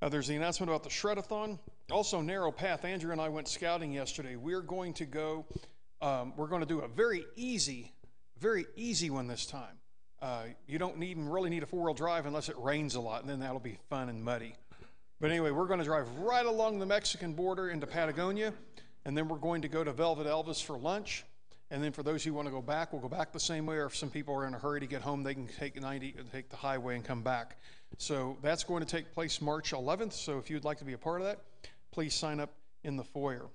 Uh, 0.00 0.08
there's 0.08 0.28
the 0.28 0.36
announcement 0.36 0.70
about 0.70 0.84
the 0.84 0.90
Shredathon. 0.90 1.58
Also, 1.90 2.20
Narrow 2.20 2.52
Path. 2.52 2.84
Andrew 2.84 3.10
and 3.10 3.20
I 3.20 3.28
went 3.28 3.48
scouting 3.48 3.92
yesterday. 3.92 4.36
We're 4.36 4.60
going 4.60 4.92
to 4.94 5.06
go, 5.06 5.44
um, 6.00 6.34
we're 6.36 6.46
going 6.46 6.60
to 6.60 6.66
do 6.66 6.80
a 6.80 6.88
very 6.88 7.24
easy, 7.34 7.92
very 8.38 8.66
easy 8.76 9.10
one 9.10 9.26
this 9.26 9.44
time. 9.44 9.78
Uh, 10.22 10.44
you 10.68 10.78
don't 10.78 10.98
need, 10.98 11.16
really 11.18 11.50
need 11.50 11.64
a 11.64 11.66
four 11.66 11.84
wheel 11.84 11.94
drive 11.94 12.26
unless 12.26 12.48
it 12.48 12.56
rains 12.58 12.94
a 12.94 13.00
lot, 13.00 13.22
and 13.22 13.30
then 13.30 13.40
that'll 13.40 13.58
be 13.58 13.78
fun 13.88 14.08
and 14.08 14.22
muddy. 14.22 14.54
But 15.20 15.30
anyway, 15.30 15.50
we're 15.50 15.66
going 15.66 15.80
to 15.80 15.84
drive 15.84 16.08
right 16.18 16.46
along 16.46 16.78
the 16.78 16.86
Mexican 16.86 17.32
border 17.32 17.70
into 17.70 17.86
Patagonia, 17.88 18.52
and 19.04 19.16
then 19.16 19.26
we're 19.26 19.38
going 19.38 19.62
to 19.62 19.68
go 19.68 19.82
to 19.82 19.92
Velvet 19.92 20.28
Elvis 20.28 20.62
for 20.62 20.78
lunch. 20.78 21.24
And 21.70 21.82
then 21.82 21.92
for 21.92 22.02
those 22.02 22.22
who 22.22 22.32
want 22.32 22.46
to 22.46 22.52
go 22.52 22.62
back, 22.62 22.92
we'll 22.92 23.02
go 23.02 23.08
back 23.08 23.32
the 23.32 23.40
same 23.40 23.66
way. 23.66 23.76
Or 23.76 23.86
if 23.86 23.96
some 23.96 24.10
people 24.10 24.34
are 24.34 24.46
in 24.46 24.54
a 24.54 24.58
hurry 24.58 24.80
to 24.80 24.86
get 24.86 25.02
home, 25.02 25.22
they 25.22 25.34
can 25.34 25.48
take 25.48 25.80
90, 25.80 26.14
take 26.32 26.48
the 26.48 26.56
highway 26.56 26.94
and 26.94 27.04
come 27.04 27.22
back. 27.22 27.58
So 27.96 28.36
that's 28.42 28.64
going 28.64 28.84
to 28.84 28.88
take 28.88 29.12
place 29.14 29.40
March 29.40 29.72
11th. 29.72 30.12
So 30.12 30.38
if 30.38 30.50
you'd 30.50 30.64
like 30.64 30.78
to 30.78 30.84
be 30.84 30.92
a 30.92 30.98
part 30.98 31.20
of 31.20 31.26
that, 31.26 31.40
please 31.90 32.14
sign 32.14 32.40
up 32.40 32.50
in 32.84 32.96
the 32.96 33.04
foyer. 33.04 33.46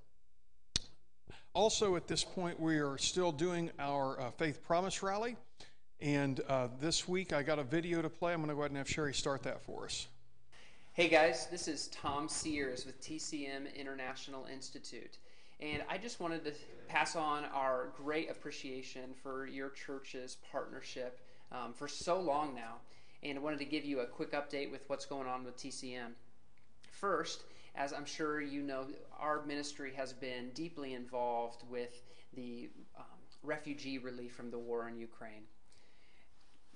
Also, 1.53 1.95
at 1.95 2.07
this 2.07 2.23
point, 2.23 2.59
we 2.59 2.79
are 2.79 2.97
still 2.97 3.31
doing 3.31 3.69
our 3.77 4.19
uh, 4.19 4.31
Faith 4.31 4.63
Promise 4.63 5.03
Rally. 5.03 5.37
And 6.01 6.41
uh, 6.49 6.67
this 6.81 7.07
week, 7.07 7.31
I 7.31 7.43
got 7.43 7.59
a 7.59 7.63
video 7.63 8.01
to 8.01 8.09
play. 8.09 8.33
I'm 8.33 8.39
going 8.39 8.49
to 8.49 8.55
go 8.55 8.61
ahead 8.61 8.71
and 8.71 8.77
have 8.77 8.89
Sherry 8.89 9.13
start 9.13 9.43
that 9.43 9.61
for 9.61 9.85
us. 9.85 10.07
Hey 10.93 11.07
guys, 11.07 11.47
this 11.49 11.67
is 11.67 11.87
Tom 11.87 12.29
Sears 12.29 12.85
with 12.85 13.01
TCM 13.01 13.73
International 13.75 14.45
Institute. 14.45 15.17
And 15.59 15.81
I 15.89 15.97
just 15.97 16.19
wanted 16.19 16.43
to 16.45 16.53
pass 16.87 17.15
on 17.15 17.45
our 17.45 17.89
great 17.95 18.29
appreciation 18.29 19.15
for 19.23 19.47
your 19.47 19.69
church's 19.69 20.37
partnership 20.51 21.19
um, 21.51 21.73
for 21.73 21.87
so 21.87 22.19
long 22.19 22.53
now. 22.53 22.75
And 23.23 23.37
I 23.37 23.41
wanted 23.41 23.59
to 23.59 23.65
give 23.65 23.85
you 23.85 24.01
a 24.01 24.05
quick 24.05 24.33
update 24.33 24.71
with 24.71 24.81
what's 24.87 25.05
going 25.05 25.27
on 25.27 25.43
with 25.43 25.57
TCM. 25.57 26.11
First, 26.91 27.43
as 27.75 27.93
I'm 27.93 28.05
sure 28.05 28.41
you 28.41 28.61
know, 28.61 28.87
our 29.19 29.45
ministry 29.45 29.93
has 29.95 30.13
been 30.13 30.49
deeply 30.53 30.93
involved 30.93 31.63
with 31.69 32.03
the 32.35 32.69
um, 32.97 33.05
refugee 33.41 33.97
relief 33.97 34.33
from 34.33 34.51
the 34.51 34.59
war 34.59 34.87
in 34.87 34.97
Ukraine 34.97 35.43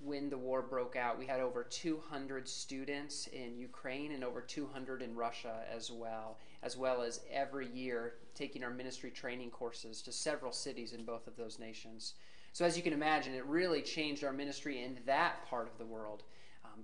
when 0.03 0.29
the 0.29 0.37
war 0.37 0.61
broke 0.61 0.95
out, 0.95 1.17
we 1.17 1.25
had 1.25 1.39
over 1.39 1.63
200 1.63 2.47
students 2.47 3.27
in 3.27 3.57
Ukraine 3.57 4.11
and 4.11 4.23
over 4.23 4.41
200 4.41 5.01
in 5.01 5.15
Russia 5.15 5.63
as 5.73 5.91
well, 5.91 6.37
as 6.61 6.77
well 6.77 7.01
as 7.01 7.21
every 7.31 7.67
year 7.67 8.13
taking 8.35 8.63
our 8.63 8.69
ministry 8.69 9.09
training 9.09 9.49
courses 9.49 10.01
to 10.03 10.11
several 10.11 10.51
cities 10.51 10.93
in 10.93 11.03
both 11.03 11.27
of 11.27 11.35
those 11.35 11.57
nations. 11.57 12.13
So, 12.53 12.65
as 12.65 12.77
you 12.77 12.83
can 12.83 12.93
imagine, 12.93 13.33
it 13.33 13.45
really 13.45 13.81
changed 13.81 14.23
our 14.23 14.33
ministry 14.33 14.83
in 14.83 14.99
that 15.05 15.45
part 15.47 15.67
of 15.67 15.77
the 15.77 15.85
world. 15.85 16.23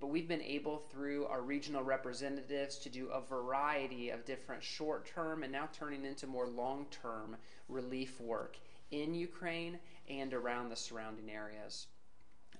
But 0.00 0.08
we've 0.08 0.28
been 0.28 0.42
able, 0.42 0.78
through 0.78 1.26
our 1.26 1.40
regional 1.40 1.82
representatives, 1.82 2.78
to 2.78 2.88
do 2.88 3.08
a 3.08 3.20
variety 3.20 4.10
of 4.10 4.24
different 4.24 4.62
short 4.62 5.06
term 5.06 5.42
and 5.42 5.52
now 5.52 5.68
turning 5.72 6.04
into 6.04 6.26
more 6.26 6.46
long 6.46 6.86
term 6.90 7.36
relief 7.68 8.20
work 8.20 8.58
in 8.90 9.14
Ukraine 9.14 9.78
and 10.08 10.34
around 10.34 10.68
the 10.68 10.76
surrounding 10.76 11.30
areas 11.30 11.86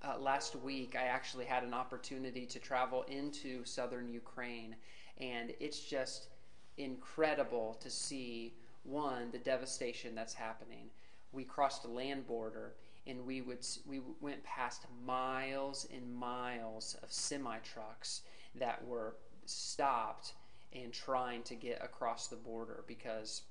uh, 0.05 0.18
last 0.18 0.57
week, 0.57 0.97
I 0.99 1.05
actually 1.05 1.45
had 1.45 1.62
an 1.62 1.72
opportunity 1.72 2.47
to 2.47 2.59
travel 2.59 3.05
into 3.09 3.64
southern 3.64 4.09
Ukraine, 4.09 4.76
and 5.18 5.53
it's 5.61 5.80
just 5.80 6.28
incredible 6.76 7.78
to 7.80 7.89
see 7.89 8.55
one 8.82 9.30
the 9.30 9.39
devastation 9.39 10.14
that's 10.14 10.35
happening. 10.35 10.91
We 11.32 11.45
crossed 11.45 11.85
a 11.85 11.89
land 11.89 12.26
border, 12.26 12.74
and 13.07 13.24
we 13.26 13.42
would 13.42 13.66
we 13.86 14.00
went 14.20 14.42
past 14.44 14.86
miles 15.05 15.86
and 15.94 16.14
miles 16.14 16.96
of 17.02 17.12
semi 17.12 17.59
trucks 17.59 18.22
that 18.55 18.84
were 18.86 19.16
stopped 19.46 20.34
and 20.72 20.92
trying 20.92 21.42
to 21.42 21.55
get 21.55 21.82
across 21.82 22.28
the 22.28 22.36
border 22.36 22.84
because 22.86 23.42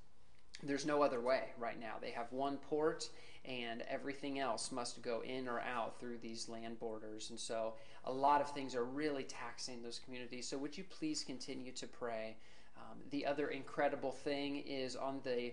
there's 0.62 0.86
no 0.86 1.02
other 1.02 1.20
way 1.20 1.44
right 1.58 1.78
now. 1.80 1.94
They 2.00 2.10
have 2.10 2.30
one 2.30 2.58
port 2.58 3.08
and 3.44 3.82
everything 3.88 4.38
else 4.38 4.72
must 4.72 5.02
go 5.02 5.22
in 5.22 5.48
or 5.48 5.60
out 5.60 5.98
through 6.00 6.18
these 6.18 6.48
land 6.48 6.78
borders. 6.78 7.30
And 7.30 7.38
so 7.38 7.74
a 8.04 8.12
lot 8.12 8.40
of 8.40 8.50
things 8.50 8.74
are 8.74 8.84
really 8.84 9.24
taxing 9.24 9.82
those 9.82 9.98
communities. 9.98 10.48
So 10.48 10.56
would 10.58 10.76
you 10.76 10.84
please 10.84 11.24
continue 11.24 11.72
to 11.72 11.86
pray? 11.86 12.36
Um, 12.76 12.98
the 13.10 13.26
other 13.26 13.48
incredible 13.48 14.12
thing 14.12 14.58
is 14.66 14.96
on 14.96 15.20
the 15.24 15.52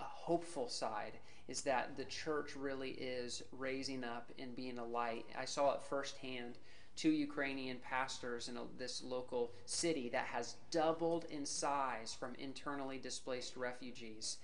uh, 0.00 0.04
hopeful 0.04 0.68
side 0.68 1.12
is 1.48 1.62
that 1.62 1.96
the 1.96 2.04
church 2.04 2.56
really 2.56 2.90
is 2.90 3.42
raising 3.52 4.04
up 4.04 4.32
and 4.38 4.56
being 4.56 4.78
a 4.78 4.84
light. 4.84 5.26
I 5.38 5.44
saw 5.44 5.74
it 5.74 5.82
firsthand. 5.82 6.58
Two 6.96 7.10
Ukrainian 7.10 7.78
pastors 7.78 8.48
in 8.48 8.56
a, 8.56 8.62
this 8.78 9.02
local 9.02 9.50
city 9.66 10.08
that 10.10 10.26
has 10.26 10.54
doubled 10.70 11.24
in 11.30 11.44
size 11.44 12.14
from 12.14 12.34
internally 12.38 12.98
displaced 12.98 13.56
refugees 13.56 14.38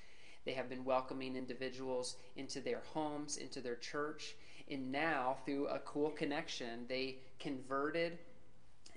they 0.45 0.53
have 0.53 0.69
been 0.69 0.85
welcoming 0.85 1.37
individuals 1.37 2.17
into 2.37 2.61
their 2.61 2.83
homes, 2.93 3.37
into 3.37 3.61
their 3.61 3.77
church. 3.77 4.37
And 4.69 4.91
now, 4.91 5.37
through 5.45 5.69
a 5.69 5.81
cool 5.81 6.11
connection, 6.11 6.87
they 6.89 7.19
converted 7.39 8.19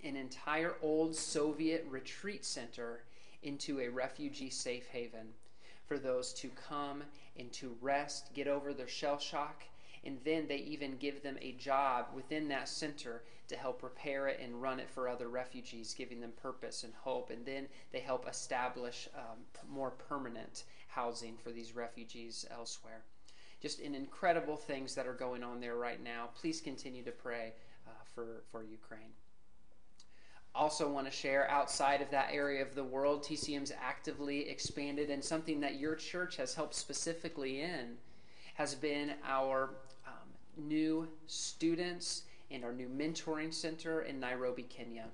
an 0.04 0.16
entire 0.16 0.76
old 0.82 1.16
Soviet 1.16 1.86
retreat 1.90 2.46
center 2.46 3.04
into 3.42 3.80
a 3.80 3.90
refugee 3.90 4.50
safe 4.50 4.88
haven 4.88 5.28
for 5.86 5.98
those 5.98 6.34
to 6.34 6.50
come 6.50 7.04
and 7.38 7.52
to 7.54 7.76
rest, 7.82 8.34
get 8.34 8.48
over 8.48 8.74
their 8.74 8.88
shell 8.88 9.18
shock, 9.18 9.64
and 10.04 10.20
then 10.26 10.48
they 10.48 10.58
even 10.58 10.98
give 10.98 11.24
them 11.24 11.38
a 11.42 11.54
job 11.54 12.08
within 12.14 12.48
that 12.50 12.68
center 12.68 13.24
to 13.48 13.56
help 13.56 13.84
repair 13.84 14.28
it 14.28 14.40
and 14.42 14.62
run 14.62 14.80
it 14.80 14.90
for 14.90 15.08
other 15.08 15.30
refugees, 15.30 15.94
giving 15.94 16.20
them 16.20 16.34
purpose 16.42 16.84
and 16.84 16.94
hope. 16.94 17.30
And 17.30 17.46
then 17.46 17.68
they 17.92 18.00
help 18.00 18.28
establish 18.28 19.08
um, 19.16 19.40
more 19.70 19.92
permanent 19.92 20.64
housing 20.88 21.38
for 21.38 21.52
these 21.52 21.76
refugees 21.76 22.46
elsewhere. 22.52 23.04
Just 23.62 23.80
in 23.80 23.96
incredible 23.96 24.58
things 24.58 24.94
that 24.96 25.08
are 25.08 25.14
going 25.14 25.44
on 25.44 25.62
there 25.62 25.76
right 25.76 26.04
now. 26.04 26.30
Please 26.36 26.60
continue 26.60 27.04
to 27.04 27.12
pray 27.12 27.54
uh, 27.88 27.92
for, 28.14 28.44
for 28.52 28.64
Ukraine. 28.64 29.12
Also, 30.56 30.90
want 30.90 31.08
to 31.08 31.12
share 31.12 31.50
outside 31.50 32.02
of 32.02 32.12
that 32.12 32.30
area 32.32 32.62
of 32.62 32.76
the 32.76 32.84
world, 32.84 33.24
TCM's 33.24 33.72
actively 33.82 34.48
expanded, 34.50 35.10
and 35.10 35.24
something 35.24 35.60
that 35.60 35.80
your 35.80 35.96
church 35.96 36.36
has 36.36 36.54
helped 36.54 36.76
specifically 36.76 37.62
in 37.62 37.98
has 38.54 38.76
been 38.76 39.14
our 39.28 39.72
um, 40.06 40.30
new 40.56 41.08
students 41.26 42.24
and 42.52 42.64
our 42.64 42.72
new 42.72 42.88
mentoring 42.88 43.52
center 43.52 44.02
in 44.04 44.20
Nairobi, 44.20 44.64
Kenya 44.64 45.06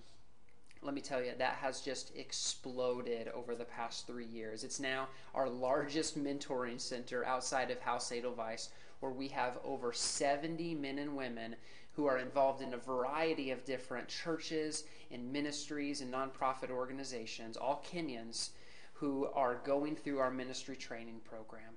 let 0.82 0.94
me 0.94 1.02
tell 1.02 1.22
you, 1.22 1.34
that 1.38 1.56
has 1.56 1.82
just 1.82 2.16
exploded 2.16 3.28
over 3.30 3.56
the 3.56 3.66
past 3.66 4.08
three 4.08 4.26
years. 4.26 4.64
It's 4.64 4.80
now 4.80 5.08
our 5.36 5.50
largest 5.50 6.22
mentoring 6.22 6.80
center 6.80 7.26
outside 7.26 7.70
of 7.70 7.82
Haus 7.82 8.12
Edelweiss, 8.12 8.70
where 9.02 9.12
we 9.12 9.28
have 9.30 9.60
over 9.64 9.92
70 9.92 10.76
men 10.76 11.00
and 11.00 11.18
women 11.18 11.56
who 12.00 12.06
are 12.06 12.18
involved 12.18 12.62
in 12.62 12.74
a 12.74 12.78
variety 12.78 13.52
of 13.52 13.66
different 13.66 14.08
churches 14.08 14.86
and 15.12 15.34
ministries 15.34 16.00
and 16.00 16.14
nonprofit 16.14 16.70
organizations, 16.70 17.58
all 17.58 17.84
Kenyans, 17.92 18.52
who 18.94 19.28
are 19.36 19.56
going 19.66 19.98
through 19.98 20.20
our 20.20 20.32
ministry 20.32 20.78
training 20.78 21.20
program 21.26 21.76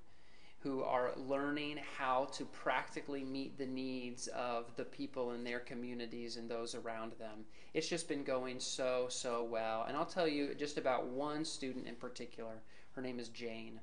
who 0.61 0.85
are 0.85 1.11
learning 1.17 1.77
how 1.99 2.27
to 2.27 2.45
practically 2.45 3.25
meet 3.25 3.59
the 3.59 3.67
needs 3.67 4.29
of 4.29 4.71
the 4.77 4.85
people 4.85 5.33
in 5.33 5.43
their 5.43 5.59
communities 5.59 6.37
and 6.37 6.49
those 6.49 6.77
around 6.77 7.11
them. 7.19 7.45
It's 7.75 7.89
just 7.89 8.07
been 8.07 8.23
going 8.23 8.61
so, 8.61 9.07
so 9.09 9.43
well. 9.43 9.87
And 9.89 9.97
I'll 9.97 10.07
tell 10.07 10.29
you 10.29 10.55
just 10.55 10.79
about 10.79 11.09
one 11.09 11.45
student 11.45 11.89
in 11.89 11.97
particular. 11.97 12.63
Her 12.93 13.03
name 13.03 13.19
is 13.19 13.27
Jane. 13.27 13.81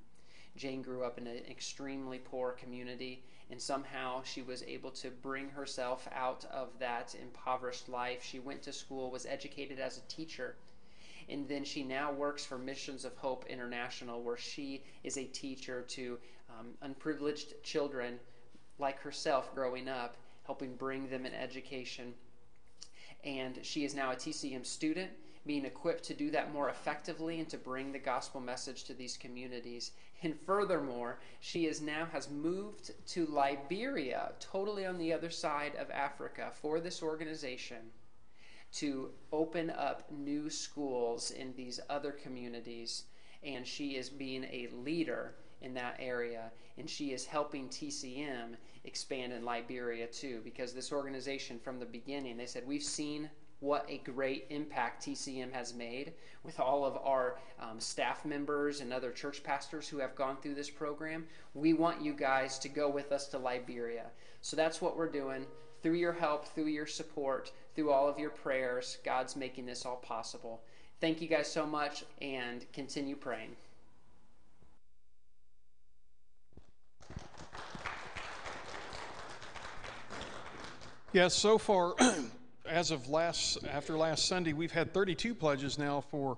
Jane 0.56 0.82
grew 0.82 1.04
up 1.04 1.18
in 1.18 1.28
an 1.28 1.42
extremely 1.50 2.18
poor 2.18 2.54
community, 2.54 3.24
and 3.50 3.62
somehow 3.62 4.22
she 4.24 4.42
was 4.42 4.64
able 4.64 4.92
to 4.92 5.10
bring 5.10 5.50
herself 5.50 6.08
out 6.14 6.46
of 6.52 6.70
that 6.80 7.16
impoverished 7.22 7.90
life. 7.90 8.24
She 8.24 8.40
went 8.40 8.62
to 8.64 8.74
school, 8.74 9.10
was 9.10 9.26
educated 9.26 9.80
as 9.80 9.98
a 9.98 10.02
teacher, 10.02 10.56
and 11.30 11.48
then 11.48 11.64
she 11.64 11.84
now 11.84 12.12
works 12.12 12.46
for 12.46 12.58
Missions 12.58 13.06
of 13.06 13.16
Hope 13.18 13.46
International, 13.48 14.22
where 14.22 14.38
she 14.38 14.84
is 15.04 15.18
a 15.18 15.26
teacher 15.26 15.84
to 15.90 16.18
um, 16.50 16.68
unprivileged 16.82 17.62
children 17.64 18.20
like 18.80 19.00
herself 19.00 19.54
growing 19.54 19.88
up, 19.88 20.16
helping 20.46 20.76
bring 20.76 21.10
them 21.10 21.26
an 21.26 21.34
education. 21.34 22.14
And 23.24 23.60
she 23.62 23.84
is 23.84 23.94
now 23.94 24.12
a 24.12 24.16
TCM 24.16 24.66
student, 24.66 25.12
being 25.46 25.66
equipped 25.66 26.04
to 26.06 26.14
do 26.14 26.32
that 26.32 26.54
more 26.54 26.70
effectively 26.70 27.40
and 27.40 27.50
to 27.50 27.58
bring 27.58 27.92
the 27.92 28.00
gospel 28.00 28.42
message 28.42 28.84
to 28.86 28.94
these 28.94 29.18
communities. 29.18 29.92
And 30.22 30.38
furthermore, 30.46 31.20
she 31.40 31.66
is 31.66 31.82
now 31.82 32.06
has 32.12 32.30
moved 32.30 32.92
to 33.08 33.26
Liberia, 33.28 34.34
totally 34.40 34.86
on 34.86 34.98
the 34.98 35.14
other 35.14 35.30
side 35.30 35.76
of 35.76 35.90
Africa, 35.92 36.52
for 36.54 36.80
this 36.80 37.02
organization 37.02 37.92
to 38.72 39.12
open 39.32 39.70
up 39.70 40.12
new 40.12 40.50
schools 40.50 41.32
in 41.32 41.54
these 41.56 41.80
other 41.90 42.12
communities. 42.12 43.06
And 43.44 43.66
she 43.66 43.96
is 43.96 44.10
being 44.10 44.44
a 44.44 44.68
leader 44.74 45.36
in 45.62 45.74
that 45.76 45.96
area. 46.00 46.52
And 46.78 46.90
she 46.90 47.14
is 47.14 47.26
helping 47.26 47.70
TCM 47.70 48.56
expand 48.84 49.34
in 49.34 49.44
Liberia 49.44 50.08
too, 50.08 50.42
because 50.44 50.74
this 50.74 50.92
organization 50.92 51.60
from 51.60 51.80
the 51.80 51.86
beginning, 51.86 52.38
they 52.38 52.46
said, 52.46 52.68
We've 52.68 52.84
seen 52.84 53.30
what 53.60 53.86
a 53.90 53.98
great 54.00 54.46
impact 54.50 55.06
TCM 55.06 55.52
has 55.52 55.74
made 55.74 56.14
with 56.44 56.60
all 56.60 56.86
of 56.86 56.98
our 57.04 57.38
um, 57.60 57.80
staff 57.80 58.24
members 58.26 58.80
and 58.80 58.94
other 58.94 59.12
church 59.12 59.44
pastors 59.44 59.88
who 59.88 59.98
have 60.00 60.16
gone 60.16 60.38
through 60.38 60.56
this 60.56 60.70
program. 60.70 61.26
We 61.54 61.74
want 61.74 62.02
you 62.02 62.14
guys 62.14 62.58
to 62.60 62.70
go 62.70 62.90
with 62.90 63.12
us 63.12 63.28
to 63.28 63.38
Liberia. 63.38 64.06
So 64.42 64.56
that's 64.56 64.82
what 64.82 64.96
we're 64.96 65.12
doing. 65.12 65.46
Through 65.84 65.96
your 65.96 66.14
help, 66.14 66.48
through 66.48 66.68
your 66.68 66.88
support, 66.88 67.52
through 67.76 67.92
all 67.92 68.08
of 68.08 68.18
your 68.18 68.30
prayers, 68.30 68.98
God's 69.04 69.36
making 69.36 69.66
this 69.66 69.86
all 69.86 69.98
possible. 69.98 70.62
Thank 71.02 71.22
you 71.22 71.28
guys 71.28 71.52
so 71.52 71.66
much 71.66 72.04
and 72.22 72.66
continue 72.74 73.16
praying. 73.16 73.56
Yes, 81.12 81.34
so 81.34 81.58
far, 81.58 81.96
as 82.70 82.92
of 82.92 83.10
last 83.10 83.58
after 83.72 83.98
last 83.98 84.28
Sunday, 84.28 84.54
we've 84.54 84.72
had 84.72 84.94
32 84.94 85.36
pledges 85.36 85.78
now 85.78 86.02
for 86.02 86.38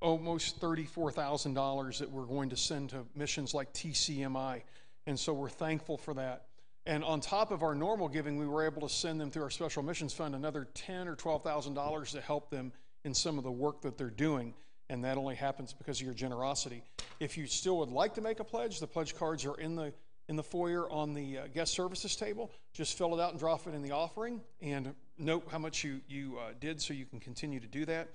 almost 0.00 0.60
$34,000 0.60 1.98
that 1.98 2.10
we're 2.10 2.24
going 2.24 2.50
to 2.50 2.56
send 2.56 2.90
to 2.90 3.04
missions 3.14 3.54
like 3.54 3.72
TCMI, 3.72 4.62
and 5.06 5.18
so 5.18 5.32
we're 5.32 5.48
thankful 5.48 5.96
for 5.96 6.14
that. 6.14 6.46
And 6.84 7.02
on 7.02 7.20
top 7.20 7.50
of 7.50 7.62
our 7.62 7.74
normal 7.74 8.08
giving, 8.08 8.36
we 8.36 8.46
were 8.46 8.64
able 8.64 8.82
to 8.82 8.88
send 8.88 9.20
them 9.20 9.30
through 9.30 9.42
our 9.42 9.50
special 9.50 9.82
missions 9.82 10.12
fund 10.12 10.34
another 10.34 10.68
ten 10.74 11.08
or 11.08 11.16
twelve 11.16 11.42
thousand 11.42 11.74
dollars 11.74 12.12
to 12.12 12.20
help 12.20 12.50
them 12.50 12.72
in 13.04 13.14
some 13.14 13.38
of 13.38 13.44
the 13.44 13.50
work 13.50 13.82
that 13.82 13.98
they're 13.98 14.10
doing. 14.10 14.54
And 14.88 15.02
that 15.04 15.18
only 15.18 15.34
happens 15.34 15.72
because 15.72 16.00
of 16.00 16.04
your 16.04 16.14
generosity. 16.14 16.84
If 17.18 17.36
you 17.36 17.46
still 17.46 17.78
would 17.78 17.90
like 17.90 18.14
to 18.14 18.20
make 18.20 18.38
a 18.38 18.44
pledge, 18.44 18.78
the 18.78 18.86
pledge 18.86 19.16
cards 19.16 19.44
are 19.44 19.56
in 19.56 19.74
the 19.74 19.92
in 20.28 20.36
the 20.36 20.42
foyer 20.42 20.88
on 20.90 21.12
the 21.12 21.38
uh, 21.38 21.46
guest 21.52 21.72
services 21.72 22.14
table. 22.14 22.52
Just 22.72 22.96
fill 22.96 23.18
it 23.18 23.20
out 23.20 23.30
and 23.30 23.38
drop 23.40 23.66
it 23.66 23.74
in 23.74 23.82
the 23.82 23.92
offering, 23.92 24.40
and 24.60 24.94
note 25.18 25.46
how 25.50 25.58
much 25.58 25.84
you 25.84 26.00
you 26.08 26.38
uh, 26.38 26.52
did, 26.60 26.80
so 26.80 26.94
you 26.94 27.06
can 27.06 27.20
continue 27.20 27.60
to 27.60 27.66
do 27.66 27.84
that. 27.86 28.08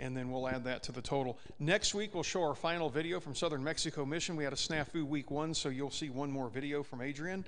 And 0.00 0.16
then 0.16 0.30
we'll 0.30 0.48
add 0.48 0.62
that 0.64 0.84
to 0.84 0.92
the 0.92 1.02
total. 1.02 1.38
Next 1.58 1.92
week, 1.92 2.14
we'll 2.14 2.22
show 2.22 2.44
our 2.44 2.54
final 2.54 2.88
video 2.88 3.18
from 3.18 3.34
Southern 3.34 3.64
Mexico 3.64 4.06
Mission. 4.06 4.36
We 4.36 4.44
had 4.44 4.52
a 4.52 4.56
snafu 4.56 5.04
week 5.04 5.30
one, 5.30 5.52
so 5.54 5.70
you'll 5.70 5.90
see 5.90 6.08
one 6.08 6.30
more 6.30 6.48
video 6.48 6.84
from 6.84 7.00
Adrian. 7.00 7.44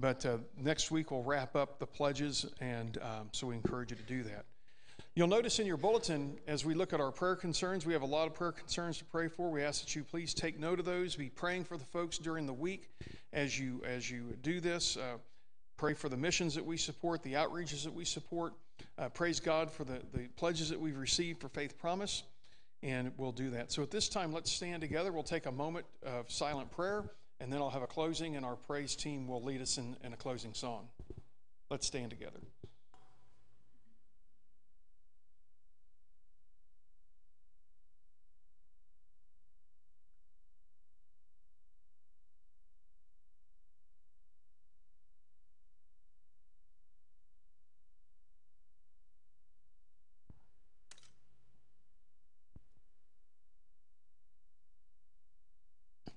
But 0.00 0.24
uh, 0.24 0.38
next 0.56 0.92
week 0.92 1.10
we'll 1.10 1.24
wrap 1.24 1.56
up 1.56 1.80
the 1.80 1.86
pledges, 1.86 2.46
and 2.60 2.98
um, 2.98 3.28
so 3.32 3.48
we 3.48 3.56
encourage 3.56 3.90
you 3.90 3.96
to 3.96 4.02
do 4.04 4.22
that. 4.22 4.44
You'll 5.16 5.26
notice 5.26 5.58
in 5.58 5.66
your 5.66 5.76
bulletin, 5.76 6.38
as 6.46 6.64
we 6.64 6.74
look 6.74 6.92
at 6.92 7.00
our 7.00 7.10
prayer 7.10 7.34
concerns, 7.34 7.84
we 7.84 7.92
have 7.92 8.02
a 8.02 8.06
lot 8.06 8.28
of 8.28 8.34
prayer 8.34 8.52
concerns 8.52 8.98
to 8.98 9.04
pray 9.04 9.26
for. 9.26 9.50
We 9.50 9.64
ask 9.64 9.80
that 9.80 9.96
you 9.96 10.04
please 10.04 10.32
take 10.32 10.60
note 10.60 10.78
of 10.78 10.84
those. 10.84 11.16
Be 11.16 11.28
praying 11.28 11.64
for 11.64 11.76
the 11.76 11.84
folks 11.84 12.18
during 12.18 12.46
the 12.46 12.52
week 12.52 12.90
as 13.32 13.58
you 13.58 13.82
as 13.84 14.08
you 14.08 14.36
do 14.42 14.60
this. 14.60 14.96
Uh, 14.96 15.16
pray 15.78 15.94
for 15.94 16.10
the 16.10 16.16
missions 16.16 16.54
that 16.54 16.64
we 16.64 16.76
support, 16.76 17.22
the 17.22 17.32
outreaches 17.32 17.84
that 17.84 17.94
we 17.94 18.04
support. 18.04 18.52
Uh, 18.98 19.08
praise 19.08 19.40
God 19.40 19.70
for 19.70 19.84
the, 19.84 20.00
the 20.12 20.28
pledges 20.36 20.68
that 20.68 20.78
we've 20.78 20.98
received 20.98 21.40
for 21.40 21.48
Faith 21.48 21.78
Promise, 21.78 22.24
and 22.82 23.10
we'll 23.16 23.32
do 23.32 23.48
that. 23.50 23.72
So 23.72 23.82
at 23.82 23.90
this 23.90 24.10
time, 24.10 24.32
let's 24.32 24.52
stand 24.52 24.82
together. 24.82 25.12
We'll 25.12 25.22
take 25.22 25.46
a 25.46 25.52
moment 25.52 25.86
of 26.04 26.30
silent 26.30 26.70
prayer 26.70 27.04
and 27.40 27.52
then 27.52 27.60
I'll 27.60 27.70
have 27.70 27.82
a 27.82 27.86
closing, 27.86 28.36
and 28.36 28.44
our 28.44 28.56
praise 28.56 28.96
team 28.96 29.28
will 29.28 29.42
lead 29.42 29.62
us 29.62 29.78
in, 29.78 29.96
in 30.02 30.12
a 30.12 30.16
closing 30.16 30.54
song. 30.54 30.88
Let's 31.70 31.86
stand 31.86 32.10
together. 32.10 32.40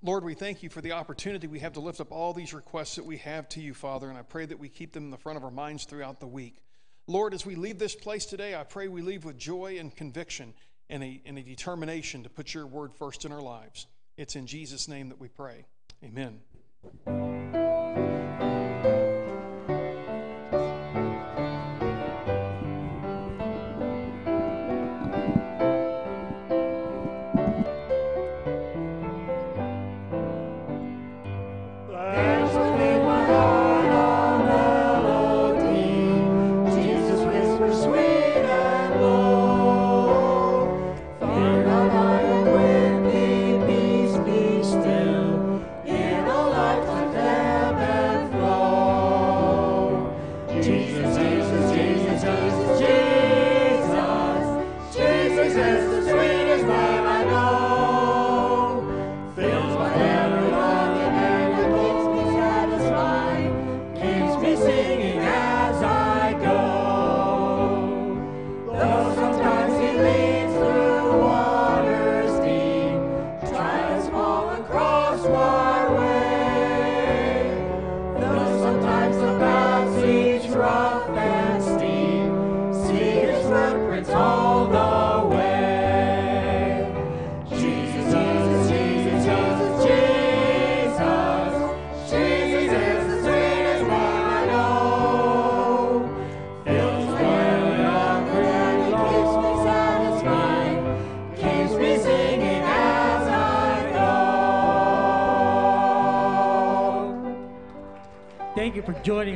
Lord, 0.03 0.23
we 0.23 0.33
thank 0.33 0.63
you 0.63 0.69
for 0.69 0.81
the 0.81 0.93
opportunity 0.93 1.45
we 1.45 1.59
have 1.59 1.73
to 1.73 1.79
lift 1.79 2.01
up 2.01 2.11
all 2.11 2.33
these 2.33 2.55
requests 2.55 2.95
that 2.95 3.05
we 3.05 3.17
have 3.17 3.47
to 3.49 3.61
you, 3.61 3.75
Father, 3.75 4.09
and 4.09 4.17
I 4.17 4.23
pray 4.23 4.47
that 4.47 4.57
we 4.57 4.67
keep 4.67 4.93
them 4.93 5.05
in 5.05 5.11
the 5.11 5.17
front 5.17 5.37
of 5.37 5.43
our 5.43 5.51
minds 5.51 5.85
throughout 5.85 6.19
the 6.19 6.27
week. 6.27 6.57
Lord, 7.05 7.35
as 7.35 7.45
we 7.45 7.53
leave 7.53 7.77
this 7.77 7.95
place 7.95 8.25
today, 8.25 8.55
I 8.55 8.63
pray 8.63 8.87
we 8.87 9.03
leave 9.03 9.25
with 9.25 9.37
joy 9.37 9.77
and 9.79 9.95
conviction 9.95 10.53
and 10.89 11.03
a, 11.03 11.21
and 11.25 11.37
a 11.37 11.43
determination 11.43 12.23
to 12.23 12.29
put 12.29 12.51
your 12.51 12.65
word 12.65 12.95
first 12.95 13.25
in 13.25 13.31
our 13.31 13.41
lives. 13.41 13.85
It's 14.17 14.35
in 14.35 14.47
Jesus' 14.47 14.87
name 14.87 15.09
that 15.09 15.19
we 15.19 15.27
pray. 15.27 15.65
Amen. 16.03 16.41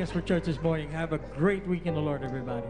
Us 0.06 0.12
for 0.12 0.20
church 0.20 0.44
this 0.44 0.62
morning. 0.62 0.88
Have 0.90 1.12
a 1.12 1.18
great 1.18 1.66
week 1.66 1.86
in 1.86 1.94
the 1.94 2.00
Lord, 2.00 2.22
everybody. 2.22 2.65